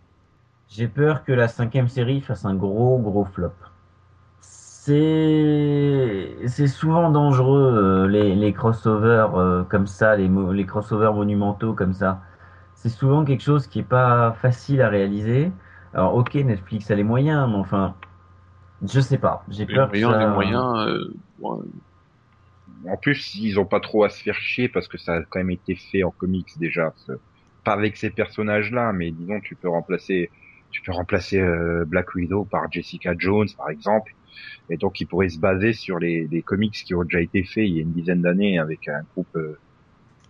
J'ai 0.69 0.87
peur 0.87 1.25
que 1.25 1.33
la 1.33 1.49
cinquième 1.49 1.89
série 1.89 2.21
fasse 2.21 2.45
un 2.45 2.55
gros, 2.55 2.97
gros 2.97 3.25
flop. 3.25 3.51
C'est, 4.39 5.07
souvent 6.67 7.11
dangereux, 7.11 7.73
euh, 7.75 8.07
les, 8.07 8.35
les 8.35 8.53
crossovers 8.53 9.35
euh, 9.35 9.63
comme 9.63 9.85
ça, 9.85 10.15
les, 10.15 10.29
les 10.29 10.65
crossovers 10.65 11.13
monumentaux 11.13 11.73
comme 11.73 11.91
ça. 11.91 12.21
C'est 12.81 12.89
souvent 12.89 13.23
quelque 13.25 13.43
chose 13.43 13.67
qui 13.67 13.79
est 13.79 13.83
pas 13.83 14.33
facile 14.33 14.81
à 14.81 14.89
réaliser. 14.89 15.51
Alors, 15.93 16.15
ok, 16.15 16.33
Netflix 16.35 16.89
a 16.89 16.95
les 16.95 17.03
moyens, 17.03 17.47
mais 17.47 17.57
enfin, 17.57 17.95
je 18.81 18.99
sais 18.99 19.19
pas. 19.19 19.45
J'ai 19.49 19.65
Les 19.67 19.75
peur 19.75 19.91
que 19.91 19.99
moyens, 19.99 20.11
ça... 20.11 20.19
les 20.19 20.27
moyens, 20.27 20.87
euh, 20.87 21.13
bon, 21.39 21.63
En 22.89 22.97
plus, 22.97 23.35
ils 23.35 23.59
ont 23.59 23.65
pas 23.65 23.79
trop 23.79 24.03
à 24.03 24.09
se 24.09 24.21
faire 24.23 24.35
chier 24.35 24.67
parce 24.69 24.87
que 24.87 24.97
ça 24.97 25.15
a 25.15 25.23
quand 25.23 25.39
même 25.39 25.51
été 25.51 25.75
fait 25.75 26.03
en 26.03 26.11
comics 26.11 26.57
déjà. 26.57 26.93
Pas 27.63 27.73
avec 27.73 27.97
ces 27.97 28.09
personnages-là, 28.09 28.93
mais 28.93 29.11
disons, 29.11 29.39
tu 29.41 29.55
peux 29.55 29.69
remplacer, 29.69 30.31
tu 30.71 30.81
peux 30.81 30.91
remplacer 30.91 31.39
euh, 31.39 31.85
Black 31.85 32.15
Widow 32.15 32.45
par 32.45 32.71
Jessica 32.71 33.13
Jones, 33.17 33.49
par 33.57 33.69
exemple. 33.69 34.15
Et 34.69 34.77
donc, 34.77 34.99
ils 35.01 35.07
pourraient 35.07 35.29
se 35.29 35.39
baser 35.39 35.73
sur 35.73 35.99
les, 35.99 36.27
les 36.27 36.43
comics 36.43 36.73
qui 36.73 36.95
ont 36.95 37.03
déjà 37.03 37.21
été 37.21 37.43
faits 37.43 37.67
il 37.67 37.75
y 37.75 37.79
a 37.79 37.83
une 37.83 37.93
dizaine 37.93 38.21
d'années 38.23 38.59
avec 38.59 38.87
un 38.87 39.03
groupe, 39.13 39.35
euh, 39.35 39.59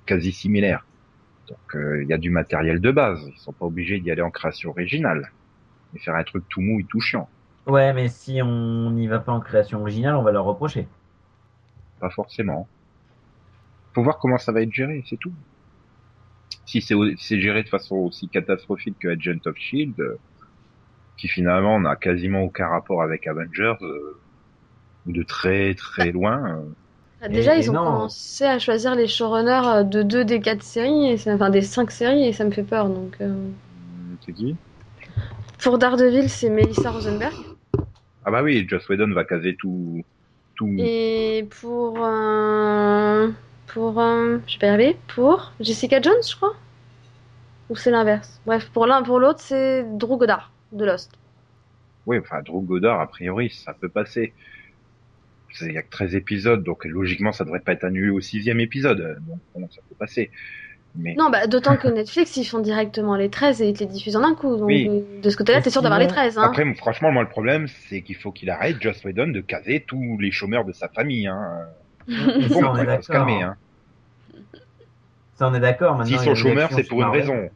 quasi 0.06 0.32
similaires. 0.34 0.86
Donc 1.48 1.76
euh, 1.76 2.04
il 2.04 2.10
y 2.10 2.14
a 2.14 2.18
du 2.18 2.30
matériel 2.30 2.80
de 2.80 2.92
base. 2.92 3.30
Ils 3.34 3.40
sont 3.40 3.54
pas 3.54 3.66
obligés 3.66 4.00
d'y 4.00 4.12
aller 4.12 4.22
en 4.22 4.32
création 4.32 4.70
originale. 4.70 5.32
Et 5.94 6.00
faire 6.00 6.16
un 6.16 6.24
truc 6.24 6.46
tout 6.48 6.62
mou 6.62 6.80
et 6.80 6.86
tout 6.86 7.02
chiant. 7.02 7.28
Ouais, 7.68 7.94
mais 7.94 8.08
si 8.08 8.42
on 8.42 8.92
n'y 8.92 9.08
va 9.08 9.20
pas 9.20 9.32
en 9.32 9.40
création 9.40 9.82
originale, 9.82 10.16
on 10.16 10.24
va 10.24 10.32
leur 10.32 10.46
reprocher. 10.46 10.88
Pas 12.00 12.10
forcément. 12.10 12.68
Faut 13.94 14.04
voir 14.04 14.18
comment 14.20 14.38
ça 14.38 14.52
va 14.52 14.62
être 14.62 14.74
géré, 14.74 15.04
c'est 15.08 15.18
tout. 15.18 15.34
Si 16.66 16.82
c'est 16.82 17.40
géré 17.40 17.64
de 17.64 17.70
façon 17.70 17.96
aussi 17.98 18.30
catastrophique 18.30 18.98
que 19.00 19.10
Agent 19.10 19.46
of 19.46 19.58
Shield, 19.58 20.00
euh, 20.00 20.18
qui 21.18 21.28
finalement 21.28 21.80
n'a 21.80 21.96
quasiment 21.98 22.42
aucun 22.42 22.68
rapport 22.68 23.04
avec 23.04 23.28
Avengers, 23.28 23.76
euh, 23.82 24.20
ou 25.06 25.12
de 25.12 25.24
très 25.24 25.74
très 25.76 26.12
loin. 26.12 26.64
Euh, 27.22 27.26
Ah, 27.26 27.30
Déjà, 27.30 27.56
Et- 27.56 27.60
ils 27.60 27.66
et 27.66 27.70
ont 27.70 27.74
non. 27.74 27.84
commencé 27.86 28.46
à 28.46 28.60
choisir 28.60 28.96
les 28.96 29.08
showrunners 29.08 29.68
euh, 29.68 29.84
de 29.84 30.04
deux 30.04 30.26
des 30.26 30.42
quatre 30.42 30.64
séries, 30.64 31.08
et 31.12 31.18
ça- 31.18 31.34
enfin 31.34 31.50
des 31.50 31.62
cinq 31.62 31.92
séries, 31.92 32.26
et 32.26 32.34
ça 32.34 32.44
me 32.46 32.52
fait 32.52 32.64
peur. 32.64 32.90
Donc, 32.90 33.18
euh. 33.22 33.34
c'est 34.26 34.34
qui? 34.34 34.56
Pour 35.64 35.78
Daredevil, 35.78 36.30
c'est 36.30 36.50
Melissa 36.50 36.92
Rosenberg. 36.92 37.34
Ah 38.24 38.32
bah 38.32 38.44
oui, 38.44 38.66
Joss 38.68 38.88
Whedon 38.90 39.14
va 39.14 39.26
caser 39.26 39.56
tout, 39.58 40.04
tout. 40.56 40.70
Et 40.78 41.48
pour. 41.62 41.98
euh, 42.04 43.30
Pour. 43.68 44.00
euh, 44.00 44.38
Je 44.48 44.60
vais 44.60 44.68
arriver. 44.68 44.98
Pour 45.08 45.52
Jessica 45.60 46.02
Jones, 46.02 46.22
je 46.28 46.36
crois? 46.36 46.54
Ou 47.70 47.76
c'est 47.76 47.92
l'inverse? 47.92 48.40
Bref, 48.46 48.70
pour 48.70 48.86
l'un 48.86 49.02
pour 49.02 49.20
l'autre, 49.20 49.40
c'est 49.40 49.84
Drew 49.98 50.18
Goddard 50.18 50.52
de 50.72 50.86
Lost. 50.86 51.12
Oui, 52.06 52.18
enfin 52.20 52.42
Drew 52.42 52.62
Goddard, 52.62 53.00
a 53.00 53.08
priori, 53.08 53.50
ça 53.50 53.74
peut 53.74 53.90
passer. 53.90 54.34
Il 55.62 55.74
y 55.74 55.78
a 55.78 55.82
que 55.82 55.90
13 55.90 56.16
épisodes, 56.16 56.64
donc 56.64 56.86
logiquement, 56.86 57.32
ça 57.32 57.44
devrait 57.44 57.60
pas 57.60 57.74
être 57.74 57.84
annulé 57.84 58.10
au 58.10 58.22
sixième 58.22 58.60
épisode. 58.60 59.20
Donc 59.28 59.40
bon, 59.56 59.68
ça 59.70 59.82
peut 59.90 59.96
passer. 59.98 60.32
Mais 60.96 61.16
Non, 61.18 61.30
bah, 61.30 61.48
d'autant 61.48 61.78
que 61.78 61.88
Netflix, 61.88 62.36
ils 62.38 62.44
font 62.46 62.60
directement 62.60 63.16
les 63.16 63.30
13 63.30 63.62
et 63.62 63.70
ils 63.70 63.74
te 63.74 63.80
les 63.80 63.86
diffusent 63.86 64.18
en 64.18 64.24
un 64.24 64.36
coup. 64.36 64.58
Donc, 64.58 64.68
Oui. 64.68 64.90
de 65.24 65.30
ce 65.30 65.38
côté-là, 65.38 65.62
t'es 65.62 65.70
sûr 65.70 65.82
d'avoir 65.82 66.00
les 66.00 66.06
sinon, 66.10 66.16
13. 66.22 66.38
Hein. 66.38 66.44
après, 66.44 66.74
franchement, 66.76 67.12
moi, 67.12 67.24
le 67.24 67.30
problème, 67.30 67.68
c'est 67.68 68.02
qu'il 68.02 68.16
faut 68.18 68.32
qu'il 68.32 68.50
arrête, 68.50 68.82
Joss 68.82 69.04
Whedon, 69.06 69.28
de 69.30 69.40
caser 69.40 69.84
tous 69.88 70.18
les 70.20 70.32
chômeurs 70.32 70.66
de 70.66 70.74
sa 70.74 70.90
famille. 70.90 71.28
Hein. 71.28 71.68
Et 72.10 72.14
Bon, 72.50 72.60
ça, 72.62 72.72
on 72.72 72.76
faut 72.76 72.82
se 72.82 72.86
d'accord. 72.86 73.06
calmer. 73.08 73.42
Hein. 73.42 73.56
Ça, 75.36 75.48
on 75.50 75.54
est 75.54 75.60
d'accord. 75.62 75.98
Maintenant, 75.98 76.18
S'ils 76.18 76.26
sont 76.28 76.36
chômeurs, 76.36 76.72
c'est 76.74 76.84
pour 76.88 77.02
une 77.02 77.10
raison. 77.10 77.50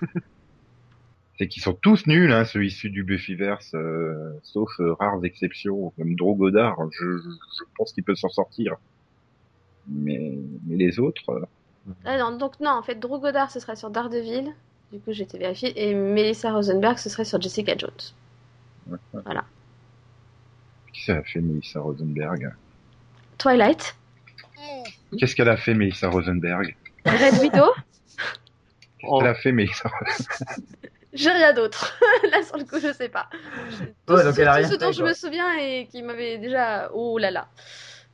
c'est 1.38 1.48
qu'ils 1.48 1.62
sont 1.62 1.74
tous 1.74 2.06
nuls, 2.06 2.32
hein, 2.32 2.44
ceux 2.44 2.64
issus 2.64 2.90
du 2.90 3.02
Buffyverse, 3.04 3.72
euh, 3.74 4.32
sauf 4.42 4.70
euh, 4.80 4.94
rares 4.94 5.24
exceptions, 5.24 5.92
comme 5.98 6.14
Drew 6.14 6.34
Goddard. 6.36 6.76
Je, 6.92 7.18
je 7.18 7.64
pense 7.76 7.92
qu'il 7.92 8.04
peut 8.04 8.14
s'en 8.14 8.28
sortir. 8.28 8.74
Mais, 9.88 10.32
mais 10.66 10.76
les 10.76 10.98
autres, 10.98 11.30
euh, 11.30 11.44
Ah 12.04 12.18
non, 12.18 12.36
donc 12.36 12.58
non, 12.60 12.70
en 12.70 12.82
fait, 12.82 12.96
Drew 12.98 13.20
Goddard, 13.20 13.50
ce 13.50 13.60
serait 13.60 13.76
sur 13.76 13.90
Daredevil. 13.90 14.52
Du 14.92 14.98
coup, 15.00 15.12
j'ai 15.12 15.24
été 15.24 15.36
vérifié. 15.38 15.88
Et 15.88 15.94
Melissa 15.94 16.52
Rosenberg, 16.52 16.96
ce 16.98 17.08
serait 17.10 17.24
sur 17.24 17.40
Jessica 17.40 17.76
Jones. 17.76 17.90
qui 20.92 21.04
ça 21.04 21.16
a 21.16 21.22
fait 21.22 21.40
Melissa 21.40 21.80
Rosenberg? 21.80 22.52
Twilight. 23.38 23.96
Qu'est-ce 25.18 25.34
qu'elle 25.36 25.48
a 25.48 25.56
fait 25.56 25.74
Melissa 25.74 26.08
Rosenberg? 26.08 26.74
Red 27.04 27.34
Widow. 27.42 27.72
Qu'est-ce 27.74 29.08
Oh. 29.08 29.18
qu'elle 29.18 29.28
a 29.28 29.34
fait 29.34 29.52
Melissa 29.52 29.88
Rosenberg? 29.88 30.90
J'ai 31.16 31.30
rien 31.30 31.52
d'autre. 31.52 31.98
Là, 32.30 32.42
sur 32.42 32.56
le 32.56 32.64
coup, 32.64 32.78
je 32.78 32.92
sais 32.92 33.08
pas. 33.08 33.28
Tout, 34.06 34.14
Ouais, 34.14 34.24
donc 34.24 34.34
tout- 34.34 34.40
elle 34.40 34.48
a 34.48 34.52
tout 34.52 34.58
rien 34.58 34.68
ce 34.68 34.76
fait, 34.78 34.78
dont 34.78 34.92
je 34.92 35.00
quoi. 35.00 35.08
me 35.08 35.14
souviens 35.14 35.54
et 35.58 35.86
qui 35.90 36.02
m'avait 36.02 36.38
déjà. 36.38 36.90
Oh 36.92 37.18
là 37.18 37.30
là. 37.30 37.48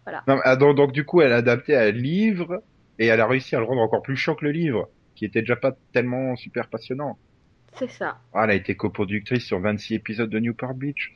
non, 0.07 0.37
mais, 0.37 0.41
ah, 0.45 0.57
donc, 0.57 0.77
donc, 0.77 0.93
du 0.93 1.05
coup, 1.05 1.21
elle 1.21 1.33
a 1.33 1.37
adapté 1.37 1.77
un 1.77 1.91
livre 1.91 2.63
et 2.99 3.07
elle 3.07 3.21
a 3.21 3.27
réussi 3.27 3.55
à 3.57 3.59
le 3.59 3.65
rendre 3.67 3.83
encore 3.83 4.03
plus 4.03 4.17
chiant 4.17 4.35
que 4.35 4.45
le 4.45 4.53
livre, 4.53 4.89
qui 5.15 5.25
était 5.25 5.41
déjà 5.41 5.57
pas 5.57 5.73
tellement 5.93 6.37
super 6.37 6.69
passionnant. 6.69 7.19
C'est 7.75 7.89
ça. 7.91 8.19
Ah, 8.35 8.45
elle 8.45 8.51
a 8.51 8.55
été 8.55 8.77
coproductrice 8.77 9.45
sur 9.45 9.61
26 9.61 9.95
épisodes 9.95 10.31
de 10.31 10.39
Newport 10.39 10.75
Beach. 10.75 11.13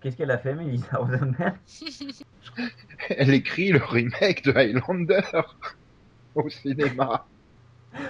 Qu'est-ce 0.00 0.16
qu'elle 0.16 0.30
a 0.32 0.38
fait, 0.38 0.54
Melissa 0.54 0.96
Rosenberg? 0.98 1.54
Elle 3.10 3.34
écrit 3.34 3.70
le 3.70 3.78
remake 3.84 4.42
de 4.44 4.52
Highlander 4.52 5.20
au 6.34 6.48
cinéma. 6.48 7.26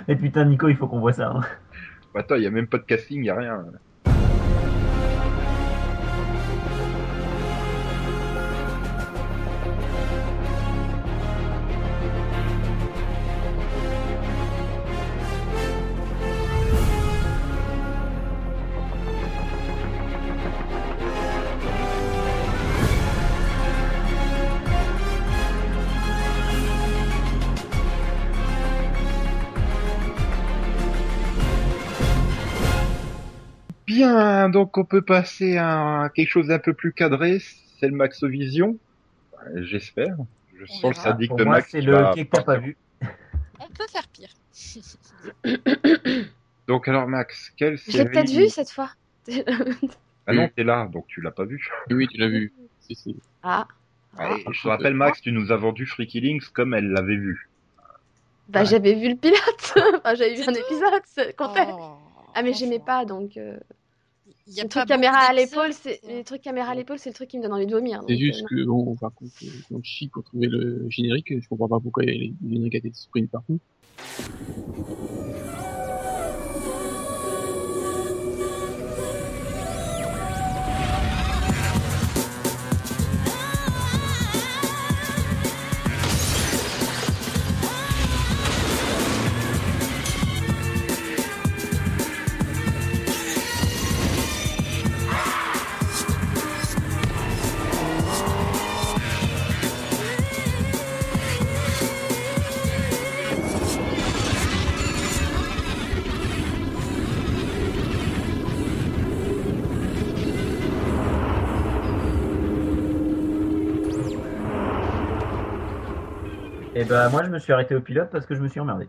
Et 0.08 0.16
putain, 0.16 0.44
Nico, 0.44 0.68
il 0.68 0.76
faut 0.76 0.86
qu'on 0.88 1.00
voit 1.00 1.12
ça. 1.12 1.30
hein. 1.30 1.42
Bah, 2.14 2.20
Attends, 2.20 2.36
il 2.36 2.42
y 2.42 2.46
a 2.46 2.50
même 2.50 2.66
pas 2.66 2.78
de 2.78 2.84
casting, 2.84 3.22
il 3.22 3.26
y 3.26 3.30
a 3.30 3.36
rien. 3.36 3.64
Bien, 34.06 34.48
donc 34.48 34.76
on 34.78 34.84
peut 34.84 35.02
passer 35.02 35.56
à 35.58 36.10
quelque 36.14 36.28
chose 36.28 36.48
d'un 36.48 36.58
peu 36.58 36.74
plus 36.74 36.92
cadré, 36.92 37.38
c'est 37.78 37.86
le 37.86 37.94
Maxovision. 37.94 38.76
Euh, 39.46 39.62
J'espère. 39.62 40.16
Je 40.58 40.66
sens 40.66 41.04
le 41.18 41.26
Pour 41.28 41.36
de 41.36 41.44
moi, 41.44 41.54
Max. 41.56 41.68
c'est 41.70 41.80
le 41.80 41.92
va- 41.92 42.14
pas 42.44 42.58
vu. 42.58 42.76
On 43.60 43.66
peut 43.68 43.86
faire 43.88 44.08
pire. 44.08 44.30
Donc 46.68 46.88
alors 46.88 47.06
Max, 47.06 47.52
quelle 47.56 47.76
J'ai 47.78 47.92
série 47.92 48.08
peut-être 48.10 48.30
vu 48.30 48.48
cette 48.48 48.70
fois. 48.70 48.90
Ah 50.26 50.32
non, 50.32 50.48
t'es 50.54 50.64
là, 50.64 50.88
donc 50.92 51.06
tu 51.08 51.20
l'as 51.20 51.30
pas 51.32 51.44
vu. 51.44 51.68
Oui, 51.90 52.06
tu 52.08 52.18
l'as 52.18 52.28
vu. 52.28 52.52
Si, 52.80 52.94
si. 52.96 53.16
ah. 53.42 53.66
Je 54.18 54.62
te 54.62 54.68
rappelle 54.68 54.94
Max, 54.94 55.20
tu 55.20 55.30
nous 55.32 55.52
as 55.52 55.56
vendu 55.56 55.86
Freaky 55.86 56.20
Links 56.20 56.48
comme 56.52 56.74
elle 56.74 56.90
l'avait 56.90 57.16
vu. 57.16 57.48
Bah, 58.48 58.60
Ouais. 58.60 58.66
j'avais 58.66 58.94
vu 58.94 59.10
le 59.10 59.16
pilote. 59.16 59.38
enfin, 59.96 60.14
j'avais 60.16 60.34
vu 60.34 60.42
un 60.42 60.52
épisode. 60.54 61.02
ça 61.06 61.32
comptait. 61.34 61.66
Oh, 61.68 61.94
ah, 62.34 62.42
mais 62.42 62.52
j'aimais 62.52 62.80
pas 62.80 63.04
donc. 63.04 63.36
euh, 63.36 63.56
Il 64.46 64.54
y 64.54 64.60
a 64.60 64.64
le 64.64 64.68
pas 64.68 64.80
truc 64.80 64.88
caméra 64.88 65.18
à 65.18 65.32
l'épaule, 65.32 65.72
c'est 65.72 66.00
les 66.06 66.24
trucs 66.24 66.42
caméra 66.42 66.72
à 66.72 66.74
l'épaule, 66.74 66.98
c'est 66.98 67.10
le 67.10 67.14
truc 67.14 67.28
qui 67.28 67.38
me 67.38 67.42
donne 67.42 67.52
envie 67.52 67.66
de 67.66 67.74
vomir. 67.74 68.02
C'est 68.08 68.16
juste 68.16 68.42
euh, 68.44 68.48
que, 68.48 68.64
bon, 68.64 68.96
par 68.96 69.14
contre, 69.14 69.32
quand 69.68 69.78
je 69.82 69.88
chie 69.88 70.08
pour 70.08 70.24
trouver 70.24 70.48
le 70.48 70.86
générique, 70.88 71.40
je 71.40 71.48
comprends 71.48 71.68
pas 71.68 71.80
pourquoi 71.80 72.02
les 72.04 72.18
les 72.18 72.34
génériques 72.42 72.74
étaient 72.74 72.90
disponibles 72.90 73.30
partout. 73.30 73.60
Bah, 116.92 117.08
moi, 117.08 117.24
je 117.24 117.30
me 117.30 117.38
suis 117.38 117.52
arrêté 117.54 117.74
au 117.74 117.80
pilote 117.80 118.10
parce 118.10 118.26
que 118.26 118.34
je 118.34 118.40
me 118.40 118.48
suis 118.48 118.60
emmerdé. 118.60 118.86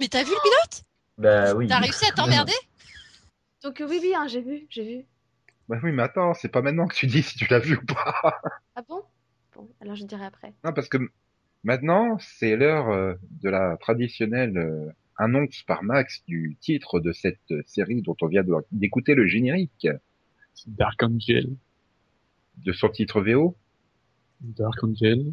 Mais 0.00 0.08
t'as 0.08 0.24
vu 0.24 0.30
le 0.30 0.42
pilote? 0.42 0.84
Bah 1.18 1.54
oui. 1.54 1.68
T'as 1.68 1.78
réussi 1.78 2.04
à 2.04 2.12
t'emmerder? 2.12 2.52
Donc 3.62 3.76
oui, 3.86 3.98
oui, 4.02 4.12
hein, 4.16 4.26
j'ai 4.26 4.40
vu, 4.40 4.66
j'ai 4.70 4.84
vu. 4.84 5.04
Bah 5.68 5.78
oui, 5.84 5.92
mais 5.92 6.02
attends, 6.02 6.34
c'est 6.34 6.48
pas 6.48 6.62
maintenant 6.62 6.88
que 6.88 6.94
tu 6.96 7.06
dis 7.06 7.22
si 7.22 7.38
tu 7.38 7.46
l'as 7.48 7.60
vu 7.60 7.76
ou 7.76 7.84
pas. 7.86 8.14
Ah 8.74 8.82
bon? 8.88 9.02
Bon, 9.54 9.68
alors 9.80 9.94
je 9.94 10.04
dirai 10.04 10.24
après. 10.24 10.52
Non, 10.64 10.72
parce 10.72 10.88
que 10.88 10.98
maintenant, 11.64 12.18
c'est 12.18 12.56
l'heure 12.56 12.88
euh, 12.88 13.14
de 13.42 13.50
la 13.50 13.76
traditionnelle 13.76 14.56
euh, 14.58 14.90
annonce 15.16 15.62
par 15.66 15.82
Max 15.84 16.22
du 16.26 16.56
titre 16.60 16.98
de 16.98 17.12
cette 17.12 17.38
euh, 17.52 17.62
série 17.66 18.00
dont 18.02 18.16
on 18.22 18.26
vient 18.26 18.42
de- 18.42 18.54
d'écouter 18.72 19.14
le 19.14 19.26
générique, 19.26 19.86
Dark 20.66 21.02
Angel. 21.02 21.46
de 22.58 22.72
son 22.72 22.88
titre 22.88 23.20
VO, 23.20 23.56
Dark 24.40 24.82
Angel. 24.82 25.32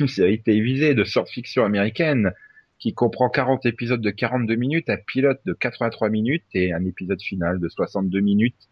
Une 0.00 0.08
série 0.08 0.40
télévisée 0.42 0.94
de 0.94 1.04
science-fiction 1.04 1.64
américaine 1.64 2.32
qui 2.78 2.92
comprend 2.92 3.30
40 3.30 3.64
épisodes 3.66 4.00
de 4.00 4.10
42 4.10 4.54
minutes, 4.54 4.90
un 4.90 4.98
pilote 4.98 5.40
de 5.46 5.54
83 5.54 6.10
minutes 6.10 6.44
et 6.52 6.72
un 6.72 6.84
épisode 6.84 7.22
final 7.22 7.58
de 7.58 7.68
62 7.68 8.20
minutes 8.20 8.68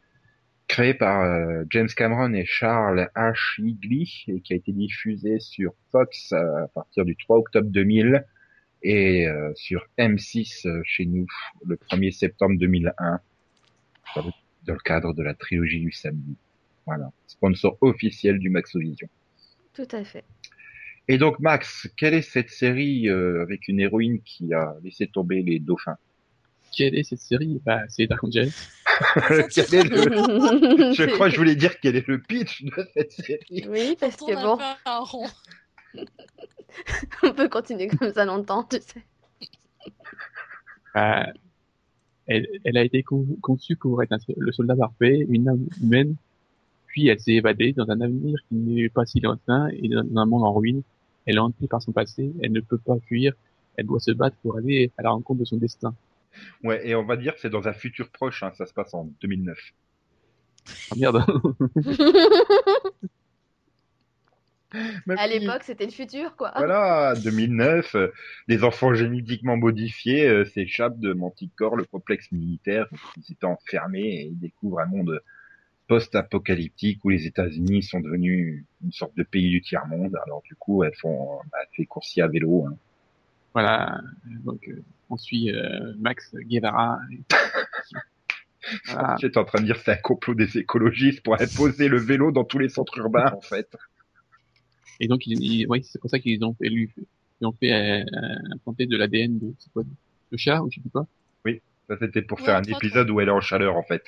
créé 0.67 0.95
par 0.95 1.23
euh, 1.23 1.65
James 1.71 1.89
Cameron 1.89 2.33
et 2.33 2.45
Charles 2.45 3.11
H. 3.15 3.61
Higley 3.61 4.07
et 4.29 4.41
qui 4.41 4.55
a 4.55 4.57
été 4.57 4.73
diffusé 4.73 5.39
sur 5.39 5.75
Fox 5.93 6.33
euh, 6.33 6.65
à 6.65 6.69
partir 6.69 7.05
du 7.05 7.17
3 7.17 7.39
octobre 7.39 7.69
2000 7.69 8.25
et 8.83 9.27
euh, 9.27 9.53
sur 9.55 9.87
M6 9.99 10.69
euh, 10.69 10.83
chez 10.85 11.07
nous 11.07 11.27
le 11.67 11.77
1er 11.77 12.13
septembre 12.13 12.57
2001 12.59 13.21
dans 14.15 14.23
le, 14.23 14.31
dans 14.67 14.75
le 14.75 14.81
cadre 14.81 15.15
de 15.15 15.23
la 15.23 15.35
trilogie 15.35 15.81
du 15.81 15.93
samedi. 15.93 16.37
Voilà, 16.87 17.11
sponsor 17.27 17.79
officiel 17.81 18.39
du 18.39 18.51
Maxovision. 18.51 19.09
Tout 19.73 19.89
à 19.91 20.05
fait. 20.05 20.25
Et 21.09 21.19
donc 21.19 21.39
Max, 21.39 21.89
quelle 21.97 22.15
est 22.15 22.23
cette 22.23 22.51
série 22.51 23.09
euh, 23.09 23.43
avec 23.43 23.69
une 23.69 23.79
héroïne 23.81 24.21
qui 24.23 24.55
a 24.55 24.75
laissé 24.83 25.07
tomber 25.07 25.43
les 25.43 25.59
dauphins? 25.59 25.97
Quelle 26.77 26.97
est 26.97 27.05
cette 27.05 27.21
série? 27.21 27.61
Bah, 27.65 27.83
c'est 27.89 28.07
Dark 28.07 28.25
Angel. 28.25 28.51
Quel 29.55 29.75
est 29.75 29.85
le... 29.85 30.93
Je 30.95 31.05
crois 31.15 31.27
que 31.29 31.33
je 31.35 31.39
voulais 31.39 31.57
dire 31.57 31.79
quel 31.81 31.97
est 31.97 32.07
le 32.07 32.21
pitch 32.21 32.65
de 32.65 32.87
cette 32.95 33.13
série. 33.13 33.65
Oui, 33.69 33.97
parce 33.99 34.17
On 34.23 34.27
que 34.27 34.35
bon, 34.35 34.59
un 34.87 34.99
rond. 35.01 35.27
on 37.23 37.33
peut 37.33 37.49
continuer 37.49 37.89
comme 37.89 38.13
ça 38.13 38.25
longtemps, 38.25 38.65
tu 38.65 38.77
sais. 38.81 39.03
Bah, 40.95 41.27
elle, 42.27 42.47
elle 42.65 42.77
a 42.77 42.85
été 42.85 43.03
con- 43.03 43.27
conçue 43.41 43.77
pour 43.77 44.03
être 44.03 44.13
un- 44.13 44.19
le 44.37 44.53
soldat 44.53 44.77
parfait, 44.77 45.27
une 45.29 45.49
âme 45.49 45.67
humaine, 45.83 46.15
puis 46.87 47.09
elle 47.09 47.21
s'est 47.21 47.33
évadée 47.35 47.73
dans 47.73 47.91
un 47.91 48.01
avenir 48.01 48.39
qui 48.49 48.55
n'est 48.55 48.89
pas 48.89 49.05
si 49.07 49.21
lointain 49.21 49.69
et 49.73 49.89
dans 49.89 50.19
un 50.21 50.27
monde 50.27 50.45
en 50.45 50.53
ruine. 50.53 50.83
Elle 51.27 51.37
est 51.37 51.41
hantée 51.41 51.69
par 51.69 51.83
son 51.83 51.93
passé, 51.93 52.33
elle 52.43 52.53
ne 52.53 52.61
peut 52.61 52.79
pas 52.79 52.99
fuir, 53.07 53.35
elle 53.77 53.87
doit 53.87 54.01
se 54.01 54.11
battre 54.11 54.37
pour 54.43 54.57
aller 54.57 54.91
à 54.99 55.03
la 55.03 55.11
rencontre 55.11 55.41
de 55.41 55.45
son 55.45 55.57
destin. 55.57 55.95
Ouais, 56.63 56.87
et 56.87 56.95
on 56.95 57.05
va 57.05 57.17
dire 57.17 57.35
que 57.35 57.41
c'est 57.41 57.51
dans 57.51 57.69
un 57.69 57.73
futur 57.73 58.11
proche, 58.11 58.43
hein, 58.43 58.53
ça 58.57 58.67
se 58.67 58.73
passe 58.73 58.93
en 58.95 59.09
2009. 59.21 59.59
Ah 60.91 60.95
merde 60.97 61.25
À 65.17 65.29
l'époque, 65.29 65.63
c'était 65.63 65.85
le 65.85 65.93
futur, 65.93 66.35
quoi. 66.37 66.53
Voilà, 66.57 67.15
2009, 67.23 67.95
euh, 67.95 68.13
des 68.49 68.65
enfants 68.65 68.93
génétiquement 68.93 69.57
modifiés 69.57 70.27
euh, 70.27 70.45
s'échappent 70.45 70.99
de 70.99 71.13
Manticore, 71.13 71.77
le 71.77 71.85
complexe 71.85 72.33
militaire. 72.33 72.89
Ils 73.17 73.33
étaient 73.33 73.47
enfermés 73.47 74.01
et 74.01 74.23
ils 74.25 74.39
découvrent 74.39 74.81
un 74.81 74.87
monde 74.87 75.23
post-apocalyptique 75.87 77.05
où 77.05 77.11
les 77.11 77.27
États-Unis 77.27 77.83
sont 77.83 78.01
devenus 78.01 78.65
une 78.83 78.93
sorte 78.93 79.17
de 79.17 79.23
pays 79.23 79.51
du 79.51 79.63
tiers-monde. 79.63 80.17
Alors 80.27 80.43
du 80.43 80.55
coup, 80.55 80.85
elles 80.85 80.95
font 80.95 81.39
bah, 81.51 81.59
elles 81.61 81.77
fait 81.77 81.87
coursier 81.87 82.23
à 82.23 82.29
vélo. 82.29 82.67
Hein. 82.67 82.77
Voilà, 83.53 84.01
donc 84.45 84.67
euh, 84.69 84.83
on 85.11 85.17
suit 85.17 85.53
euh, 85.53 85.93
Max 85.99 86.35
Guevara. 86.35 86.99
Voilà. 88.87 89.17
J'étais 89.21 89.39
en 89.39 89.45
train 89.45 89.61
de 89.61 89.67
dire 89.67 89.77
que 89.77 89.83
c'est 89.85 89.93
un 89.93 89.97
complot 89.97 90.35
des 90.35 90.59
écologistes 90.59 91.23
pour 91.23 91.41
imposer 91.41 91.89
le 91.89 91.99
vélo 91.99 92.33
dans 92.33 92.45
tous 92.45 92.59
les 92.59 92.69
centres 92.69 92.97
urbains, 92.99 93.31
en 93.33 93.41
fait. 93.41 93.77
Et 95.01 95.09
donc, 95.09 95.23
ouais, 95.27 95.83
c'est 95.83 96.01
pour 96.01 96.11
ça 96.11 96.19
qu'ils 96.19 96.45
ont 96.45 96.55
fait, 96.55 96.69
lui, 96.69 96.91
ils 97.41 97.47
ont 97.47 97.53
fait 97.53 97.73
euh, 97.73 98.01
euh, 98.01 98.55
implanter 98.55 98.87
de 98.87 98.97
l'ADN 98.97 99.39
de, 99.39 99.55
quoi, 99.73 99.83
de 99.85 100.37
chat 100.37 100.63
ou 100.63 100.71
je 100.71 100.77
sais 100.77 100.81
plus 100.81 100.91
quoi? 100.91 101.07
Ça, 101.87 101.99
c'était 102.01 102.23
pour 102.23 102.39
Ouais, 102.39 102.47
faire 102.47 102.57
un 102.57 102.63
épisode 102.63 103.11
où 103.11 103.21
elle 103.21 103.29
est 103.29 103.33
en 103.33 103.43
chaleur, 103.43 103.77
en 103.77 103.83
fait. 103.83 104.03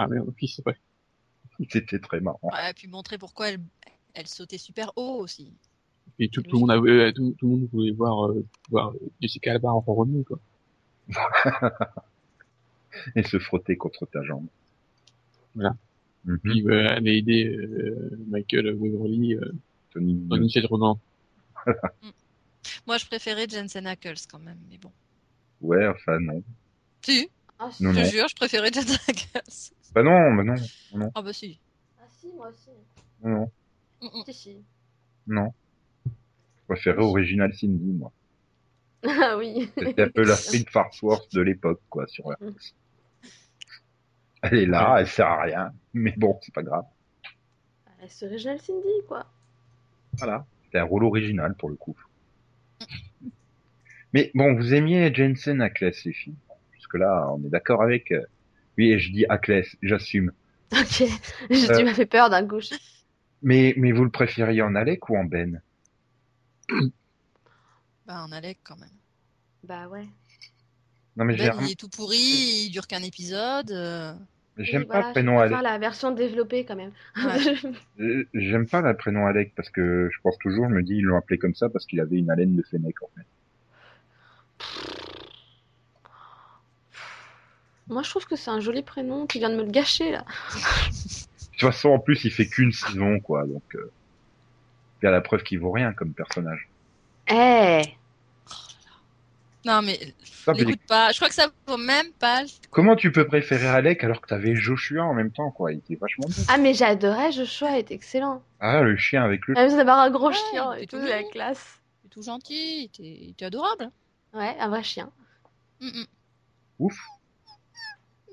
Ah 0.00 0.06
merde, 0.06 0.32
oui, 0.40 0.48
c'est 0.48 0.64
vrai. 0.64 0.76
C'était 1.70 1.98
très 1.98 2.20
marrant. 2.20 2.38
Ouais, 2.52 2.70
et 2.70 2.74
puis 2.74 2.86
montrer 2.86 3.18
pourquoi 3.18 3.50
elle, 3.50 3.60
elle 4.14 4.28
sautait 4.28 4.58
super 4.58 4.92
haut 4.94 5.16
aussi. 5.18 5.52
Et 6.20 6.28
tout, 6.28 6.40
tout 6.42 6.54
le 6.54 6.60
monde 6.60 6.70
avait, 6.70 7.12
tout, 7.12 7.34
tout 7.36 7.46
le 7.46 7.52
monde 7.56 7.68
voulait 7.72 7.90
voir, 7.90 8.28
euh, 8.28 8.44
voir 8.70 8.92
Jessica 9.20 9.50
Alba 9.52 9.72
en 9.72 9.80
revenue, 9.80 10.24
quoi. 10.24 10.38
Et 13.16 13.22
se 13.24 13.38
frotter 13.38 13.76
contre 13.76 14.06
ta 14.06 14.22
jambe. 14.22 14.46
Voilà. 15.54 15.76
Mhm. 16.24 16.38
Puis 16.38 16.68
euh, 16.68 16.88
aller 16.90 17.16
aider 17.18 17.46
euh, 17.46 18.18
Michael 18.28 18.74
Weatherly 18.74 19.34
euh, 19.34 19.52
Tony 19.92 20.14
dans 20.14 20.36
une 20.36 20.48
chaise 20.48 20.64
roulante. 20.66 21.00
Moi, 22.86 22.98
je 22.98 23.06
préférais 23.06 23.48
Jensen 23.48 23.86
Ackles 23.86 24.14
quand 24.30 24.38
même, 24.38 24.58
mais 24.70 24.78
bon. 24.78 24.92
Ouais, 25.60 25.86
enfin, 25.88 26.20
non. 26.20 26.42
Si, 27.02 27.28
Ah, 27.58 27.70
si. 27.72 27.82
Je 27.82 27.88
non. 27.88 27.94
te 27.94 28.04
jure, 28.08 28.28
je 28.28 28.36
préférais 28.36 28.70
Jensen 28.72 28.96
Ackles. 29.08 29.72
Bah 29.94 30.02
non, 30.02 30.34
bah 30.34 30.44
non, 30.44 31.10
Ah 31.14 31.22
bah 31.22 31.32
si. 31.32 31.58
Ah, 32.00 32.04
si, 32.10 32.32
moi 32.34 32.48
aussi. 32.48 32.70
non, 33.22 33.30
non, 33.30 33.50
Mm, 34.00 34.06
mm. 34.20 34.24
Si, 34.26 34.32
si. 34.34 34.64
non. 35.26 35.52
Je 36.06 36.64
préférais 36.74 37.02
Original 37.02 37.52
Cindy, 37.54 37.92
moi. 37.92 38.12
Ah 39.04 39.36
oui. 39.38 39.70
C'était 39.78 40.02
un 40.02 40.08
peu 40.10 40.22
la 40.24 40.36
Street 40.36 40.64
Farce 40.70 41.00
Wars 41.02 41.22
de 41.32 41.40
l'époque, 41.40 41.80
quoi, 41.88 42.06
sur 42.06 42.28
Mm. 42.40 42.50
Elle 44.42 44.54
est 44.58 44.66
là, 44.66 44.96
elle 45.00 45.08
sert 45.08 45.26
à 45.26 45.42
rien. 45.42 45.72
Mais 45.94 46.14
bon, 46.16 46.38
c'est 46.42 46.54
pas 46.54 46.62
grave. 46.62 46.84
C'est 48.06 48.26
original 48.26 48.60
Cindy, 48.60 48.86
quoi. 49.08 49.26
Voilà. 50.18 50.46
C'était 50.64 50.78
un 50.78 50.84
rôle 50.84 51.04
original, 51.04 51.54
pour 51.56 51.70
le 51.70 51.74
coup. 51.76 51.96
Mais 54.12 54.30
bon, 54.34 54.54
vous 54.54 54.74
aimiez 54.74 55.12
Jensen 55.12 55.60
Ackles, 55.60 55.92
les 56.04 56.12
filles. 56.12 56.36
Jusque 56.74 56.94
là, 56.94 57.30
on 57.32 57.44
est 57.44 57.48
d'accord 57.50 57.82
avec... 57.82 58.12
Oui, 58.78 58.92
et 58.92 58.98
je 58.98 59.10
dis 59.12 59.26
Ackles, 59.28 59.66
j'assume. 59.82 60.32
Ok. 60.72 61.02
Je- 61.50 61.70
Euh. 61.72 61.78
Tu 61.78 61.84
m'as 61.84 61.94
fait 61.94 62.06
peur 62.06 62.30
d'un 62.30 62.46
coup. 62.46 62.60
Je- 62.60 62.74
Mais, 63.42 63.74
mais 63.76 63.92
vous 63.92 64.04
le 64.04 64.10
préfériez 64.10 64.62
en 64.62 64.74
Alec 64.74 65.08
ou 65.10 65.16
en 65.16 65.24
Ben? 65.24 65.60
Bah, 68.06 68.16
un 68.18 68.32
Alec 68.32 68.58
quand 68.64 68.76
même. 68.76 68.88
Bah 69.64 69.88
ouais. 69.88 70.06
Non, 71.16 71.24
mais 71.24 71.36
Ben, 71.36 71.52
il 71.62 71.72
est 71.72 71.78
tout 71.78 71.88
pourri, 71.88 72.16
il 72.66 72.70
dure 72.70 72.86
qu'un 72.86 73.02
épisode. 73.02 73.70
euh, 73.72 74.12
j'aime 74.56 74.82
Oui, 74.82 74.86
pas 74.86 74.94
voilà, 74.94 75.06
le 75.08 75.12
prénom 75.12 75.38
Alec. 75.40 75.58
la 75.62 75.78
version 75.78 76.12
développée 76.12 76.64
quand 76.64 76.76
même. 76.76 76.92
Ouais. 77.16 77.54
Euh, 78.00 78.24
J'aime 78.32 78.66
pas 78.68 78.80
le 78.80 78.96
prénom 78.96 79.26
Alec 79.26 79.52
parce 79.56 79.70
que 79.70 80.08
je 80.12 80.20
pense 80.22 80.38
toujours, 80.38 80.68
je 80.68 80.74
me 80.74 80.82
dis, 80.84 80.94
ils 80.94 81.02
l'ont 81.02 81.16
appelé 81.18 81.36
comme 81.38 81.54
ça 81.56 81.68
parce 81.68 81.84
qu'il 81.86 81.98
avait 82.00 82.16
une 82.18 82.30
haleine 82.30 82.54
de 82.54 82.62
Fennec, 82.62 82.94
en 83.02 83.08
fait. 83.16 83.26
Moi, 87.88 88.02
je 88.02 88.10
trouve 88.10 88.26
que 88.26 88.36
c'est 88.36 88.50
un 88.50 88.60
joli 88.60 88.82
prénom. 88.82 89.26
Tu 89.26 89.38
viens 89.38 89.50
de 89.50 89.56
me 89.56 89.64
le 89.64 89.70
gâcher 89.70 90.10
là. 90.10 90.24
De 90.50 91.60
toute 91.60 91.60
façon, 91.60 91.88
en 91.90 91.98
plus, 91.98 92.24
il 92.24 92.30
fait 92.30 92.46
qu'une 92.46 92.72
saison, 92.72 93.18
quoi, 93.20 93.46
donc, 93.46 93.62
euh, 93.74 93.90
il 95.00 95.06
y 95.06 95.08
a 95.08 95.10
la 95.10 95.20
preuve 95.20 95.42
qu'il 95.42 95.58
vaut 95.58 95.72
rien 95.72 95.92
comme 95.92 96.12
personnage. 96.12 96.68
Eh. 97.30 97.82
Non, 99.64 99.82
mais 99.82 99.98
Ça, 100.22 100.52
mais 100.52 100.60
l'écoute 100.60 100.80
pas. 100.88 101.10
Je 101.10 101.16
crois 101.16 101.28
que 101.28 101.34
ça 101.34 101.48
vaut 101.66 101.76
même 101.76 102.12
pas. 102.18 102.42
Comment 102.70 102.96
tu 102.96 103.10
peux 103.12 103.26
préférer 103.26 103.66
Alec 103.66 104.04
alors 104.04 104.20
que 104.20 104.28
t'avais 104.28 104.54
Joshua 104.54 105.04
en 105.04 105.14
même 105.14 105.30
temps, 105.30 105.50
quoi? 105.50 105.72
Il 105.72 105.78
était 105.78 105.96
vachement 105.96 106.26
bien. 106.28 106.44
Ah 106.48 106.58
mais 106.58 106.74
j'adorais 106.74 107.32
Joshua, 107.32 107.72
il 107.72 107.78
est 107.78 107.90
excellent. 107.90 108.42
Ah, 108.60 108.82
le 108.82 108.96
chien 108.96 109.22
avec 109.22 109.46
le... 109.46 109.54
Même 109.54 109.76
d'avoir 109.76 109.98
un 109.98 110.10
gros 110.10 110.28
Ouais, 110.28 110.34
chien 110.34 110.74
il 110.76 110.84
et 110.84 110.86
tout, 110.86 110.98
tout 110.98 111.04
la 111.04 111.22
classe. 111.24 111.80
Il 112.02 112.06
est 112.06 112.10
tout 112.10 112.22
gentil, 112.22 112.54
il 112.54 112.84
était, 112.84 113.02
il 113.02 113.30
était 113.30 113.44
adorable. 113.46 113.90
Ouais, 114.32 114.56
un 114.58 114.68
vrai 114.68 114.82
chien. 114.82 115.10
Mm, 115.80 115.86
mm. 115.88 116.06
Ouf. 116.78 116.98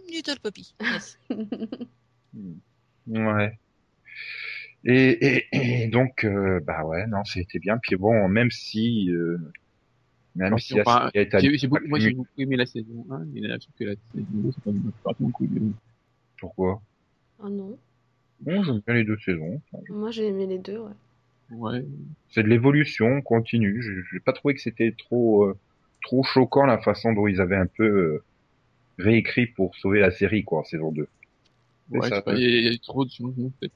Little 0.09 0.39
Poppy. 0.41 0.75
Yes. 0.81 1.17
Ouais. 3.07 3.59
Et, 4.83 5.37
et, 5.53 5.83
et 5.83 5.87
donc, 5.87 6.23
euh, 6.23 6.59
bah 6.59 6.83
ouais, 6.83 7.05
non, 7.07 7.23
c'était 7.23 7.59
bien. 7.59 7.77
Puis 7.77 7.95
bon, 7.95 8.27
même 8.27 8.49
si, 8.51 9.11
euh, 9.11 9.37
même 10.35 10.47
Alors, 10.47 10.59
si 10.59 10.75
la 10.75 10.83
série 10.83 11.11
a 11.13 11.21
été 11.21 11.39
J'ai, 11.39 11.57
j'ai 11.57 11.67
beaucoup, 11.67 11.87
moi, 11.87 11.99
j'ai 11.99 12.11
beaucoup 12.11 12.27
aimé 12.37 12.55
la 12.55 12.65
saison 12.65 13.05
1, 13.09 13.25
mais 13.33 13.41
là, 13.41 13.55
je 13.55 13.67
trouve 13.67 13.75
que 13.79 13.83
la 13.85 13.95
saison 14.13 14.25
2, 14.31 14.51
c'est 14.51 15.03
pas. 15.03 15.11
Pourquoi? 16.39 16.81
Oh 17.39 17.49
non. 17.49 17.77
Bon, 18.41 18.63
j'aime 18.63 18.81
bien 18.85 18.95
les 18.95 19.03
deux 19.03 19.17
saisons. 19.17 19.61
Moi 19.89 20.11
j'ai 20.11 20.27
aimé 20.27 20.45
les 20.45 20.59
deux, 20.59 20.77
ouais. 20.77 20.91
Ouais. 21.51 21.85
C'est 22.29 22.43
de 22.43 22.47
l'évolution 22.49 23.21
continue. 23.21 23.81
Je 23.81 23.91
J'ai 24.11 24.19
pas 24.19 24.33
trouvé 24.33 24.55
que 24.55 24.61
c'était 24.61 24.93
trop, 24.97 25.45
euh, 25.45 25.57
trop 26.01 26.23
choquant 26.23 26.65
la 26.65 26.77
façon 26.79 27.13
dont 27.13 27.27
ils 27.27 27.39
avaient 27.39 27.55
un 27.55 27.67
peu 27.67 27.83
euh, 27.83 28.23
réécrit 28.97 29.47
pour 29.47 29.75
sauver 29.75 29.99
la 29.99 30.11
série, 30.11 30.43
quoi, 30.43 30.59
en 30.59 30.63
saison 30.63 30.91
2. 30.91 31.07
C'est 31.91 31.97
Ouais, 31.99 32.09
ça, 32.09 32.23
il 32.27 32.39
y, 32.39 32.67
a- 32.67 32.71
y 32.71 32.75
a 32.75 32.77
trop 32.79 33.05
de 33.05 33.09
changements, 33.11 33.51
peut-être. 33.59 33.73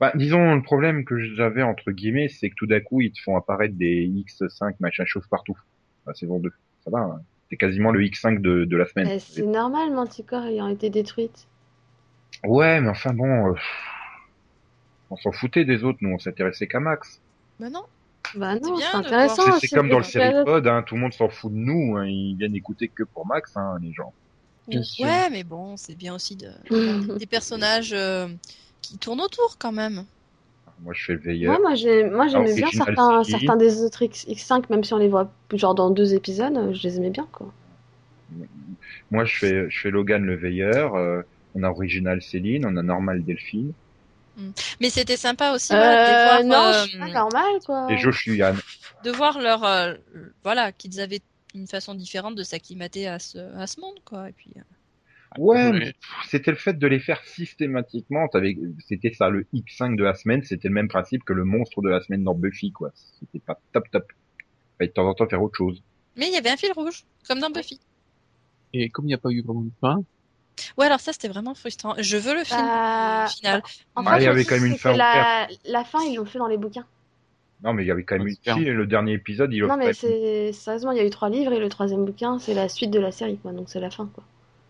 Bah, 0.00 0.12
disons, 0.14 0.54
le 0.54 0.62
problème 0.62 1.04
que 1.04 1.18
j'avais, 1.34 1.62
entre 1.62 1.90
guillemets, 1.90 2.28
c'est 2.28 2.50
que 2.50 2.54
tout 2.54 2.66
d'un 2.66 2.80
coup, 2.80 3.00
ils 3.00 3.10
te 3.12 3.20
font 3.20 3.36
apparaître 3.36 3.74
des 3.74 4.06
X5, 4.06 4.74
machin 4.80 5.04
chose 5.04 5.26
partout. 5.28 5.58
La 6.06 6.14
saison 6.14 6.38
2. 6.38 6.50
Ça 6.84 6.90
va, 6.90 7.00
hein. 7.00 7.20
c'est 7.50 7.56
quasiment 7.56 7.90
le 7.90 8.00
X5 8.02 8.40
de, 8.40 8.64
de 8.64 8.76
la 8.76 8.86
semaine. 8.86 9.08
Eh, 9.12 9.18
c'est 9.18 9.42
normal, 9.44 9.90
Manticore 9.92 10.44
ayant 10.44 10.68
été 10.68 10.88
détruite. 10.88 11.46
Ouais, 12.44 12.80
mais 12.80 12.88
enfin 12.88 13.12
bon, 13.12 13.50
euh, 13.50 13.54
on 15.10 15.16
s'en 15.16 15.32
foutait 15.32 15.64
des 15.64 15.82
autres, 15.84 15.98
nous, 16.02 16.10
on 16.10 16.18
s'intéressait 16.18 16.66
qu'à 16.66 16.80
Max. 16.80 17.20
Mais 17.58 17.70
non. 17.70 17.82
Bah 18.36 18.58
non, 18.60 18.76
c'est 18.76 18.94
intéressant. 18.96 19.52
C'est- 19.58 19.74
comme 19.74 19.88
dans 19.88 19.98
le 19.98 20.04
c'est- 20.04 20.18
Seripod, 20.18 20.66
hein, 20.66 20.82
tout 20.82 20.94
le 20.96 21.00
monde 21.00 21.14
s'en 21.14 21.28
fout 21.30 21.50
de 21.52 21.56
nous, 21.56 21.96
hein, 21.96 22.06
ils 22.06 22.36
viennent 22.36 22.54
écouter 22.54 22.88
que 22.88 23.02
pour 23.02 23.26
Max, 23.26 23.56
hein, 23.56 23.78
les 23.82 23.92
gens. 23.92 24.12
Bien 24.68 24.82
sûr. 24.82 25.06
Ouais, 25.06 25.30
mais 25.30 25.44
bon, 25.44 25.76
c'est 25.76 25.94
bien 25.94 26.14
aussi 26.14 26.36
de 26.36 26.50
des 27.18 27.26
personnages 27.26 27.92
euh, 27.92 28.28
qui 28.82 28.98
tournent 28.98 29.20
autour 29.20 29.56
quand 29.58 29.72
même. 29.72 30.04
Moi, 30.82 30.94
je 30.94 31.04
fais 31.04 31.12
le 31.14 31.18
veilleur. 31.18 31.54
Ouais, 31.56 31.60
moi 31.60 31.74
j'ai, 31.74 32.04
moi 32.04 32.28
j'aimais 32.28 32.54
bien 32.54 32.70
certains, 32.70 33.24
certains 33.24 33.56
des 33.56 33.82
autres 33.82 34.02
X, 34.02 34.26
X5, 34.28 34.64
même 34.70 34.84
si 34.84 34.94
on 34.94 34.98
les 34.98 35.08
voit 35.08 35.30
genre 35.54 35.74
dans 35.74 35.90
deux 35.90 36.14
épisodes, 36.14 36.72
je 36.72 36.82
les 36.82 36.96
aimais 36.98 37.10
bien 37.10 37.26
quoi. 37.32 37.52
Moi, 39.10 39.24
je 39.24 39.36
fais, 39.36 39.70
je 39.70 39.80
fais 39.80 39.90
Logan 39.90 40.22
le 40.24 40.36
veilleur. 40.36 40.94
euh, 40.94 41.22
On 41.54 41.62
a 41.62 41.70
original 41.70 42.20
Céline, 42.22 42.66
on 42.66 42.76
a 42.76 42.82
normal 42.82 43.24
Delphine 43.24 43.72
Mais 44.80 44.90
c'était 44.90 45.16
sympa 45.16 45.52
aussi 45.52 45.72
voilà, 45.72 46.38
Euh, 46.38 46.42
de 46.42 46.48
non, 46.48 46.50
voir, 46.50 46.74
euh, 46.74 46.98
pas 47.00 47.08
normal, 47.08 47.60
quoi. 47.64 47.86
et 47.90 47.98
Josh 47.98 48.26
Yann. 48.26 48.56
de 49.04 49.10
voir 49.10 49.40
leur 49.40 49.64
euh, 49.64 49.94
voilà 50.44 50.72
qu'ils 50.72 51.00
avaient 51.00 51.20
une 51.58 51.66
façon 51.66 51.94
différente 51.94 52.34
de 52.36 52.42
s'acclimater 52.42 53.06
à 53.06 53.18
ce 53.18 53.38
à 53.56 53.66
ce 53.66 53.80
monde 53.80 53.98
quoi. 54.04 54.28
Et 54.28 54.32
puis 54.32 54.52
euh, 54.56 54.60
Ouais, 55.36 55.72
mais 55.72 55.92
c'était 56.28 56.50
le 56.52 56.56
fait 56.56 56.72
de 56.78 56.86
les 56.86 56.98
faire 57.00 57.22
systématiquement. 57.24 58.28
T'avais- 58.28 58.56
C'était 58.88 59.12
ça, 59.12 59.28
le 59.28 59.46
X5 59.52 59.94
de 59.96 60.02
la 60.02 60.14
semaine, 60.14 60.42
c'était 60.42 60.68
le 60.68 60.74
même 60.74 60.88
principe 60.88 61.22
que 61.24 61.34
le 61.34 61.44
monstre 61.44 61.82
de 61.82 61.90
la 61.90 62.00
semaine 62.00 62.24
dans 62.24 62.34
Buffy, 62.34 62.72
quoi. 62.72 62.92
C'était 63.20 63.38
pas 63.40 63.60
top 63.72 63.90
top. 63.90 64.06
Fallait 64.78 64.88
de 64.88 64.92
temps 64.94 65.06
en 65.06 65.12
temps 65.12 65.28
faire 65.28 65.42
autre 65.42 65.56
chose. 65.56 65.82
mais 66.16 66.28
il 66.28 66.32
y 66.32 66.36
avait 66.38 66.48
un 66.48 66.56
fil 66.56 66.72
rouge 66.72 67.04
comme 67.28 67.40
dans 67.40 67.50
Buffy. 67.50 67.78
Et 68.72 68.88
comme 68.88 69.04
il 69.04 69.08
n'y 69.08 69.14
a 69.14 69.18
pas 69.18 69.30
eu 69.30 69.42
vraiment 69.42 69.62
de 69.62 69.70
fin, 69.80 70.02
Ouais 70.76 70.86
alors 70.86 70.98
ça 71.00 71.12
c'était 71.12 71.28
vraiment 71.28 71.54
frustrant. 71.54 71.94
Je 71.98 72.16
veux 72.16 72.34
le 72.34 72.42
film 72.44 72.58
Bah, 72.60 73.24
euh, 73.26 73.28
final. 73.28 73.62
En 73.94 74.04
Ah, 74.06 74.18
il 74.20 74.24
y 74.24 74.26
avait 74.26 74.44
quand 74.44 74.56
même 74.56 74.66
une 74.66 74.78
fin 74.78 74.96
la... 74.96 75.46
la 75.66 75.84
fin, 75.84 76.02
ils 76.02 76.16
l'ont 76.16 76.24
fait 76.24 76.38
dans 76.38 76.48
les 76.48 76.56
bouquins. 76.56 76.86
Non, 77.62 77.72
mais 77.72 77.84
il 77.84 77.86
y 77.86 77.90
avait 77.90 78.04
quand 78.04 78.18
même 78.18 78.28
eu, 78.28 78.36
si, 78.42 78.64
le 78.64 78.86
dernier 78.86 79.14
épisode, 79.14 79.52
il 79.52 79.64
Non, 79.64 79.76
mais 79.76 79.92
c'est 79.92 80.52
sérieusement, 80.52 80.92
il 80.92 80.98
y 80.98 81.00
a 81.00 81.06
eu 81.06 81.10
trois 81.10 81.28
livres 81.28 81.52
et 81.52 81.58
le 81.58 81.68
troisième 81.68 82.04
bouquin, 82.04 82.38
c'est 82.38 82.54
la 82.54 82.68
suite 82.68 82.90
de 82.90 83.00
la 83.00 83.10
série, 83.12 83.38
quoi. 83.38 83.52
Donc 83.52 83.68
c'est 83.68 83.80
la 83.80 83.90
fin, 83.90 84.06
quoi. 84.14 84.24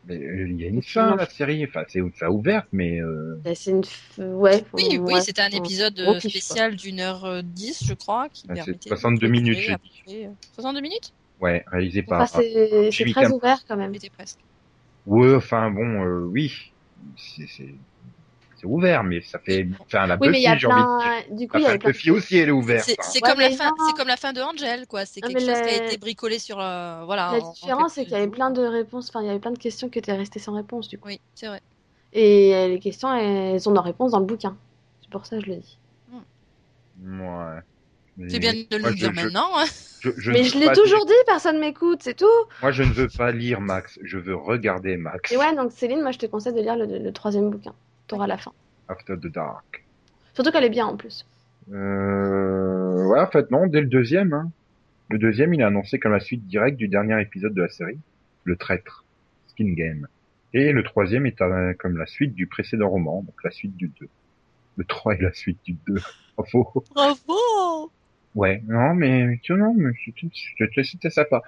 Mais, 0.05 0.16
euh, 0.16 0.49
il 0.49 0.57
y 0.61 0.64
a 0.64 0.68
une 0.68 0.82
fin, 0.82 1.05
sinon- 1.05 1.16
la 1.16 1.26
série. 1.26 1.64
Enfin, 1.66 1.84
c'est 1.89 2.01
ça 2.16 2.30
ouverte, 2.30 2.68
mais, 2.72 3.01
euh, 3.01 3.36
Bah, 3.45 3.55
C'est 3.55 3.70
une, 3.72 3.82
f- 3.82 4.22
ouais. 4.32 4.64
Oui 4.72 4.84
oui 4.91 4.99
ouais, 4.99 5.20
c'était 5.20 5.43
un 5.43 5.51
épisode 5.51 5.99
euh, 6.01 6.18
spécial 6.20 6.76
d'une 6.76 7.01
heure 7.01 7.43
dix 7.43 7.84
je 7.84 7.95
crois 7.95 8.28
qui 8.30 8.49
Ah, 8.49 8.55
c'est 8.57 8.64
permettait 8.64 8.91
62 8.91 9.26
de 9.26 9.32
minutes, 9.32 9.59
j'ai 9.61 9.72
à 9.72 9.78
euh, 10.09 10.30
62 10.55 10.80
minutes? 10.80 11.12
Ouais, 11.41 11.64
réalisé 11.70 12.03
par. 12.03 12.22
Enfin, 12.22 12.41
c'est 12.43 12.91
c'est 12.91 13.05
très 13.12 13.30
ouvert 13.30 13.64
quand 13.66 13.76
même. 13.76 13.95
C'était 13.95 14.11
presque. 14.11 14.39
Ouais, 15.07 15.34
enfin 15.34 15.70
bon, 15.70 16.05
euh, 16.05 16.20
oui, 16.26 16.53
c'est 17.16 17.47
c'est 17.47 17.74
c'est 18.61 18.67
ouvert, 18.67 19.05
mais 19.05 19.21
ça 19.23 19.39
fait, 19.39 19.67
enfin 19.81 20.07
la 20.07 20.17
Oui, 20.21 20.29
mais 20.31 20.39
il 20.41 20.43
y 20.43 20.47
a 20.47 20.51
Buffy, 20.55 20.61
j'ai 20.61 20.67
envie 20.67 20.83
de 20.83 20.87
dire. 20.87 21.25
plein. 21.29 21.37
Du 21.37 21.49
coup, 21.49 21.57
Enfin, 21.59 21.67
avait 21.69 21.79
plein. 21.79 21.91
Buffy 21.91 22.11
aussi, 22.11 22.37
elle 22.39 22.49
est 22.49 22.53
ouverte. 22.53 22.85
C'est 22.87 22.97
c'est 23.03 23.23
Ouais, 23.25 23.31
comme 23.31 23.41
la 23.41 23.51
fin 23.51 23.73
c'est 23.87 23.97
comme 23.97 24.09
la 24.09 24.17
fin 24.17 24.33
de 24.33 24.41
Angel 24.41 24.87
quoi. 24.87 25.05
C'est 25.07 25.21
quelque 25.21 25.35
mais 25.35 25.41
chose 25.41 25.63
qui 25.63 25.75
a 25.75 25.79
la- 25.81 25.87
été 25.87 25.97
bricolé 25.99 26.39
sur 26.39 26.59
euh, 26.61 27.03
voilà. 27.05 27.31
La 27.33 27.39
en- 27.39 27.49
en 27.49 27.53
différence, 27.53 27.93
c'est 27.95 28.03
qu'il 28.05 28.13
y 28.13 28.17
avait 28.17 28.25
jours. 28.25 28.35
plein 28.35 28.51
de 28.51 28.63
réponses. 28.63 29.09
Enfin, 29.11 29.23
il 29.23 29.27
y 29.27 29.31
avait 29.31 29.39
plein 29.39 29.51
de 29.53 29.59
questions 29.59 29.89
qui 29.89 29.99
étaient 29.99 30.13
restées 30.13 30.39
sans 30.41 30.55
réponse, 30.55 30.89
du 30.89 30.99
coup. 30.99 31.09
Oui 31.09 31.21
c'est 31.35 31.47
vrai. 31.47 31.61
Et 32.13 32.55
euh, 32.55 32.69
les 32.69 32.79
questions, 32.81 33.13
elles 33.15 33.69
ont 33.69 33.73
leur 33.73 33.85
réponse 33.85 34.13
dans 34.13 34.21
le 34.21 34.27
bouquin. 34.27 34.57
C'est 35.03 35.11
pour 35.11 35.27
ça 35.27 35.37
que 35.39 35.45
je 35.45 35.51
le 35.51 35.57
dis. 35.57 35.79
Ouais. 37.05 37.61
Mais 38.17 38.29
C'est 38.31 38.41
bien 38.41 38.53
de 38.53 38.77
le 38.77 38.95
dire 38.95 39.13
maintenant. 39.13 39.49
hein. 39.57 39.65
Je, 40.01 40.11
je 40.17 40.33
Mais 40.33 40.43
je 40.43 40.59
l'ai 40.59 40.73
toujours 40.73 40.99
lire- 40.99 41.07
dit, 41.07 41.13
personne 41.27 41.59
m'écoute, 41.61 42.01
c'est 42.03 42.17
tout. 42.17 42.27
Moi, 42.63 42.73
je 42.73 42.83
ne 42.83 42.93
veux 42.93 43.09
pas 43.09 43.31
lire 43.31 43.61
Max. 43.61 43.99
Je 44.03 44.19
veux 44.19 44.35
regarder 44.35 44.97
Max. 44.97 45.31
Et 45.33 45.37
ouais, 45.37 45.55
donc 45.55 45.71
Céline, 45.73 46.03
moi, 46.03 46.11
je 46.13 46.19
te 46.19 46.27
conseille 46.27 46.53
de 46.55 46.61
lire 46.61 46.77
le, 46.77 46.87
le 46.99 47.13
troisième 47.13 47.51
bouquin. 47.51 47.75
T'auras 48.09 48.27
la 48.27 48.39
fin. 48.39 48.53
After 48.89 49.15
the 49.17 49.29
Dark. 49.29 49.85
Surtout 50.35 50.51
qu'elle 50.51 50.65
est 50.65 50.71
bien 50.71 50.87
en 50.87 50.97
plus. 50.97 51.27
Euh... 51.73 53.05
Ouais, 53.07 53.21
en 53.21 53.27
fait, 53.27 53.51
non, 53.51 53.67
dès 53.67 53.81
le 53.81 53.87
deuxième. 53.87 54.33
Hein. 54.33 54.51
Le 55.11 55.19
deuxième, 55.19 55.55
il 55.55 55.61
est 55.61 55.65
annoncé 55.65 55.99
comme 55.99 56.13
la 56.13 56.21
suite 56.21 56.47
directe 56.47 56.77
du 56.77 56.89
dernier 56.89 57.21
épisode 57.21 57.55
de 57.55 57.63
la 57.63 57.69
série, 57.69 57.99
Le 58.45 58.57
Traître, 58.57 59.05
Skin 59.49 59.73
Game. 59.75 60.09
Et 60.55 60.73
le 60.73 60.83
troisième 60.83 61.27
est 61.27 61.37
comme 61.79 61.97
la 61.97 62.07
suite 62.07 62.35
du 62.35 62.47
précédent 62.47 62.89
roman, 62.89 63.23
donc 63.23 63.35
la 63.45 63.51
suite 63.51 63.77
du 63.77 63.89
2. 64.01 64.09
Le 64.77 64.85
3 64.85 65.15
est 65.15 65.23
la 65.23 65.33
suite 65.33 65.59
du 65.65 65.77
2. 65.87 65.95
Bravo. 66.37 66.85
Bravo. 66.95 67.93
Ouais, 68.35 68.63
non, 68.67 68.95
mais 68.95 69.39
tu 69.43 69.53
non, 69.55 69.75
mais 69.75 69.91
c'était 70.85 71.11
sympa. 71.11 71.43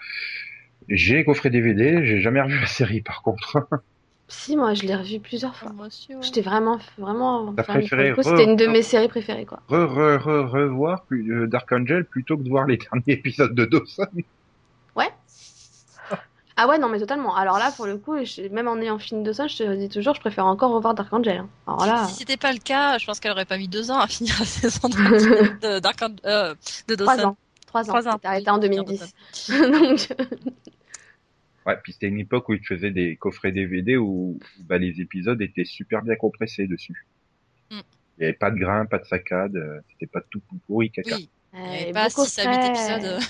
J'ai 0.88 1.24
coffré 1.24 1.50
DVD, 1.50 2.04
j'ai 2.04 2.20
jamais 2.20 2.40
revu 2.40 2.58
la 2.58 2.66
série 2.66 3.00
par 3.00 3.22
contre. 3.22 3.68
Si, 4.32 4.56
moi, 4.56 4.74
je 4.74 4.82
l'ai 4.84 4.94
revu 4.94 5.18
plusieurs 5.18 5.56
fois. 5.56 5.72
Moi 5.72 5.88
aussi, 5.88 6.14
ouais. 6.14 6.22
J'étais 6.22 6.40
vraiment, 6.40 6.78
vraiment. 6.96 7.52
T'as 7.52 7.64
préféré 7.64 8.14
C'était 8.22 8.44
une 8.44 8.54
de 8.54 8.66
mes 8.68 8.82
séries 8.82 9.08
préférées, 9.08 9.44
quoi. 9.44 9.58
Re, 9.68 9.72
re, 9.88 10.22
re, 10.22 10.48
revoir 10.50 11.02
plus- 11.02 11.32
euh, 11.34 11.46
Dark 11.48 11.70
Angel 11.72 12.04
plutôt 12.04 12.36
que 12.36 12.42
de 12.44 12.48
voir 12.48 12.66
les 12.66 12.76
derniers 12.76 13.02
épisodes 13.08 13.54
de 13.54 13.64
Dawson. 13.64 14.06
Ouais. 14.94 15.08
Ah 16.56 16.68
ouais, 16.68 16.78
non, 16.78 16.88
mais 16.88 17.00
totalement. 17.00 17.34
Alors 17.34 17.58
là, 17.58 17.72
pour 17.74 17.86
le 17.86 17.96
coup, 17.96 18.14
je- 18.22 18.48
même 18.52 18.68
en 18.68 18.76
ayant 18.76 18.98
fini 19.00 19.24
de 19.24 19.32
ça, 19.32 19.48
je 19.48 19.56
te 19.56 19.74
dis 19.76 19.88
toujours, 19.88 20.14
je 20.14 20.20
préfère 20.20 20.46
encore 20.46 20.70
revoir 20.72 20.94
Dark 20.94 21.12
Angel. 21.12 21.38
hein. 21.38 21.48
Alors 21.66 21.86
là, 21.86 22.04
Si 22.06 22.14
c'était 22.16 22.36
pas 22.36 22.52
le 22.52 22.58
cas, 22.58 22.98
je 22.98 23.06
pense 23.06 23.18
qu'elle 23.18 23.32
aurait 23.32 23.46
pas 23.46 23.56
mis 23.58 23.66
deux 23.68 23.90
ans 23.90 23.98
à 23.98 24.06
finir 24.06 24.34
la 24.38 24.44
saison 24.44 24.88
de, 24.88 24.94
de 25.74 25.78
Dark 25.80 26.00
Angel- 26.02 26.20
euh, 26.26 26.54
de 26.86 26.94
trois 26.94 27.16
Dawson. 27.16 27.28
ans. 27.30 27.36
Trois 27.66 27.80
ans. 27.82 27.84
Trois 27.88 28.08
ans. 28.08 28.12
C'était 28.12 28.26
arrêté 28.28 28.50
en 28.50 28.60
Oui, 28.60 28.68
2010. 28.68 29.14
Donc, 29.48 30.08
Ouais, 31.66 31.76
puis 31.82 31.92
c'était 31.92 32.08
une 32.08 32.18
époque 32.18 32.48
où 32.48 32.54
ils 32.54 32.60
te 32.60 32.66
faisaient 32.66 32.90
des 32.90 33.16
coffrets 33.16 33.52
DVD 33.52 33.96
où 33.96 34.38
bah, 34.60 34.78
les 34.78 35.00
épisodes 35.00 35.40
étaient 35.42 35.64
super 35.64 36.02
bien 36.02 36.16
compressés 36.16 36.66
dessus. 36.66 37.06
Mm. 37.70 37.80
Il 38.18 38.22
y 38.22 38.24
avait 38.24 38.32
pas 38.32 38.50
de 38.50 38.56
grains, 38.58 38.86
pas 38.86 38.98
de 38.98 39.04
saccades, 39.04 39.56
euh, 39.56 39.80
c'était 39.92 40.06
pas 40.06 40.20
tout 40.30 40.40
pourri 40.66 40.90
caca. 40.90 41.16
Oui, 41.16 41.28
il 41.52 41.58
n'y 41.60 41.64
euh, 41.66 41.68
avait 41.72 41.84
les 41.86 41.92
pas 41.92 42.08
beaux 42.08 42.24
6 42.24 42.38
à 42.40 42.42
8 42.44 42.56
coffrets- 42.56 42.68
épisodes. 42.70 43.04
euh. 43.12 43.20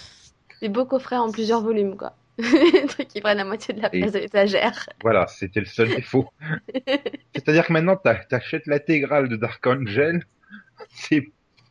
Des 0.62 0.68
beaux 0.68 0.85
coffrets 0.87 1.16
en 1.16 1.31
plusieurs 1.33 1.62
volumes, 1.62 1.97
quoi. 1.97 2.16
Des 2.39 2.87
trucs 2.87 3.09
qui 3.09 3.20
prennent 3.20 3.39
la 3.39 3.45
moitié 3.45 3.74
de 3.74 3.81
la 3.83 3.95
Et- 3.95 4.01
place 4.01 4.12
de 4.12 4.18
l'étagère. 4.18 4.89
Voilà, 5.03 5.26
c'était 5.26 5.61
le 5.61 5.66
seul 5.66 5.89
défaut. 5.89 6.28
C'est-à-dire 7.35 7.66
que 7.66 7.72
maintenant, 7.72 7.97
t'achètes 7.97 8.66
l'intégrale 8.66 9.28
de 9.28 9.37
Dark 9.37 9.66
Angel, 9.66 10.24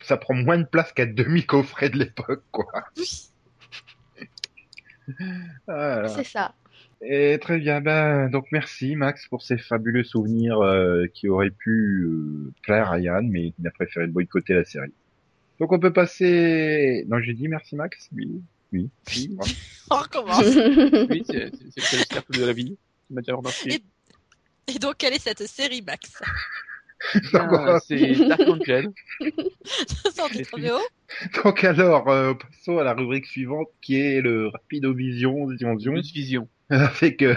ça 0.01 0.17
prend 0.17 0.33
moins 0.35 0.57
de 0.57 0.65
place 0.65 0.91
qu'un 0.93 1.05
demi-coffret 1.07 1.89
de 1.89 1.97
l'époque, 1.99 2.43
quoi. 2.51 2.65
Voilà. 5.67 6.07
C'est 6.09 6.23
ça. 6.23 6.53
Et 7.01 7.37
très 7.39 7.57
bien, 7.59 7.79
ben, 7.81 8.29
donc 8.29 8.45
merci 8.51 8.95
Max 8.95 9.27
pour 9.27 9.41
ces 9.41 9.57
fabuleux 9.57 10.03
souvenirs 10.03 10.59
euh, 10.59 11.05
qui 11.13 11.29
auraient 11.29 11.49
pu 11.51 12.03
euh, 12.05 12.51
plaire 12.63 12.91
à 12.91 12.99
Yann, 12.99 13.27
mais 13.29 13.51
qui 13.51 13.61
n'a 13.61 13.71
préféré 13.71 14.07
boycotter 14.07 14.53
la 14.53 14.65
série. 14.65 14.91
Donc 15.59 15.71
on 15.71 15.79
peut 15.79 15.93
passer... 15.93 17.05
Non, 17.07 17.19
j'ai 17.21 17.33
dit 17.33 17.47
merci 17.47 17.75
Max 17.75 18.09
Oui, 18.13 18.41
oui, 18.73 18.89
oui. 19.15 19.35
ouais. 19.39 19.45
On 19.91 19.95
recommence. 19.97 20.43
oui, 21.09 21.23
c'est 21.25 21.51
le 21.51 22.03
cercle 22.11 22.37
de 22.39 22.45
la 22.45 22.53
vie 22.53 22.77
qui 23.07 23.13
m'a 23.13 23.21
déjà 23.21 23.35
remarqué. 23.35 23.73
Et- 23.75 23.83
Et 24.75 24.79
donc, 24.79 24.95
quelle 24.97 25.13
est 25.13 25.19
cette 25.23 25.45
série, 25.47 25.81
Max? 25.81 26.21
c'est 27.87 28.27
Dark 28.27 28.41
Angel. 28.47 28.89
Donc 31.43 31.63
alors, 31.63 32.09
euh, 32.09 32.33
passons 32.33 32.77
à 32.77 32.83
la 32.83 32.93
rubrique 32.93 33.25
suivante 33.25 33.69
qui 33.81 33.99
est 33.99 34.21
le 34.21 34.47
Rapido 34.47 34.93
Vision, 34.93 35.47
Vision, 35.47 35.75
Vision, 35.75 35.93
Plus 35.93 36.13
vision. 36.13 36.49
avec 36.69 37.21
euh, 37.21 37.35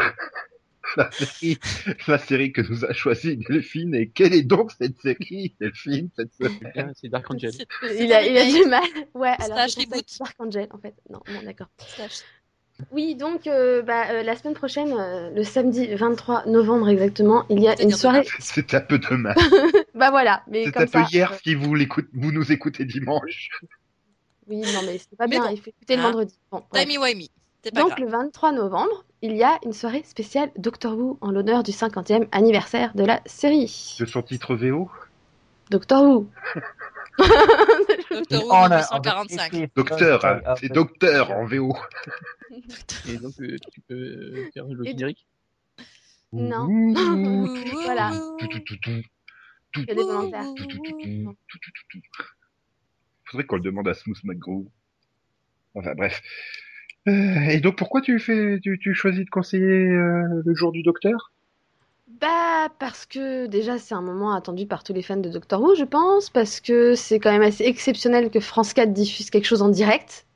la 0.97 1.11
série, 1.11 1.59
la 2.07 2.19
série 2.19 2.53
que 2.53 2.61
nous 2.63 2.85
a 2.85 2.93
choisi 2.93 3.37
Delphine. 3.37 3.95
Et 3.95 4.09
quelle 4.09 4.35
est 4.35 4.43
donc 4.43 4.73
cette 4.73 4.99
série, 5.01 5.55
Delphine, 5.61 6.11
cette 6.17 6.31
Ah, 6.77 6.89
C'est 6.95 7.09
Dark 7.09 7.31
Angel. 7.31 7.53
Il 7.99 8.13
a, 8.13 8.27
il 8.27 8.37
a 8.37 8.45
du 8.45 8.69
mal. 8.69 8.83
Ouais, 9.15 9.35
alors 9.39 9.59
Slash 9.69 9.77
reboot. 9.77 10.05
Dark 10.19 10.35
Angel, 10.39 10.69
en 10.71 10.79
fait. 10.79 10.95
Non, 11.09 11.21
bon, 11.27 11.43
d'accord. 11.45 11.69
Slash- 11.79 12.23
Oui, 12.91 13.15
donc 13.15 13.47
euh, 13.47 13.83
bah, 13.83 14.11
euh, 14.11 14.23
la 14.23 14.37
semaine 14.37 14.55
prochaine, 14.55 14.93
euh, 14.99 15.31
le 15.31 15.45
samedi 15.45 15.95
23 15.95 16.47
novembre 16.47 16.89
exactement, 16.89 17.45
il 17.49 17.61
y 17.61 17.69
a 17.69 17.81
une 17.81 17.91
soirée. 17.93 18.27
C'était 18.41 18.77
un 18.77 18.81
peu 18.81 18.99
demain. 18.99 19.35
Bah 19.95 20.11
voilà, 20.11 20.43
mais 20.49 20.65
C'était 20.65 20.87
comme 20.87 21.01
un 21.03 21.05
peu 21.05 21.11
hier 21.13 21.35
si 21.45 21.55
vous, 21.55 21.75
vous 22.15 22.33
nous 22.33 22.51
écoutez 22.51 22.85
dimanche. 22.85 23.51
Oui, 24.49 24.61
non, 24.61 24.81
mais 24.87 24.99
c'est 24.99 25.17
pas 25.17 25.27
Mais 25.27 25.37
bien, 25.39 25.45
bon. 25.47 25.51
il 25.53 25.61
faut 25.61 25.71
écouter 25.71 25.97
le 25.97 26.03
Hein. 26.03 26.07
vendredi. 26.11 26.35
Bon. 26.51 26.63
C'est 27.65 27.73
pas 27.73 27.81
Donc 27.81 27.91
grave. 27.91 28.01
le 28.01 28.09
23 28.09 28.53
novembre, 28.53 29.05
il 29.21 29.37
y 29.37 29.45
a 29.45 29.59
une 29.65 29.73
soirée 29.73 30.03
spéciale 30.05 30.51
Doctor 30.57 30.97
Who 30.99 31.19
en 31.21 31.31
l'honneur 31.31 31.63
du 31.63 31.71
50e 31.71 32.27
anniversaire 32.33 32.93
de 32.97 33.05
la 33.05 33.21
série. 33.27 33.97
De 34.01 34.07
son 34.07 34.23
titre 34.23 34.57
VO 34.57 34.91
Doctor 35.71 36.03
Who. 36.03 36.27
Doctor 37.19 38.45
Who 38.45 38.51
On 38.51 38.63
a- 38.65 38.69
1945. 38.69 39.53
on 39.55 39.63
a- 39.63 39.67
Docteur, 39.75 40.25
hein, 40.25 40.41
c'est 40.59 40.73
docteur 40.73 41.31
en 41.33 41.45
VO. 41.45 41.75
Et 43.09 43.17
donc, 43.19 43.33
euh, 43.41 43.57
tu 43.73 43.81
peux 43.89 43.95
euh, 43.95 44.51
faire 44.55 44.65
le 44.67 44.85
générique 44.85 45.27
Non. 46.33 46.67
Voilà. 47.85 48.11
tout, 48.39 48.47
tout, 48.49 48.59
tout, 48.61 48.77
tout, 49.73 49.81
Il 49.81 49.89
y 49.89 49.91
a 49.91 49.95
des 49.95 50.03
volontaires. 50.03 50.45
Faudrait 53.25 53.47
qu'on 53.47 53.57
le 53.57 53.63
demande 53.63 53.89
à 53.89 53.95
Smooth 53.95 54.23
McGraw. 54.25 54.71
Enfin 55.75 55.95
bref. 55.95 56.21
Euh, 57.09 57.41
et 57.49 57.61
donc 57.61 57.77
pourquoi 57.77 58.01
tu 58.01 58.19
fais, 58.21 58.61
tu, 58.63 58.79
tu 58.79 58.95
choisis 58.95 59.25
de 59.25 59.31
conseiller 59.31 59.65
euh, 59.67 60.43
le 60.45 60.55
jour 60.55 60.71
du 60.71 60.83
docteur? 60.83 61.32
Bah 62.21 62.69
parce 62.79 63.07
que 63.07 63.47
déjà 63.47 63.79
c'est 63.79 63.95
un 63.95 64.03
moment 64.03 64.35
attendu 64.35 64.67
par 64.67 64.85
tous 64.85 64.93
les 64.93 65.03
fans 65.03 65.17
de 65.17 65.29
Doctor 65.29 65.61
Who, 65.61 65.75
je 65.75 65.85
pense, 65.85 66.31
parce 66.31 66.61
que 66.61 66.95
c'est 66.95 67.19
quand 67.19 67.33
même 67.33 67.43
assez 67.43 67.65
exceptionnel 67.65 68.31
que 68.31 68.41
France 68.41 68.73
4 68.75 68.93
diffuse 68.93 69.31
quelque 69.31 69.47
chose 69.47 69.63
en 69.63 69.69
direct. 69.69 70.27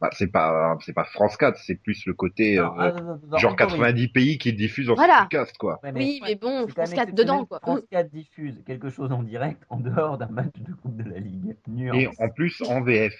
bah, 0.00 0.10
C'est 0.12 0.28
pas, 0.30 0.76
c'est 0.84 0.92
pas 0.92 1.04
France 1.04 1.36
4, 1.36 1.58
c'est 1.58 1.74
plus 1.76 2.06
le 2.06 2.14
côté 2.14 2.58
euh, 2.58 2.64
Non, 2.64 2.74
ah, 2.78 2.92
non, 2.92 3.02
non, 3.02 3.20
non, 3.26 3.38
genre 3.38 3.52
encore, 3.52 3.68
90 3.68 4.08
pays 4.08 4.38
qui 4.38 4.52
diffusent 4.52 4.90
en 4.90 4.94
Voilà. 4.94 5.22
podcast 5.22 5.56
quoi. 5.58 5.80
Ouais, 5.82 5.92
mais 5.92 6.00
Oui, 6.00 6.20
mais 6.22 6.34
bon, 6.36 6.68
France 6.68 6.90
même 6.90 6.98
4 6.98 7.14
dedans 7.14 7.44
quoi. 7.46 7.58
France 7.60 7.80
4 7.90 8.10
diffuse 8.10 8.62
quelque 8.66 8.90
chose 8.90 9.10
en 9.12 9.22
direct 9.22 9.62
en 9.70 9.78
dehors 9.80 10.18
d'un 10.18 10.28
match 10.28 10.54
de 10.60 10.72
Coupe 10.74 10.96
de 11.02 11.10
la 11.10 11.18
Ligue. 11.18 11.56
Nuance. 11.66 11.96
Et 11.96 12.08
en 12.22 12.28
plus 12.28 12.62
en 12.62 12.82
VF. 12.82 13.14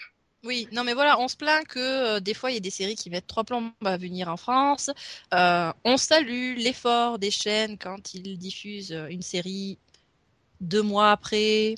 Oui, 0.44 0.68
non 0.72 0.84
mais 0.84 0.94
voilà, 0.94 1.18
on 1.18 1.26
se 1.26 1.36
plaint 1.36 1.66
que 1.66 1.78
euh, 1.78 2.20
des 2.20 2.32
fois 2.32 2.50
il 2.50 2.54
y 2.54 2.56
a 2.58 2.60
des 2.60 2.70
séries 2.70 2.94
qui 2.94 3.10
mettent 3.10 3.26
trois 3.26 3.44
plombs 3.44 3.72
à 3.84 3.96
venir 3.96 4.28
en 4.28 4.36
France. 4.36 4.90
Euh, 5.34 5.72
on 5.84 5.96
salue 5.96 6.54
l'effort 6.56 7.18
des 7.18 7.30
chaînes 7.30 7.76
quand 7.76 8.14
ils 8.14 8.38
diffusent 8.38 8.92
euh, 8.92 9.08
une 9.08 9.22
série 9.22 9.78
deux 10.60 10.82
mois 10.82 11.10
après, 11.10 11.74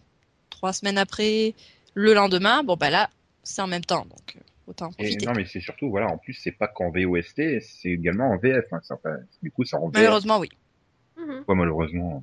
trois 0.50 0.74
semaines 0.74 0.98
après, 0.98 1.54
le 1.94 2.12
lendemain. 2.12 2.62
Bon 2.62 2.76
bah 2.76 2.90
là, 2.90 3.08
c'est 3.42 3.62
en 3.62 3.66
même 3.66 3.84
temps, 3.84 4.04
donc 4.04 4.36
autant 4.66 4.88
en 4.88 4.92
Et 4.98 5.16
non, 5.16 5.32
mais 5.34 5.46
c'est 5.46 5.60
surtout, 5.60 5.88
voilà, 5.90 6.08
en 6.08 6.18
plus, 6.18 6.34
c'est 6.34 6.52
pas 6.52 6.68
qu'en 6.68 6.90
VOST, 6.90 7.60
c'est 7.60 7.88
également 7.88 8.30
en 8.30 8.36
VF. 8.36 8.66
Hein, 8.72 8.80
ça, 8.82 8.98
du 9.42 9.50
coup, 9.50 9.64
ça 9.64 9.78
rend 9.78 9.88
VF. 9.88 9.94
Malheureusement, 9.94 10.38
oui. 10.38 10.50
Mhm. 11.16 11.44
Ouais, 11.48 11.54
malheureusement. 11.54 12.22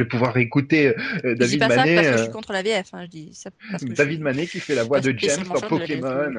Je 0.00 0.04
vais 0.04 0.08
pouvoir 0.08 0.34
écouter 0.38 0.88
euh, 0.88 0.94
je 1.22 1.32
dis 1.32 1.58
David 1.58 1.58
pas 1.58 1.68
ça 1.68 1.76
Manet, 1.76 1.94
parce 1.94 2.06
que 2.06 2.12
je 2.12 2.18
euh, 2.18 2.22
suis 2.22 2.32
contre 2.32 2.52
la 2.54 2.62
VF. 2.62 2.94
Hein. 2.94 3.02
Je 3.02 3.10
dis 3.10 3.34
ça 3.34 3.50
parce 3.70 3.84
que 3.84 3.90
je 3.90 3.94
David 3.94 4.22
Manet 4.22 4.46
qui 4.46 4.58
fait 4.58 4.74
la 4.74 4.84
voix 4.84 5.00
de 5.00 5.12
James 5.14 5.44
dans 5.46 5.60
Pokémon. 5.60 6.32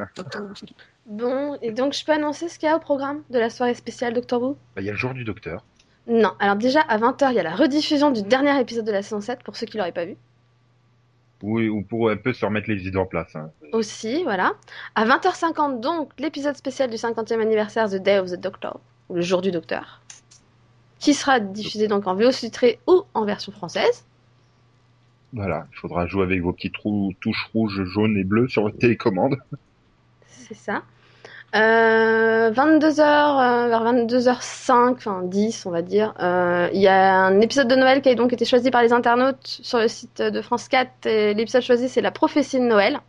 Bon, 1.06 1.60
et 1.62 1.72
donc 1.72 1.94
je 1.94 2.04
peux 2.04 2.12
annoncer 2.12 2.50
ce 2.50 2.58
qu'il 2.58 2.68
y 2.68 2.72
a 2.72 2.76
au 2.76 2.80
programme 2.80 3.22
de 3.30 3.38
la 3.38 3.52
soirée 3.52 3.76
spéciale 3.76 4.16
Doctor 4.16 4.42
Who? 4.42 4.58
Bah, 4.76 4.82
Il 4.82 4.86
y 4.86 4.90
a 4.90 4.94
le 4.94 4.98
jour 4.98 5.14
du 5.14 5.24
docteur. 5.24 5.64
Non, 6.08 6.32
alors 6.40 6.56
déjà 6.56 6.82
à 6.82 6.98
20h, 6.98 7.30
il 7.30 7.36
y 7.36 7.40
a 7.40 7.44
la 7.44 7.56
rediffusion 7.56 8.10
du 8.10 8.24
dernier 8.24 8.60
épisode 8.60 8.86
de 8.86 8.92
la 8.92 9.04
saison 9.04 9.22
7 9.22 9.44
pour 9.44 9.56
ceux 9.56 9.68
qui 9.68 9.78
l'auraient 9.78 9.92
pas 9.92 10.06
vu. 10.06 10.18
Oui, 11.44 11.70
ou 11.70 11.84
pour 11.84 12.10
un 12.10 12.18
peu 12.18 12.34
se 12.34 12.44
remettre 12.44 12.68
les 12.68 12.88
idées 12.88 12.98
en 12.98 13.06
place. 13.06 13.36
Hein. 13.36 13.52
Aussi, 13.74 14.24
voilà. 14.24 14.54
À 14.96 15.06
20h50, 15.06 15.82
donc, 15.82 16.10
l'épisode 16.18 16.56
spécial 16.56 16.90
du 16.90 16.98
50e 16.98 17.40
anniversaire 17.40 17.88
The 17.92 17.98
Day 17.98 18.18
of 18.18 18.32
the 18.32 18.40
Doctor, 18.40 18.80
ou 19.10 19.16
le 19.16 19.22
jour 19.22 19.42
du 19.44 19.52
docteur, 19.52 20.02
qui 21.02 21.14
sera 21.16 21.40
diffusé 21.42 21.88
donc 21.88 22.08
en 22.08 22.16
VO 22.16 22.32
sous-titré 22.32 22.80
ou 22.88 23.04
en 23.14 23.26
version 23.26 23.52
française. 23.52 24.06
Voilà, 25.34 25.66
il 25.74 25.78
faudra 25.78 26.06
jouer 26.06 26.24
avec 26.24 26.42
vos 26.42 26.54
petites 26.54 26.76
trous, 26.76 27.14
touches 27.20 27.50
rouges, 27.54 27.84
jaunes 27.86 28.18
et 28.18 28.24
bleues 28.24 28.48
sur 28.48 28.62
votre 28.62 28.78
télécommande. 28.78 29.36
C'est 30.28 30.54
ça. 30.54 30.84
Euh, 31.56 32.52
22h, 32.52 33.68
vers 33.68 33.84
22h05, 33.84 34.94
enfin 34.94 35.24
10 35.24 35.66
on 35.66 35.72
va 35.72 35.82
dire, 35.82 36.14
euh, 36.22 36.70
il 36.74 36.80
y 36.80 36.88
a 36.88 37.14
un 37.14 37.42
épisode 37.42 37.68
de 37.68 37.76
Noël 37.76 38.02
qui 38.02 38.08
a 38.08 38.16
donc 38.16 38.32
été 38.32 38.46
choisi 38.46 38.72
par 38.72 38.82
les 38.82 38.94
internautes 38.94 39.46
sur 39.46 39.80
le 39.80 39.90
site 39.90 40.22
de 40.22 40.42
France 40.42 40.70
4. 40.70 41.08
et 41.08 41.34
L'épisode 41.34 41.64
choisi 41.64 41.90
c'est 41.90 42.02
la 42.02 42.12
prophétie 42.12 42.60
de 42.60 42.66
Noël. 42.66 43.00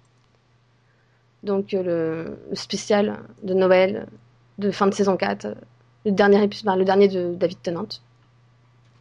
Donc 1.45 1.75
euh, 1.75 1.83
le, 1.83 2.39
le 2.51 2.57
spécial 2.57 3.19
de 3.43 3.55
Noël 3.55 4.07
de 4.59 4.71
fin 4.71 4.87
de 4.87 4.95
saison 4.95 5.17
4. 5.17 5.55
Le 6.05 6.13
dernier 6.13 6.43
épisode, 6.43 6.69
enfin, 6.69 6.77
le 6.77 6.85
dernier 6.85 7.09
de 7.09 7.35
David 7.35 7.63
Tennant. 7.63 7.89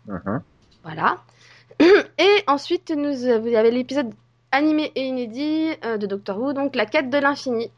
Mhm. 0.07 0.41
Voilà. 0.83 1.17
Et 1.79 2.43
ensuite, 2.47 2.91
nous, 2.91 3.11
il 3.11 3.49
y 3.51 3.55
avait 3.55 3.71
l'épisode 3.71 4.13
animé 4.51 4.91
et 4.95 5.05
inédit 5.05 5.69
euh, 5.85 5.97
de 5.97 6.05
Doctor 6.05 6.37
Who, 6.37 6.53
donc 6.53 6.75
La 6.75 6.85
quête 6.85 7.09
de 7.09 7.17
l'infini. 7.17 7.71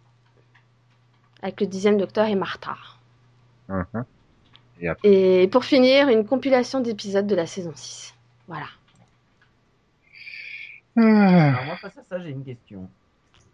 Avec 1.42 1.62
le 1.62 1.68
dixième 1.68 1.98
docteur 1.98 2.26
et 2.28 2.36
Martha. 2.36 2.76
Et 4.80 4.88
après, 4.88 5.10
Et 5.10 5.48
pour 5.50 5.66
finir, 5.66 6.08
une 6.10 6.26
compilation 6.26 6.80
d'épisodes 6.80 7.28
de 7.28 7.36
la 7.36 7.46
saison 7.46 7.74
6. 7.76 8.16
Voilà. 8.48 8.66
Ah. 10.98 11.02
Alors 11.02 11.66
moi, 11.66 11.76
face 11.78 11.98
à 11.98 12.04
ça, 12.04 12.20
j'ai 12.20 12.30
une 12.30 12.44
question. 12.44 12.90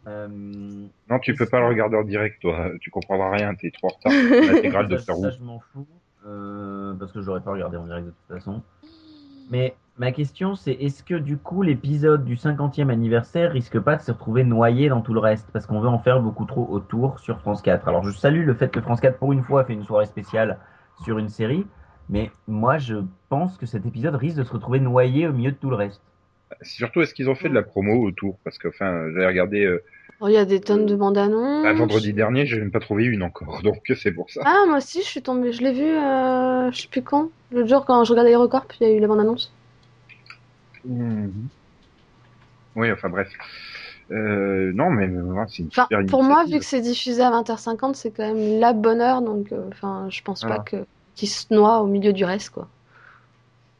Euh, 0.08 0.28
Non, 0.30 1.20
tu 1.20 1.34
peux 1.36 1.46
pas 1.46 1.60
le 1.60 1.68
regarder 1.68 1.98
en 1.98 2.04
direct, 2.04 2.42
toi. 2.42 2.70
Tu 2.80 2.90
comprendras 2.90 3.32
rien, 3.32 3.54
t'es 3.56 3.72
trop 3.72 3.88
en 3.88 3.92
retard. 3.92 4.12
L'intégrale 4.54 4.88
Doctor 4.88 5.18
ça, 5.18 5.28
Who. 5.28 5.32
je 5.38 5.44
m'en 5.44 5.60
fous, 5.60 5.88
euh, 6.26 6.94
parce 6.96 7.12
que 7.12 7.22
je 7.22 7.28
l'aurais 7.28 7.42
pas 7.42 7.52
regardé 7.52 7.78
en 7.78 7.86
direct 7.86 8.08
de 8.08 8.12
toute 8.12 8.38
façon. 8.38 8.62
Mais 9.52 9.76
ma 9.98 10.12
question, 10.12 10.56
c'est 10.56 10.74
est-ce 10.74 11.04
que 11.04 11.16
du 11.16 11.38
coup, 11.38 11.64
l'épisode 11.64 12.24
du 12.24 12.36
50e 12.36 12.90
anniversaire 12.90 13.52
risque 13.52 13.80
pas 13.80 13.96
de 13.98 14.02
se 14.02 14.12
retrouver 14.12 14.44
noyé 14.44 14.90
dans 14.90 15.02
tout 15.02 15.14
le 15.14 15.20
reste? 15.20 15.50
Parce 15.52 15.66
qu'on 15.66 15.80
veut 15.80 15.90
en 15.90 16.00
faire 16.00 16.22
beaucoup 16.22 16.46
trop 16.46 16.68
autour 16.70 17.20
sur 17.20 17.40
France 17.40 17.62
4. 17.62 17.88
Alors, 17.88 18.04
je 18.04 18.12
salue 18.12 18.46
le 18.46 18.54
fait 18.54 18.70
que 18.70 18.80
France 18.82 19.02
4, 19.02 19.18
pour 19.18 19.34
une 19.34 19.44
fois, 19.44 19.66
fait 19.66 19.74
une 19.74 19.84
soirée 19.86 20.06
spéciale 20.06 20.60
sur 21.04 21.18
une 21.18 21.30
série. 21.30 21.66
Mais 22.10 22.32
moi, 22.48 22.78
je 22.78 22.96
pense 23.30 23.58
que 23.58 23.66
cet 23.66 23.86
épisode 23.86 24.16
risque 24.16 24.38
de 24.38 24.44
se 24.44 24.54
retrouver 24.54 24.80
noyé 24.80 25.28
au 25.28 25.34
milieu 25.34 25.52
de 25.52 25.58
tout 25.58 25.70
le 25.70 25.76
reste. 25.76 26.02
Surtout, 26.62 27.02
est-ce 27.02 27.14
qu'ils 27.14 27.30
ont 27.30 27.36
fait 27.36 27.50
de 27.50 27.54
la 27.54 27.64
promo 27.64 28.04
autour 28.04 28.38
Parce 28.44 28.58
que, 28.58 28.68
enfin, 28.68 29.10
j'avais 29.14 29.28
regardé 29.28 29.66
euh, 29.66 29.84
Oh, 30.22 30.28
il 30.28 30.34
y 30.34 30.38
a 30.38 30.44
des 30.46 30.60
tonnes 30.60 30.86
de 30.86 30.96
bandes 30.96 31.18
annonces. 31.18 31.64
bah, 31.64 31.74
vendredi 31.74 32.12
dernier, 32.12 32.46
j'ai 32.46 32.60
même 32.60 32.72
pas 32.72 32.82
trouvé 32.82 33.06
une 33.06 33.24
encore, 33.24 33.62
donc 33.64 33.82
c'est 33.96 34.12
pour 34.12 34.30
ça. 34.30 34.42
Ah, 34.46 34.66
moi 34.68 34.78
aussi, 34.78 35.02
je 35.02 35.08
suis 35.08 35.22
tombée. 35.22 35.54
Je 35.54 35.62
l'ai 35.62 35.72
vu, 35.72 35.86
euh, 35.86 36.72
je 36.72 36.82
sais 36.82 36.88
plus 36.90 37.02
quand. 37.02 37.30
L'autre 37.52 37.70
jour, 37.70 37.86
quand 37.86 38.04
je 38.04 38.12
regardais 38.12 38.32
Aérocorp, 38.32 38.68
il 38.82 38.88
y 38.88 38.92
a 38.92 38.94
eu 38.94 39.00
les 39.00 39.08
bandes 39.08 39.22
annonces. 39.22 39.52
Mhm. 40.84 41.48
Oui, 42.76 42.92
enfin 42.92 43.10
bref. 43.10 43.30
Euh, 44.12 44.72
non, 44.74 44.90
mais 44.90 45.08
euh, 45.08 45.46
c'est 45.48 45.60
une 45.60 45.68
Enfin, 45.68 45.84
super 45.84 46.06
pour 46.08 46.24
moi, 46.24 46.44
vu 46.46 46.60
que 46.60 46.66
c'est 46.66 46.82
diffusé 46.82 47.22
à 47.22 47.30
20h50, 47.30 47.94
c'est 47.94 48.12
quand 48.12 48.34
même 48.34 48.60
la 48.60 48.74
bonne 48.74 49.02
heure, 49.02 49.22
donc 49.22 49.52
euh, 49.52 49.68
enfin, 49.72 50.08
je 50.10 50.22
pense 50.22 50.42
pas 50.42 50.60
que 50.60 50.78
qu'il 51.16 51.30
se 51.30 51.54
noie 51.54 51.82
au 51.82 51.88
milieu 51.88 52.14
du 52.14 52.26
reste, 52.26 52.50
quoi. 52.50 52.68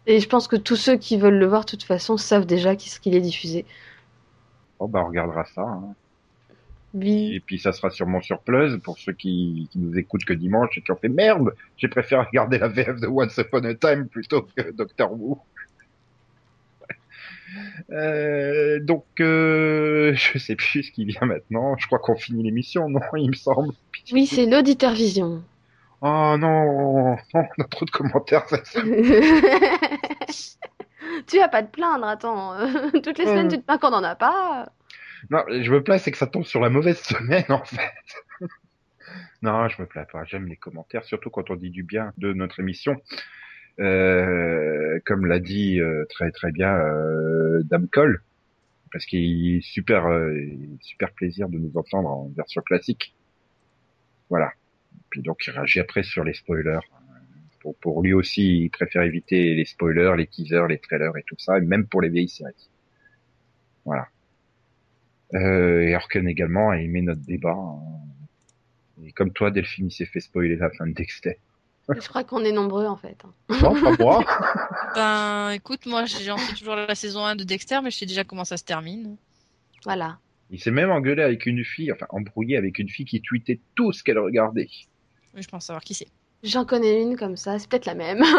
Et 0.10 0.20
je 0.20 0.28
pense 0.28 0.48
que 0.48 0.56
tous 0.56 0.76
ceux 0.76 0.98
qui 0.98 1.18
veulent 1.18 1.38
le 1.38 1.46
voir, 1.46 1.66
de 1.66 1.70
toute 1.70 1.84
façon, 1.84 2.18
savent 2.18 2.48
déjà 2.48 2.76
qu'il 2.76 2.92
qu'il 3.00 3.16
est 3.16 3.22
diffusé. 3.22 3.64
Oh, 4.80 4.88
bah, 4.88 5.02
on 5.04 5.08
regardera 5.08 5.46
ça. 5.46 5.62
hein. 5.62 5.94
Oui. 6.96 7.36
Et 7.36 7.40
puis 7.40 7.60
ça 7.60 7.72
sera 7.74 7.92
sûrement 7.92 8.20
sur 8.20 8.40
Plus 8.42 8.80
pour 8.80 8.98
ceux 8.98 9.14
qui, 9.14 9.70
qui 9.72 9.78
nous 9.78 9.96
écoutent 10.00 10.26
que 10.26 10.34
dimanche 10.34 10.76
et 10.76 10.82
qui 10.82 10.92
ont 10.92 10.96
fait 10.96 11.10
merde. 11.10 11.54
J'ai 11.78 11.88
préféré 11.90 12.24
regarder 12.26 12.58
la 12.58 12.70
VF 12.70 13.00
de 13.00 13.06
Once 13.06 13.38
Upon 13.38 13.64
a 13.66 13.76
Time 13.76 14.08
plutôt 14.08 14.42
que 14.42 14.72
Doctor 14.72 15.14
Who. 15.14 15.40
Euh, 17.92 18.80
donc 18.80 19.06
euh, 19.20 20.14
je 20.14 20.38
sais 20.38 20.56
plus 20.56 20.84
ce 20.84 20.92
qui 20.92 21.04
vient 21.06 21.26
maintenant. 21.26 21.76
Je 21.78 21.88
crois 21.88 21.98
qu'on 21.98 22.16
finit 22.16 22.44
l'émission, 22.44 22.88
non 22.90 23.00
Il 23.18 23.30
me 23.32 23.36
semble. 23.36 23.74
Oui, 24.12 24.28
c'est 24.28 24.46
l'auditeur 24.46 24.94
vision. 24.94 25.42
Oh 26.02 26.36
non, 26.38 26.38
non, 26.40 27.18
on 27.34 27.62
a 27.62 27.68
trop 27.70 27.86
de 27.86 27.92
commentaires. 27.92 28.46
Tu 31.28 31.38
vas 31.38 31.48
pas 31.50 31.64
te 31.64 31.72
plaindre, 31.72 32.06
attends. 32.06 32.54
Toutes 33.04 33.18
les 33.18 33.26
semaines, 33.26 33.48
Euh. 33.48 33.50
tu 33.50 33.58
te 33.60 33.66
plains 33.66 33.78
qu'on 33.78 33.94
en 33.94 34.04
a 34.04 34.16
pas. 34.16 34.72
Non, 35.30 35.44
je 35.50 35.72
me 35.72 35.84
plains, 35.84 35.98
c'est 35.98 36.12
que 36.12 36.18
ça 36.18 36.28
tombe 36.28 36.46
sur 36.46 36.62
la 36.62 36.70
mauvaise 36.70 37.00
semaine 37.00 37.46
en 37.50 37.64
fait. 37.64 37.92
non, 39.42 39.68
je 39.68 39.82
me 39.82 39.88
plains 39.88 40.06
pas. 40.06 40.24
J'aime 40.26 40.48
les 40.48 40.56
commentaires, 40.56 41.04
surtout 41.04 41.30
quand 41.30 41.50
on 41.50 41.56
dit 41.56 41.72
du 41.72 41.84
bien 41.84 42.14
de 42.18 42.32
notre 42.34 42.60
émission. 42.60 43.02
Euh, 43.80 45.00
comme 45.06 45.26
l'a 45.26 45.40
dit 45.40 45.80
euh, 45.80 46.06
très 46.10 46.32
très 46.32 46.52
bien 46.52 46.74
euh, 46.76 47.62
Dame 47.64 47.88
Cole, 47.88 48.22
parce 48.92 49.06
qu'il 49.06 49.58
est 49.58 49.62
super 49.62 50.06
euh, 50.08 50.36
super 50.82 51.12
plaisir 51.14 51.50
de 51.50 51.58
nous 51.58 51.72
entendre 51.78 52.10
en 52.10 52.30
version 52.36 52.62
classique. 52.62 53.16
Voilà. 54.30 54.52
Puis 55.10 55.22
donc 55.22 55.46
il 55.48 55.52
réagit 55.52 55.80
après 55.80 56.04
sur 56.04 56.24
les 56.24 56.34
spoilers. 56.34 56.80
Pour, 57.62 57.76
pour 57.78 58.02
lui 58.02 58.14
aussi, 58.14 58.64
il 58.64 58.70
préfère 58.70 59.02
éviter 59.02 59.54
les 59.54 59.66
spoilers, 59.66 60.14
les 60.18 60.28
teasers, 60.28 60.68
les 60.68 60.78
trailers 60.78 61.16
et 61.18 61.24
tout 61.24 61.36
ça, 61.38 61.58
et 61.58 61.62
même 61.62 61.88
pour 61.88 62.02
les 62.02 62.10
vieilles 62.10 62.30
séries. 62.30 62.70
Voilà. 63.86 64.08
Euh, 65.34 65.82
et 65.82 65.96
Orken 65.96 66.28
également 66.28 66.70
a 66.72 66.78
aimé 66.78 67.02
notre 67.02 67.22
débat. 67.22 67.52
hein. 67.52 67.80
Et 69.06 69.12
comme 69.12 69.32
toi, 69.32 69.52
Delphine, 69.52 69.88
il 69.88 69.92
s'est 69.92 70.06
fait 70.06 70.20
spoiler 70.20 70.56
la 70.56 70.70
fin 70.72 70.88
de 70.88 70.94
Dexter. 70.94 71.38
Je 71.90 72.08
crois 72.08 72.24
qu'on 72.24 72.44
est 72.44 72.52
nombreux, 72.52 72.86
en 72.86 72.98
fait. 72.98 73.18
Non, 73.62 73.74
pas 73.82 73.96
moi. 74.00 74.24
Ben, 74.96 75.52
écoute, 75.52 75.86
moi, 75.86 76.06
j'en 76.06 76.38
suis 76.38 76.56
toujours 76.56 76.74
à 76.74 76.86
la 76.88 76.96
saison 76.96 77.24
1 77.26 77.36
de 77.36 77.44
Dexter, 77.44 77.80
mais 77.84 77.92
je 77.92 77.98
sais 77.98 78.06
déjà 78.06 78.24
comment 78.24 78.44
ça 78.44 78.58
se 78.58 78.64
termine. 78.64 79.18
Voilà. 79.84 80.18
Il 80.50 80.60
s'est 80.60 80.72
même 80.72 80.90
engueulé 80.92 81.22
avec 81.22 81.46
une 81.46 81.64
fille, 81.64 81.92
enfin 81.92 82.08
embrouillé 82.10 82.58
avec 82.58 82.80
une 82.80 82.90
fille 82.90 83.06
qui 83.06 83.22
tweetait 83.22 83.60
tout 83.76 83.92
ce 83.92 84.04
qu'elle 84.04 84.18
regardait. 84.20 84.68
Oui, 85.36 85.42
je 85.42 85.48
pense 85.48 85.66
savoir 85.66 85.84
qui 85.84 85.94
c'est. 85.94 86.08
J'en 86.44 86.66
connais 86.66 87.02
une 87.02 87.18
comme 87.18 87.36
ça, 87.38 87.60
c'est 87.60 87.70
peut-être 87.70 87.86
la 87.86 87.96
même. 87.96 88.24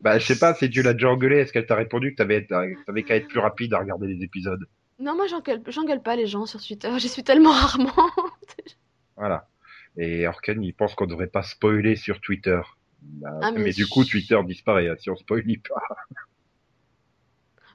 Bah, 0.00 0.18
je 0.18 0.26
sais 0.26 0.38
pas, 0.38 0.54
si 0.54 0.70
tu 0.70 0.82
l'as 0.82 0.92
déjà 0.92 1.10
engueulé, 1.10 1.38
est-ce 1.38 1.52
qu'elle 1.52 1.66
t'a 1.66 1.74
répondu 1.74 2.12
que 2.12 2.16
t'avais, 2.16 2.46
t'avais 2.46 3.02
qu'à 3.02 3.16
être 3.16 3.26
plus 3.26 3.40
rapide 3.40 3.74
à 3.74 3.80
regarder 3.80 4.06
les 4.06 4.22
épisodes? 4.22 4.64
Non, 5.00 5.14
moi, 5.16 5.26
j'engueule 5.26 5.60
j'engueule 5.66 6.02
pas 6.02 6.16
les 6.16 6.26
gens 6.26 6.46
sur 6.46 6.62
Twitter. 6.62 6.90
J'y 6.98 7.08
suis 7.08 7.24
tellement 7.24 7.50
rarement. 7.52 7.92
Voilà. 9.16 9.48
Et 9.96 10.28
Orken, 10.28 10.62
il 10.62 10.72
pense 10.72 10.94
qu'on 10.94 11.06
devrait 11.06 11.26
pas 11.26 11.42
spoiler 11.42 11.96
sur 11.96 12.20
Twitter. 12.20 12.60
Bah, 13.02 13.30
Ah, 13.42 13.50
mais... 13.50 13.64
mais 13.64 13.72
du 13.72 13.88
coup, 13.88 14.04
Twitter 14.04 14.38
disparaît 14.44 14.88
hein, 14.88 14.94
si 14.96 15.10
on 15.10 15.16
spoilie 15.16 15.58
pas. 15.58 15.82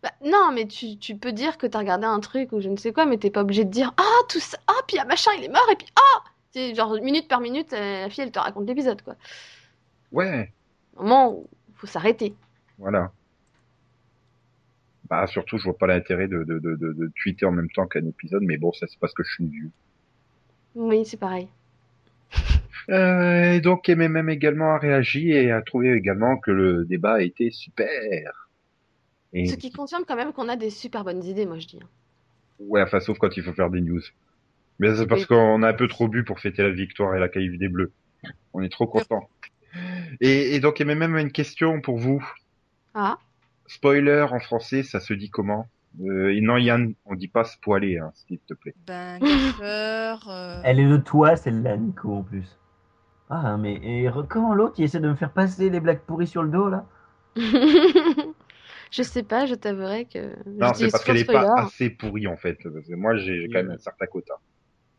Bah, 0.01 0.11
non, 0.21 0.51
mais 0.53 0.67
tu, 0.67 0.97
tu 0.97 1.15
peux 1.15 1.31
dire 1.31 1.57
que 1.57 1.65
t'as 1.65 1.79
regardé 1.79 2.05
un 2.05 2.19
truc 2.19 2.51
ou 2.51 2.59
je 2.59 2.67
ne 2.67 2.75
sais 2.75 2.91
quoi, 2.91 3.05
mais 3.05 3.17
t'es 3.17 3.29
pas 3.29 3.39
obligé 3.41 3.63
de 3.63 3.69
dire 3.69 3.93
Ah, 3.95 4.19
tout 4.27 4.39
ça, 4.41 4.57
ah, 4.67 4.81
puis 4.85 4.97
ah, 4.99 5.05
machin, 5.05 5.31
il 5.37 5.45
est 5.45 5.49
mort, 5.49 5.65
et 5.71 5.77
puis 5.77 5.87
ah 5.95 6.23
C'est 6.53 6.75
genre 6.75 6.93
minute 7.01 7.27
par 7.27 7.41
minute, 7.41 7.73
euh, 7.73 8.01
la 8.01 8.09
fille 8.09 8.23
elle 8.23 8.31
te 8.31 8.39
raconte 8.39 8.67
l'épisode, 8.67 9.01
quoi. 9.01 9.15
Ouais, 10.11 10.51
Au 10.95 11.01
moment 11.03 11.33
où 11.33 11.49
faut 11.75 11.87
s'arrêter. 11.87 12.35
voilà. 12.77 13.11
Bah, 15.09 15.27
surtout, 15.27 15.57
je 15.57 15.63
vois 15.65 15.77
pas 15.77 15.87
l'intérêt 15.87 16.27
de, 16.27 16.43
de, 16.43 16.59
de, 16.59 17.11
tweeter 17.21 17.45
en 17.45 17.51
même 17.51 17.69
temps 17.69 17.85
qu'un 17.87 18.05
épisode, 18.05 18.41
mais 18.43 18.57
bon, 18.57 18.71
ça 18.71 18.87
c'est 18.87 18.97
parce 18.99 19.13
que 19.13 19.23
je 19.23 19.31
suis 19.33 19.45
vieux. 19.47 19.69
Oui, 20.75 21.05
c'est 21.05 21.17
pareil. 21.17 21.47
Euh, 22.89 23.53
et 23.53 23.61
donc 23.61 23.87
MMM 23.87 24.29
également 24.29 24.73
a 24.75 24.77
réagi 24.77 25.31
et 25.31 25.51
a 25.51 25.61
trouvé 25.61 25.93
également 25.93 26.37
que 26.37 26.51
le 26.51 26.85
débat 26.85 27.21
était 27.21 27.51
super. 27.51 28.49
Et 29.33 29.45
Ce 29.47 29.55
qui 29.55 29.71
confirme 29.71 30.03
quand 30.07 30.15
même 30.15 30.33
qu'on 30.33 30.49
a 30.49 30.55
des 30.55 30.69
super 30.69 31.03
bonnes 31.03 31.23
idées, 31.23 31.45
moi 31.45 31.59
je 31.59 31.67
dis. 31.67 31.79
hein. 31.81 31.87
Ouais, 32.59 32.81
enfin, 32.81 32.99
sauf 32.99 33.17
quand 33.19 33.35
il 33.37 33.43
faut 33.43 33.53
faire 33.53 33.69
des 33.69 33.81
news. 33.81 34.01
Mais 34.79 34.95
c'est 34.95 35.07
parce 35.07 35.21
Oui. 35.21 35.27
qu'on 35.27 35.63
a 35.63 35.69
un 35.69 35.73
peu 35.73 35.87
trop 35.87 36.07
bu 36.07 36.23
pour 36.23 36.39
fêter 36.39 36.63
la 36.63 36.71
victoire 36.71 37.15
et 37.15 37.19
la 37.19 37.29
qualif 37.29 37.57
des 37.57 37.69
Bleus. 37.69 37.91
On 38.53 38.61
est 38.61 38.69
trop 38.69 38.87
contents. 38.87 39.29
Et, 40.21 40.55
et 40.55 40.59
donc, 40.59 40.79
il 40.79 40.83
y 40.83 40.85
avait 40.85 40.95
même 40.95 41.17
une 41.17 41.31
question 41.31 41.81
pour 41.81 41.97
vous. 41.97 42.23
Ah, 42.93 43.17
Spoiler 43.67 44.25
en 44.29 44.39
français, 44.39 44.83
ça 44.83 44.99
se 44.99 45.13
dit 45.13 45.29
comment? 45.29 45.67
Euh, 46.01 46.37
Non, 46.41 46.57
Yann, 46.57 46.93
on 47.05 47.15
dit 47.15 47.27
pas 47.27 47.43
spoiler, 47.43 47.97
hein, 47.97 48.11
s'il 48.13 48.39
te 48.39 48.53
plaît. 48.53 48.75
Ben, 48.85 49.19
gaffeur. 49.19 50.27
euh, 50.29 50.61
Elle 50.65 50.79
est 50.79 50.89
de 50.89 50.97
toi, 50.97 51.35
celle-là, 51.35 51.77
Nico, 51.77 52.13
en 52.13 52.23
plus. 52.23 52.57
Ah, 53.29 53.57
mais 53.57 53.73
et 53.75 54.09
comment 54.29 54.53
l'autre, 54.53 54.75
il 54.77 54.83
essaie 54.83 54.99
de 54.99 55.07
me 55.09 55.15
faire 55.15 55.31
passer 55.31 55.69
les 55.69 55.79
blagues 55.79 56.01
pourries 56.01 56.27
sur 56.27 56.43
le 56.43 56.49
dos, 56.49 56.69
là? 56.69 56.85
Je 58.91 59.01
sais 59.01 59.23
pas, 59.23 59.47
je 59.47 59.55
t'avouerai 59.55 60.05
que. 60.05 60.35
Non, 60.45 60.73
c'est 60.75 60.91
parce 60.91 61.03
qu'elle 61.03 61.17
est 61.17 61.25
pas 61.25 61.47
assez 61.55 61.89
pourrie, 61.89 62.27
en 62.27 62.37
fait. 62.37 62.59
Parce 62.63 62.87
que 62.87 62.93
moi, 62.93 63.17
j'ai 63.17 63.49
quand 63.51 63.63
même 63.63 63.71
un 63.71 63.77
certain 63.79 64.05
quota. 64.05 64.35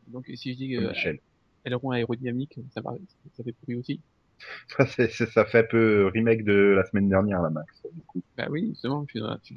Donc 0.08 0.30
si 0.34 0.52
je 0.52 0.56
dis 0.56 0.76
euh, 0.76 0.88
Michel. 0.88 1.18
aileron 1.64 1.90
aérodynamique, 1.90 2.58
ça, 2.72 2.80
va, 2.80 2.94
ça 3.36 3.42
fait 3.44 3.74
aussi. 3.74 4.00
Ça, 4.68 5.44
fait 5.44 5.58
un 5.58 5.62
peu 5.64 6.10
remake 6.12 6.44
de 6.44 6.52
la 6.76 6.84
semaine 6.84 7.08
dernière, 7.08 7.40
la 7.40 7.50
Max. 7.50 7.82
Du 7.92 8.02
coup. 8.02 8.22
Bah 8.36 8.46
oui, 8.50 8.68
justement, 8.70 9.04
je 9.06 9.10
suis 9.12 9.20
dans, 9.20 9.38
je, 9.42 9.54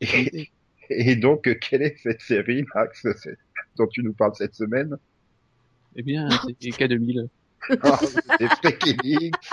Et- 0.00 0.50
et- 0.90 1.16
donc, 1.16 1.48
quelle 1.60 1.82
est 1.82 1.96
cette 1.98 2.20
série, 2.20 2.64
Max, 2.74 3.06
dont 3.76 3.86
tu 3.86 4.02
nous 4.02 4.12
parles 4.12 4.34
cette 4.34 4.54
semaine? 4.54 4.96
Eh 5.96 6.02
bien, 6.02 6.28
c'est 6.30 6.70
K2000. 6.70 7.28
Ah, 7.82 7.98
C'est 8.38 8.48
Freaky 8.48 8.92
League. 9.02 9.34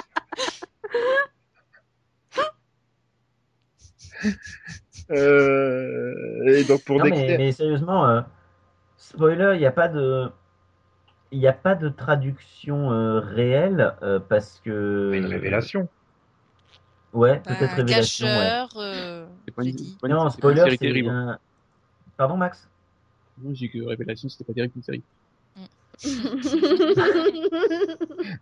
Euh, 5.12 6.48
et 6.48 6.64
donc 6.64 6.84
pour 6.84 6.98
Non, 6.98 7.06
mais, 7.06 7.12
Dexter, 7.12 7.38
mais 7.38 7.52
sérieusement, 7.52 8.10
euh, 8.10 8.22
spoiler, 9.10 9.52
il 9.56 9.60
n'y 9.60 9.66
a 9.66 9.72
pas 9.72 9.88
de. 9.88 10.30
Il 11.32 11.40
n'y 11.40 11.48
a 11.48 11.54
pas 11.54 11.76
de 11.76 11.90
traduction 11.90 12.92
euh, 12.92 13.20
réelle 13.20 13.96
euh, 14.04 14.20
parce 14.20 14.62
que. 14.64 15.12
une 15.14 15.26
révélation. 15.26 15.88
Ouais, 17.14 17.42
ben, 17.46 17.56
peut-être 17.56 17.76
révélation. 17.76 18.28
ouais. 18.28 18.34
Gâcheur. 18.36 18.70
euh, 18.78 19.26
C'est 19.46 19.54
pas 19.56 19.64
une, 19.64 19.76
pas 20.02 20.08
une- 20.08 20.14
Non, 20.14 20.30
spoiler, 20.30 20.62
série 20.62 20.72
c'est 20.72 20.78
terrible. 20.78 21.10
un- 21.10 21.38
Pardon, 22.18 22.38
Max? 22.38 22.68
Non, 23.44 23.54
j'ai 23.54 23.70
que 23.70 23.80
Révélation, 23.86 24.30
c'était 24.30 24.44
pas 24.46 24.54
terrible 24.54 24.74
une 24.78 24.84
série. 24.84 25.04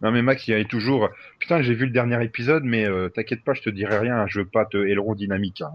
Non 0.02 0.12
mais 0.12 0.22
Max, 0.22 0.48
il 0.48 0.52
y 0.52 0.54
avait 0.56 0.66
toujours. 0.66 1.10
Putain, 1.40 1.62
j'ai 1.62 1.74
vu 1.76 1.86
le 1.86 1.92
dernier 1.92 2.24
épisode, 2.24 2.64
mais 2.64 2.86
euh, 2.88 3.10
t'inquiète 3.10 3.44
pas, 3.44 3.54
je 3.54 3.62
te 3.62 3.70
dirai 3.70 3.98
rien. 4.00 4.26
Je 4.28 4.40
veux 4.40 4.46
pas 4.48 4.66
te 4.66 4.78
aileron 4.78 5.14
dynamique. 5.16 5.62
hein. 5.62 5.72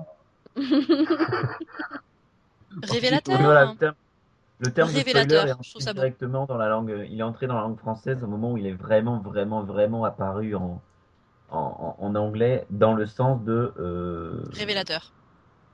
Révélateur. 2.83 3.41
Voilà, 3.41 3.75
hein. 3.81 3.95
Le 4.61 4.73
terme, 4.73 4.75
terme 4.75 4.93
de 4.93 5.01
Révélateur, 5.01 5.47
spoiler 5.47 5.53
est 5.79 5.81
ça 5.81 5.93
directement 5.95 6.47
dans 6.47 6.57
la 6.57 6.69
langue. 6.69 7.07
Il 7.11 7.21
est 7.21 7.23
entré 7.23 7.47
dans 7.47 7.55
la 7.55 7.63
langue 7.63 7.79
française 7.79 8.23
au 8.23 8.27
moment 8.27 8.53
où 8.53 8.57
il 8.59 8.67
est 8.67 8.73
vraiment, 8.73 9.21
vraiment, 9.21 9.63
vraiment 9.65 10.05
apparu 10.05 10.55
en, 10.55 10.83
en, 11.49 11.59
en- 11.59 12.05
en 12.05 12.15
anglais 12.17 12.67
dans 12.71 12.95
le 12.95 13.07
sens 13.07 13.45
de 13.45 13.75
euh, 13.79 14.43
Révélateur. 14.55 15.13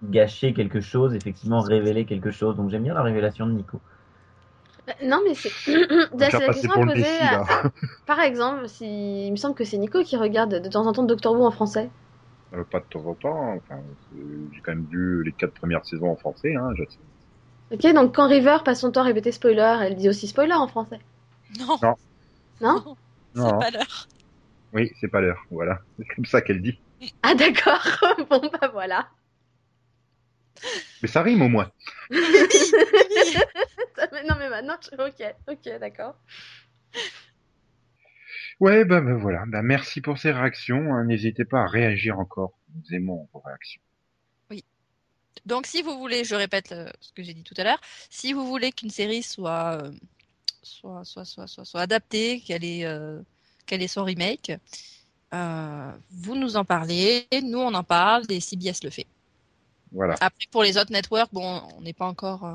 gâcher 0.04 0.54
quelque 0.54 0.80
chose, 0.80 1.14
effectivement 1.16 1.60
révéler 1.60 2.06
quelque 2.06 2.30
chose. 2.30 2.54
Donc 2.56 2.70
j'aime 2.70 2.84
bien 2.84 2.94
la 2.94 3.02
révélation 3.02 3.44
de 3.46 3.52
Nico. 3.52 3.80
non, 5.02 5.20
mais 5.26 5.34
c'est. 5.34 5.50
La 6.18 6.28
question 6.28 6.70
poser. 6.86 6.94
défi 6.94 7.24
à-. 7.24 7.70
Par 8.06 8.20
exemple, 8.20 8.68
si... 8.68 9.26
il 9.26 9.30
me 9.30 9.36
semble 9.36 9.54
que 9.54 9.64
c'est 9.64 9.78
Nico 9.78 10.02
qui 10.02 10.16
regarde 10.16 10.54
de 10.62 10.68
temps 10.68 10.86
en 10.86 10.92
temps 10.92 11.04
Doctor 11.04 11.32
Who 11.34 11.44
en 11.46 11.50
français. 11.50 11.90
Euh, 12.54 12.64
pas 12.64 12.80
de 12.80 12.86
temps 12.86 13.04
en 13.06 13.14
temps. 13.14 13.54
Enfin, 13.56 13.82
j'ai 14.10 14.60
quand 14.62 14.74
même 14.74 14.86
vu 14.86 15.22
les 15.24 15.32
quatre 15.32 15.54
premières 15.54 15.84
saisons 15.84 16.10
en 16.10 16.16
français. 16.16 16.54
Hein, 16.54 16.70
je 16.76 16.84
sais. 16.88 17.02
Ok, 17.72 17.82
donc 17.94 18.14
quand 18.14 18.28
River 18.28 18.58
passe 18.64 18.80
son 18.80 18.92
temps 18.92 19.00
à 19.00 19.04
répéter 19.04 19.32
spoiler, 19.32 19.78
elle 19.82 19.96
dit 19.96 20.08
aussi 20.08 20.26
spoiler 20.28 20.52
en 20.54 20.68
français. 20.68 20.98
Non. 21.58 21.78
Non. 22.60 22.96
Non 23.34 23.48
C'est 23.48 23.58
pas 23.58 23.70
l'heure. 23.70 24.06
Oui, 24.72 24.90
c'est 25.00 25.08
pas 25.08 25.20
l'heure. 25.20 25.42
Voilà, 25.50 25.80
c'est 25.98 26.04
comme 26.14 26.24
ça 26.24 26.40
qu'elle 26.42 26.62
dit. 26.62 26.80
Ah 27.22 27.34
d'accord, 27.34 27.84
bon 28.30 28.50
bah 28.60 28.68
voilà. 28.72 29.08
Mais 31.02 31.08
ça 31.08 31.22
rime 31.22 31.42
au 31.42 31.48
moins. 31.48 31.70
Non 34.28 34.36
mais 34.38 34.48
maintenant, 34.48 34.76
je... 34.80 34.96
ok, 34.96 35.34
ok, 35.48 35.78
d'accord. 35.80 36.16
Ouais, 38.60 38.84
bah, 38.84 39.00
bah, 39.00 39.14
voilà. 39.14 39.44
Bah, 39.46 39.62
merci 39.62 40.00
pour 40.00 40.18
ces 40.18 40.32
réactions. 40.32 40.94
hein. 40.94 41.04
N'hésitez 41.04 41.44
pas 41.44 41.62
à 41.62 41.66
réagir 41.66 42.18
encore. 42.18 42.58
Nous 42.74 42.94
aimons 42.94 43.28
vos 43.32 43.40
réactions. 43.40 43.80
Donc, 45.46 45.66
si 45.66 45.82
vous 45.82 45.98
voulez, 45.98 46.24
je 46.24 46.34
répète 46.34 46.72
euh, 46.72 46.88
ce 47.00 47.12
que 47.12 47.22
j'ai 47.22 47.34
dit 47.34 47.42
tout 47.42 47.54
à 47.58 47.64
l'heure, 47.64 47.80
si 48.10 48.32
vous 48.32 48.46
voulez 48.46 48.72
qu'une 48.72 48.90
série 48.90 49.22
soit, 49.22 49.78
euh, 49.82 49.90
soit, 50.62 51.04
soit, 51.04 51.24
soit, 51.24 51.46
soit, 51.46 51.64
soit 51.64 51.80
adaptée, 51.80 52.40
qu'elle 52.40 52.64
ait, 52.64 52.84
euh, 52.84 53.20
qu'elle 53.66 53.82
ait 53.82 53.88
son 53.88 54.04
remake, 54.04 54.52
euh, 55.34 55.90
vous 56.10 56.36
nous 56.36 56.56
en 56.56 56.64
parlez, 56.64 57.26
nous 57.42 57.58
on 57.58 57.74
en 57.74 57.82
parle 57.82 58.24
et 58.30 58.40
CBS 58.40 58.84
le 58.84 58.90
fait. 58.90 59.06
Voilà. 59.92 60.14
Après, 60.20 60.46
pour 60.50 60.62
les 60.62 60.76
autres 60.78 60.92
networks, 60.92 61.32
bon, 61.32 61.62
on 61.76 61.80
n'est 61.80 61.92
pas 61.92 62.06
encore, 62.06 62.44
euh, 62.44 62.52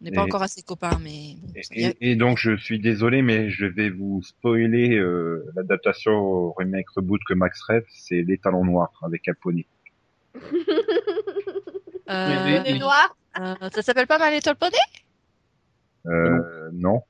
on 0.00 0.04
n'est 0.04 0.12
pas 0.12 0.22
Et- 0.22 0.24
encore 0.24 0.42
assez 0.42 0.62
copains, 0.62 0.98
mais 1.02 1.36
bon, 1.40 1.52
Et, 2.00 2.16
donc, 2.16 2.38
je 2.38 2.56
suis 2.56 2.78
désolé, 2.78 3.22
mais 3.22 3.50
je 3.50 3.66
vais 3.66 3.90
vous 3.90 4.22
spoiler 4.22 4.96
euh, 4.96 5.44
l'adaptation 5.56 6.12
au 6.12 6.52
remake 6.52 6.88
reboot 6.90 7.20
que 7.26 7.34
Max 7.34 7.60
rêve. 7.62 7.84
C'est 7.90 8.22
Les 8.22 8.38
Talons 8.38 8.64
Noirs 8.64 8.92
avec 9.02 9.26
un 9.28 9.34
poney. 9.34 9.66
Euh, 12.08 12.62
Mais- 12.62 12.78
noirs 12.78 13.16
euh, 13.38 13.54
ça 13.74 13.82
s'appelle 13.82 14.06
pas 14.06 14.18
My 14.18 14.34
Little 14.34 14.54
Pony 14.56 14.72
Euh, 16.06 16.70
non. 16.72 17.02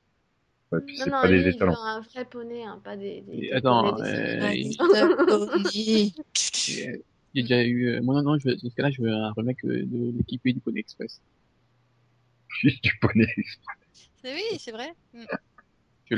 Ouais, 0.71 0.79
puis 0.85 0.97
Non, 0.99 1.03
c'est 1.05 1.09
non, 1.09 1.21
pas 1.21 1.27
lui, 1.27 1.43
des 1.43 1.49
il 1.51 1.59
veut 1.59 1.67
un 1.69 2.01
vrai 2.01 2.25
poney, 2.25 2.63
hein, 2.63 2.79
pas 2.83 2.95
des... 2.95 3.21
des, 3.21 3.51
attends, 3.53 3.93
des 3.93 4.03
euh, 4.03 4.51
il- 4.53 6.13
y 7.33 7.39
a 7.39 7.41
déjà 7.41 7.63
eu, 7.63 7.87
euh, 7.95 8.01
moi 8.03 8.15
non, 8.15 8.33
non, 8.33 8.37
je 8.39 8.49
veux, 8.49 8.55
dans 8.55 8.69
ce 8.69 8.75
cas-là, 8.75 8.91
je 8.91 9.01
veux 9.01 9.11
un 9.11 9.31
remake 9.33 9.65
de 9.65 10.11
l'équipe 10.17 10.41
du 10.43 10.59
Pony 10.59 10.79
Express. 10.79 11.21
Juste 12.61 12.83
du 12.83 12.95
poney. 12.99 13.27
C'est- 14.21 14.33
Oui, 14.33 14.59
c'est 14.59 14.71
vrai. 14.71 14.93
Mm. 15.13 15.23
Je. 16.11 16.15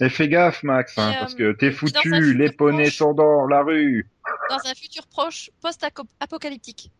Et 0.00 0.08
fais 0.08 0.28
gaffe, 0.28 0.62
Max, 0.64 0.98
hein, 0.98 1.12
euh, 1.14 1.18
parce 1.20 1.34
que 1.36 1.52
t'es 1.52 1.70
foutu. 1.70 2.34
Les 2.34 2.50
poneys 2.50 2.84
proche- 2.88 2.96
sont 2.96 3.14
dans 3.14 3.46
la 3.46 3.62
rue. 3.62 4.08
Dans 4.50 4.58
un 4.68 4.74
futur 4.74 5.06
proche, 5.06 5.50
post-apocalyptique. 5.60 6.90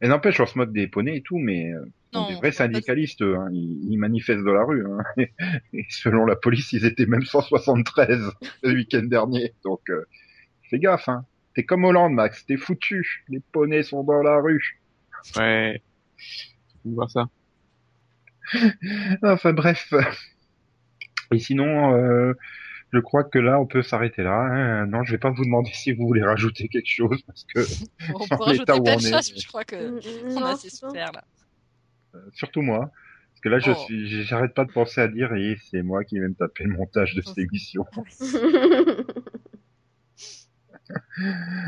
Et 0.00 0.08
n'empêche, 0.08 0.40
on 0.40 0.46
se 0.46 0.58
moque 0.58 0.72
des 0.72 0.88
poneys 0.88 1.18
et 1.18 1.22
tout, 1.22 1.38
mais 1.38 1.72
euh, 1.72 1.84
Non, 2.12 2.28
des 2.28 2.34
vrais 2.34 2.52
syndicalistes. 2.52 3.22
eux, 3.22 3.36
Hein. 3.36 3.48
Ils, 3.52 3.92
ils 3.92 3.98
manifestent 3.98 4.44
dans 4.44 4.52
la 4.52 4.64
rue. 4.64 4.84
Hein. 4.84 5.24
Et 5.72 5.86
selon 5.90 6.26
la 6.26 6.34
police, 6.34 6.72
ils 6.72 6.84
étaient 6.84 7.06
même 7.06 7.22
173 7.22 8.32
le 8.62 8.72
week-end 8.72 9.04
dernier. 9.04 9.54
Donc, 9.64 9.80
euh, 9.90 10.04
fais 10.70 10.78
gaffe. 10.80 11.08
Hein. 11.08 11.24
T'es 11.54 11.64
comme 11.64 11.84
Hollande, 11.84 12.14
Max. 12.14 12.44
T'es 12.46 12.56
foutu. 12.56 13.24
Les 13.28 13.40
poneys 13.52 13.84
sont 13.84 14.02
dans 14.02 14.22
la 14.22 14.40
rue. 14.40 14.80
Ouais. 15.36 15.82
Faut 16.82 16.90
voir 16.90 17.10
ça. 17.10 17.28
Enfin 19.22 19.52
bref. 19.52 19.92
Et 21.32 21.38
sinon, 21.38 21.96
euh, 21.96 22.34
je 22.92 22.98
crois 23.00 23.24
que 23.24 23.38
là, 23.38 23.58
on 23.60 23.66
peut 23.66 23.82
s'arrêter 23.82 24.22
là. 24.22 24.32
hein. 24.34 24.86
Non, 24.86 25.02
je 25.04 25.12
vais 25.12 25.18
pas 25.18 25.30
vous 25.30 25.44
demander 25.44 25.70
si 25.74 25.92
vous 25.92 26.06
voulez 26.06 26.22
rajouter 26.22 26.68
quelque 26.68 26.88
chose 26.88 27.22
parce 27.26 27.44
que 27.54 27.60
On 28.14 28.26
Dans 28.30 28.36
peut 28.38 28.44
rajouter 28.44 28.72
où 28.72 28.84
on 28.84 28.98
est. 28.98 29.10
mais 29.34 29.40
je 29.40 29.46
crois 29.48 29.64
que 29.64 29.76
Mm, 29.76 30.00
on 30.36 30.40
non, 30.40 30.46
a 30.46 30.50
assez 30.52 30.68
c'est 30.70 30.80
bon. 30.82 30.88
souffert 30.88 31.12
là. 31.12 31.24
euh, 32.14 32.18
surtout 32.34 32.62
moi, 32.62 32.90
parce 32.90 33.40
que 33.42 33.48
là, 33.48 33.58
je 33.58 33.70
Oh. 33.70 33.74
suis, 33.74 34.24
j'arrête 34.24 34.54
pas 34.54 34.64
de 34.64 34.72
penser 34.72 35.00
à 35.00 35.08
dire 35.08 35.32
et 35.34 35.56
c'est 35.70 35.82
moi 35.82 36.04
qui 36.04 36.18
vais 36.18 36.28
me 36.28 36.34
taper 36.34 36.64
le 36.64 36.70
montage 36.70 37.14
de 37.14 37.22
cette 37.22 37.38
émission. 37.38 37.86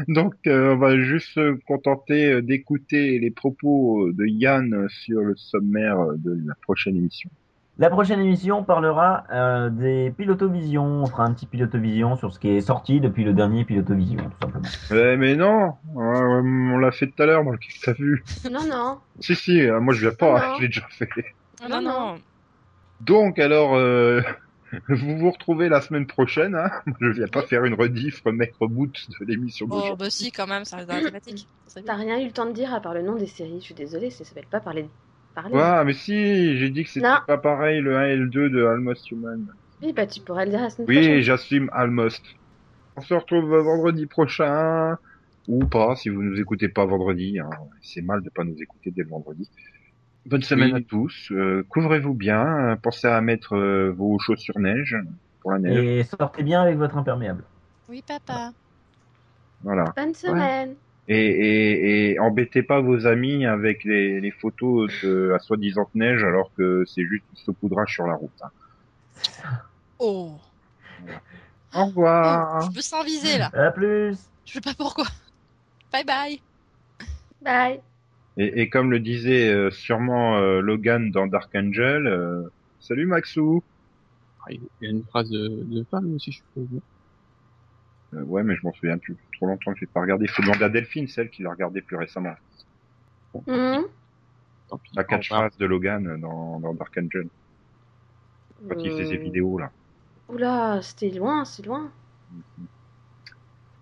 Donc, 0.09 0.35
euh, 0.47 0.75
on 0.75 0.79
va 0.79 1.01
juste 1.01 1.29
se 1.35 1.55
contenter 1.67 2.33
euh, 2.33 2.43
d'écouter 2.43 3.19
les 3.19 3.31
propos 3.31 4.11
de 4.13 4.27
Yann 4.27 4.87
sur 4.89 5.21
le 5.23 5.35
sommaire 5.37 5.99
de 6.17 6.33
la 6.47 6.55
prochaine 6.63 6.97
émission. 6.97 7.31
La 7.77 7.91
prochaine 7.91 8.21
émission 8.21 8.63
parlera 8.63 9.25
euh, 9.33 9.69
des 9.69 10.13
pilotovisions. 10.17 10.85
On 11.03 11.07
fera 11.07 11.25
un 11.25 11.33
petit 11.35 11.47
pilotovision 11.47 12.17
sur 12.17 12.33
ce 12.33 12.39
qui 12.39 12.49
est 12.51 12.61
sorti 12.61 13.01
depuis 13.01 13.25
le 13.25 13.33
dernier 13.33 13.65
pilotovision, 13.65 14.19
tout 14.19 14.37
simplement. 14.41 14.69
Eh, 14.93 15.17
mais 15.17 15.35
non, 15.35 15.75
euh, 15.97 15.97
on 15.97 16.79
l'a 16.79 16.93
fait 16.93 17.09
tout 17.09 17.21
à 17.21 17.27
l'heure 17.27 17.43
dans 17.43 17.51
le 17.51 17.59
que 17.59 17.65
t'as 17.83 17.93
vu. 17.95 18.23
non, 18.51 18.65
non. 18.65 18.99
Si, 19.19 19.35
si, 19.35 19.61
euh, 19.61 19.81
moi 19.81 19.93
je 19.93 20.03
viens 20.07 20.15
pas, 20.17 20.51
non. 20.51 20.55
je 20.59 20.63
l'ai 20.63 20.69
déjà 20.69 20.87
fait. 20.89 21.09
Ah, 21.63 21.69
Non, 21.69 21.83
non, 21.83 21.91
non. 22.13 22.15
Donc, 23.01 23.41
alors, 23.41 23.75
euh, 23.75 24.21
vous 24.89 25.19
vous 25.19 25.33
retrouvez 25.33 25.69
la 25.69 25.81
semaine 25.81 26.07
prochaine. 26.07 26.55
Hein 26.55 26.71
je 27.01 27.09
viens 27.09 27.27
pas 27.27 27.43
faire 27.43 27.65
une 27.65 27.75
rediff, 27.75 28.23
remake, 28.25 28.55
reboot 28.61 28.97
de 29.19 29.25
l'émission 29.27 29.67
Oh, 29.69 29.75
d'aujourd'hui. 29.75 29.97
bah 29.99 30.11
si, 30.11 30.31
quand 30.31 30.47
même, 30.47 30.65
ça 30.65 30.77
reste 30.77 30.89
dans 30.89 30.95
la 30.95 31.03
thématique. 31.07 31.49
Ça 31.67 31.75
serait 31.81 31.83
T'as 31.85 31.95
rien 31.97 32.21
eu 32.21 32.27
le 32.27 32.33
temps 32.33 32.47
de 32.47 32.53
dire 32.53 32.73
à 32.73 32.79
part 32.81 32.95
le 32.95 33.03
nom 33.03 33.17
des 33.17 33.27
séries. 33.27 33.59
Je 33.59 33.65
suis 33.65 33.75
désolée, 33.75 34.11
ça 34.11 34.23
s'appelle 34.25 34.47
pas 34.49 34.61
parler. 34.61 34.89
Parler. 35.35 35.55
Ouais, 35.55 35.85
mais 35.85 35.93
si, 35.95 36.57
j'ai 36.59 36.71
dit 36.71 36.85
que 36.85 36.91
c'était 36.91 37.09
Non. 37.09 37.19
pas 37.27 37.39
pareil 37.39 37.81
le 37.81 37.97
1 37.97 38.05
et 38.07 38.17
le 38.17 38.29
2 38.29 38.51
de 38.51 38.65
Almost 38.65 39.11
Human. 39.11 39.47
Oui, 39.83 39.93
bah 39.93 40.07
tu 40.07 40.21
pourrais 40.21 40.45
le 40.47 40.51
dire 40.51 40.61
la 40.63 40.71
semaine 40.71 40.87
Oui, 40.89 40.97
prochaine. 40.97 41.21
j'assume 41.21 41.71
Almost. 41.73 42.25
On 42.97 43.01
se 43.03 43.15
retrouve 43.15 43.55
vendredi 43.57 44.07
prochain 44.07 44.97
ou 45.49 45.67
pas 45.67 45.97
si 45.97 46.09
vous 46.09 46.23
nous 46.23 46.41
écoutez 46.41 46.69
pas 46.69 46.87
vendredi. 46.87 47.39
Hein. 47.39 47.51
C'est 47.83 48.03
mal 48.03 48.23
de 48.23 48.31
pas 48.31 48.45
nous 48.45 48.57
écouter 48.63 48.91
dès 48.93 49.03
le 49.03 49.09
vendredi. 49.09 49.51
Bonne 50.27 50.43
semaine 50.43 50.73
Oui. 50.73 50.81
à 50.81 50.83
tous. 50.89 51.29
Euh, 51.33 51.65
Couvrez-vous 51.69 52.15
bien. 52.15 52.71
euh, 52.73 52.77
Pensez 52.77 53.09
à 53.09 53.21
mettre 53.21 53.57
euh, 53.57 53.91
vos 53.93 54.19
chaussures 54.19 54.59
neige 54.59 54.97
pour 55.41 55.53
la 55.53 55.59
neige. 55.59 55.85
Et 55.85 56.03
sortez 56.05 56.43
bien 56.43 56.63
avec 56.63 56.79
votre 56.79 56.97
imperméable. 56.97 57.45
Oui, 57.89 58.03
papa. 58.07 58.53
Voilà. 59.63 59.93
Bonne 59.97 60.15
semaine. 60.15 60.77
Et, 61.07 61.17
et, 61.19 62.11
et 62.13 62.19
embêtez 62.19 62.63
pas 62.63 62.81
vos 62.81 63.07
amis 63.07 63.45
avec 63.45 63.85
les, 63.85 64.21
les 64.21 64.31
photos 64.31 64.91
de 65.03 65.29
la 65.33 65.39
soi-disant 65.39 65.89
neige 65.95 66.25
alors 66.25 66.51
que 66.57 66.85
c'est 66.87 67.05
juste 67.05 67.25
du 67.35 67.43
saupoudrage 67.43 67.93
sur 67.93 68.07
la 68.07 68.15
route. 68.15 68.31
hein. 68.43 68.51
Oh. 69.99 70.33
Au 71.75 71.85
revoir. 71.87 72.63
Oh, 72.63 72.69
je 72.71 72.77
me 72.77 72.81
sens 72.81 73.39
là. 73.39 73.51
À 73.53 73.71
plus 73.71 74.17
Je 74.47 74.53
sais 74.53 74.61
pas 74.61 74.75
pourquoi. 74.77 75.05
Bye 75.93 76.05
bye. 76.05 76.41
Bye. 77.43 77.81
Et, 78.37 78.63
et 78.63 78.69
comme 78.69 78.91
le 78.91 78.99
disait 78.99 79.49
euh, 79.53 79.71
sûrement 79.71 80.39
euh, 80.39 80.61
Logan 80.61 81.11
dans 81.11 81.27
Dark 81.27 81.55
Angel, 81.55 82.07
euh, 82.07 82.43
salut 82.81 83.07
Maxou. 83.07 83.63
Ah, 84.41 84.53
Il 84.53 84.61
y 84.81 84.87
a 84.87 84.91
une 84.91 85.05
phrase 85.05 85.31
de, 85.31 85.49
de 85.49 85.85
femme 85.91 86.15
aussi, 86.15 86.33
je 86.33 86.39
suppose. 86.39 86.81
Euh, 88.15 88.23
ouais, 88.25 88.43
mais 88.43 88.57
je 88.57 88.63
m'en 88.65 88.73
souviens 88.73 88.99
plus. 88.99 89.17
Trop 89.45 89.51
longtemps 89.51 89.73
que 89.75 89.79
j'ai 89.81 89.87
pas 89.87 90.01
regardé. 90.01 90.25
Il 90.25 90.31
faut 90.31 90.41
demander 90.41 90.65
à 90.65 90.69
Delphine, 90.71 91.07
celle 91.07 91.29
qui 91.29 91.43
l'a 91.43 91.51
regardé 91.51 91.83
plus 91.83 91.97
récemment. 91.97 92.35
Mhm. 93.47 93.85
Tant 94.69 94.79
pis. 94.79 94.91
La 94.97 95.05
catchphrase 95.05 95.55
de 95.59 95.67
Logan 95.67 96.19
dans, 96.19 96.61
dans 96.61 96.73
Dark 96.73 96.97
Angel. 96.97 97.29
Quand 98.67 98.77
il 98.79 98.91
faisait 98.91 99.05
ses 99.05 99.19
Euh, 99.19 99.23
vidéos 99.23 99.59
là. 99.59 99.71
Oula, 100.31 100.81
c'était 100.81 101.11
loin, 101.11 101.45
c'est 101.45 101.67
loin. 101.67 101.93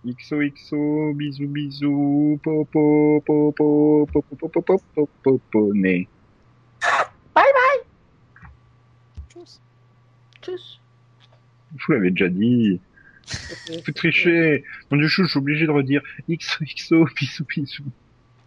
XOXO, 0.04 1.12
bisous 1.14 1.46
bisous, 1.46 2.40
popo, 2.42 3.22
popo, 3.24 4.08
popo, 4.12 4.36
popo, 4.36 4.60
popo, 4.60 5.08
popo, 5.22 5.74
né. 5.74 6.08
Tchuss. 9.30 9.60
Tchuss. 10.42 10.80
Je 11.76 11.84
vous 11.86 11.92
l'avais 11.92 12.10
déjà 12.10 12.28
dit. 12.28 12.80
Vous 13.86 13.92
trichez. 13.92 14.64
Mon 14.90 14.98
dieu, 14.98 15.08
je 15.08 15.24
suis 15.24 15.38
obligé 15.38 15.66
de 15.66 15.70
redire 15.70 16.02
XOXO, 16.28 17.06
bisous 17.16 17.44
bisous. 17.44 17.92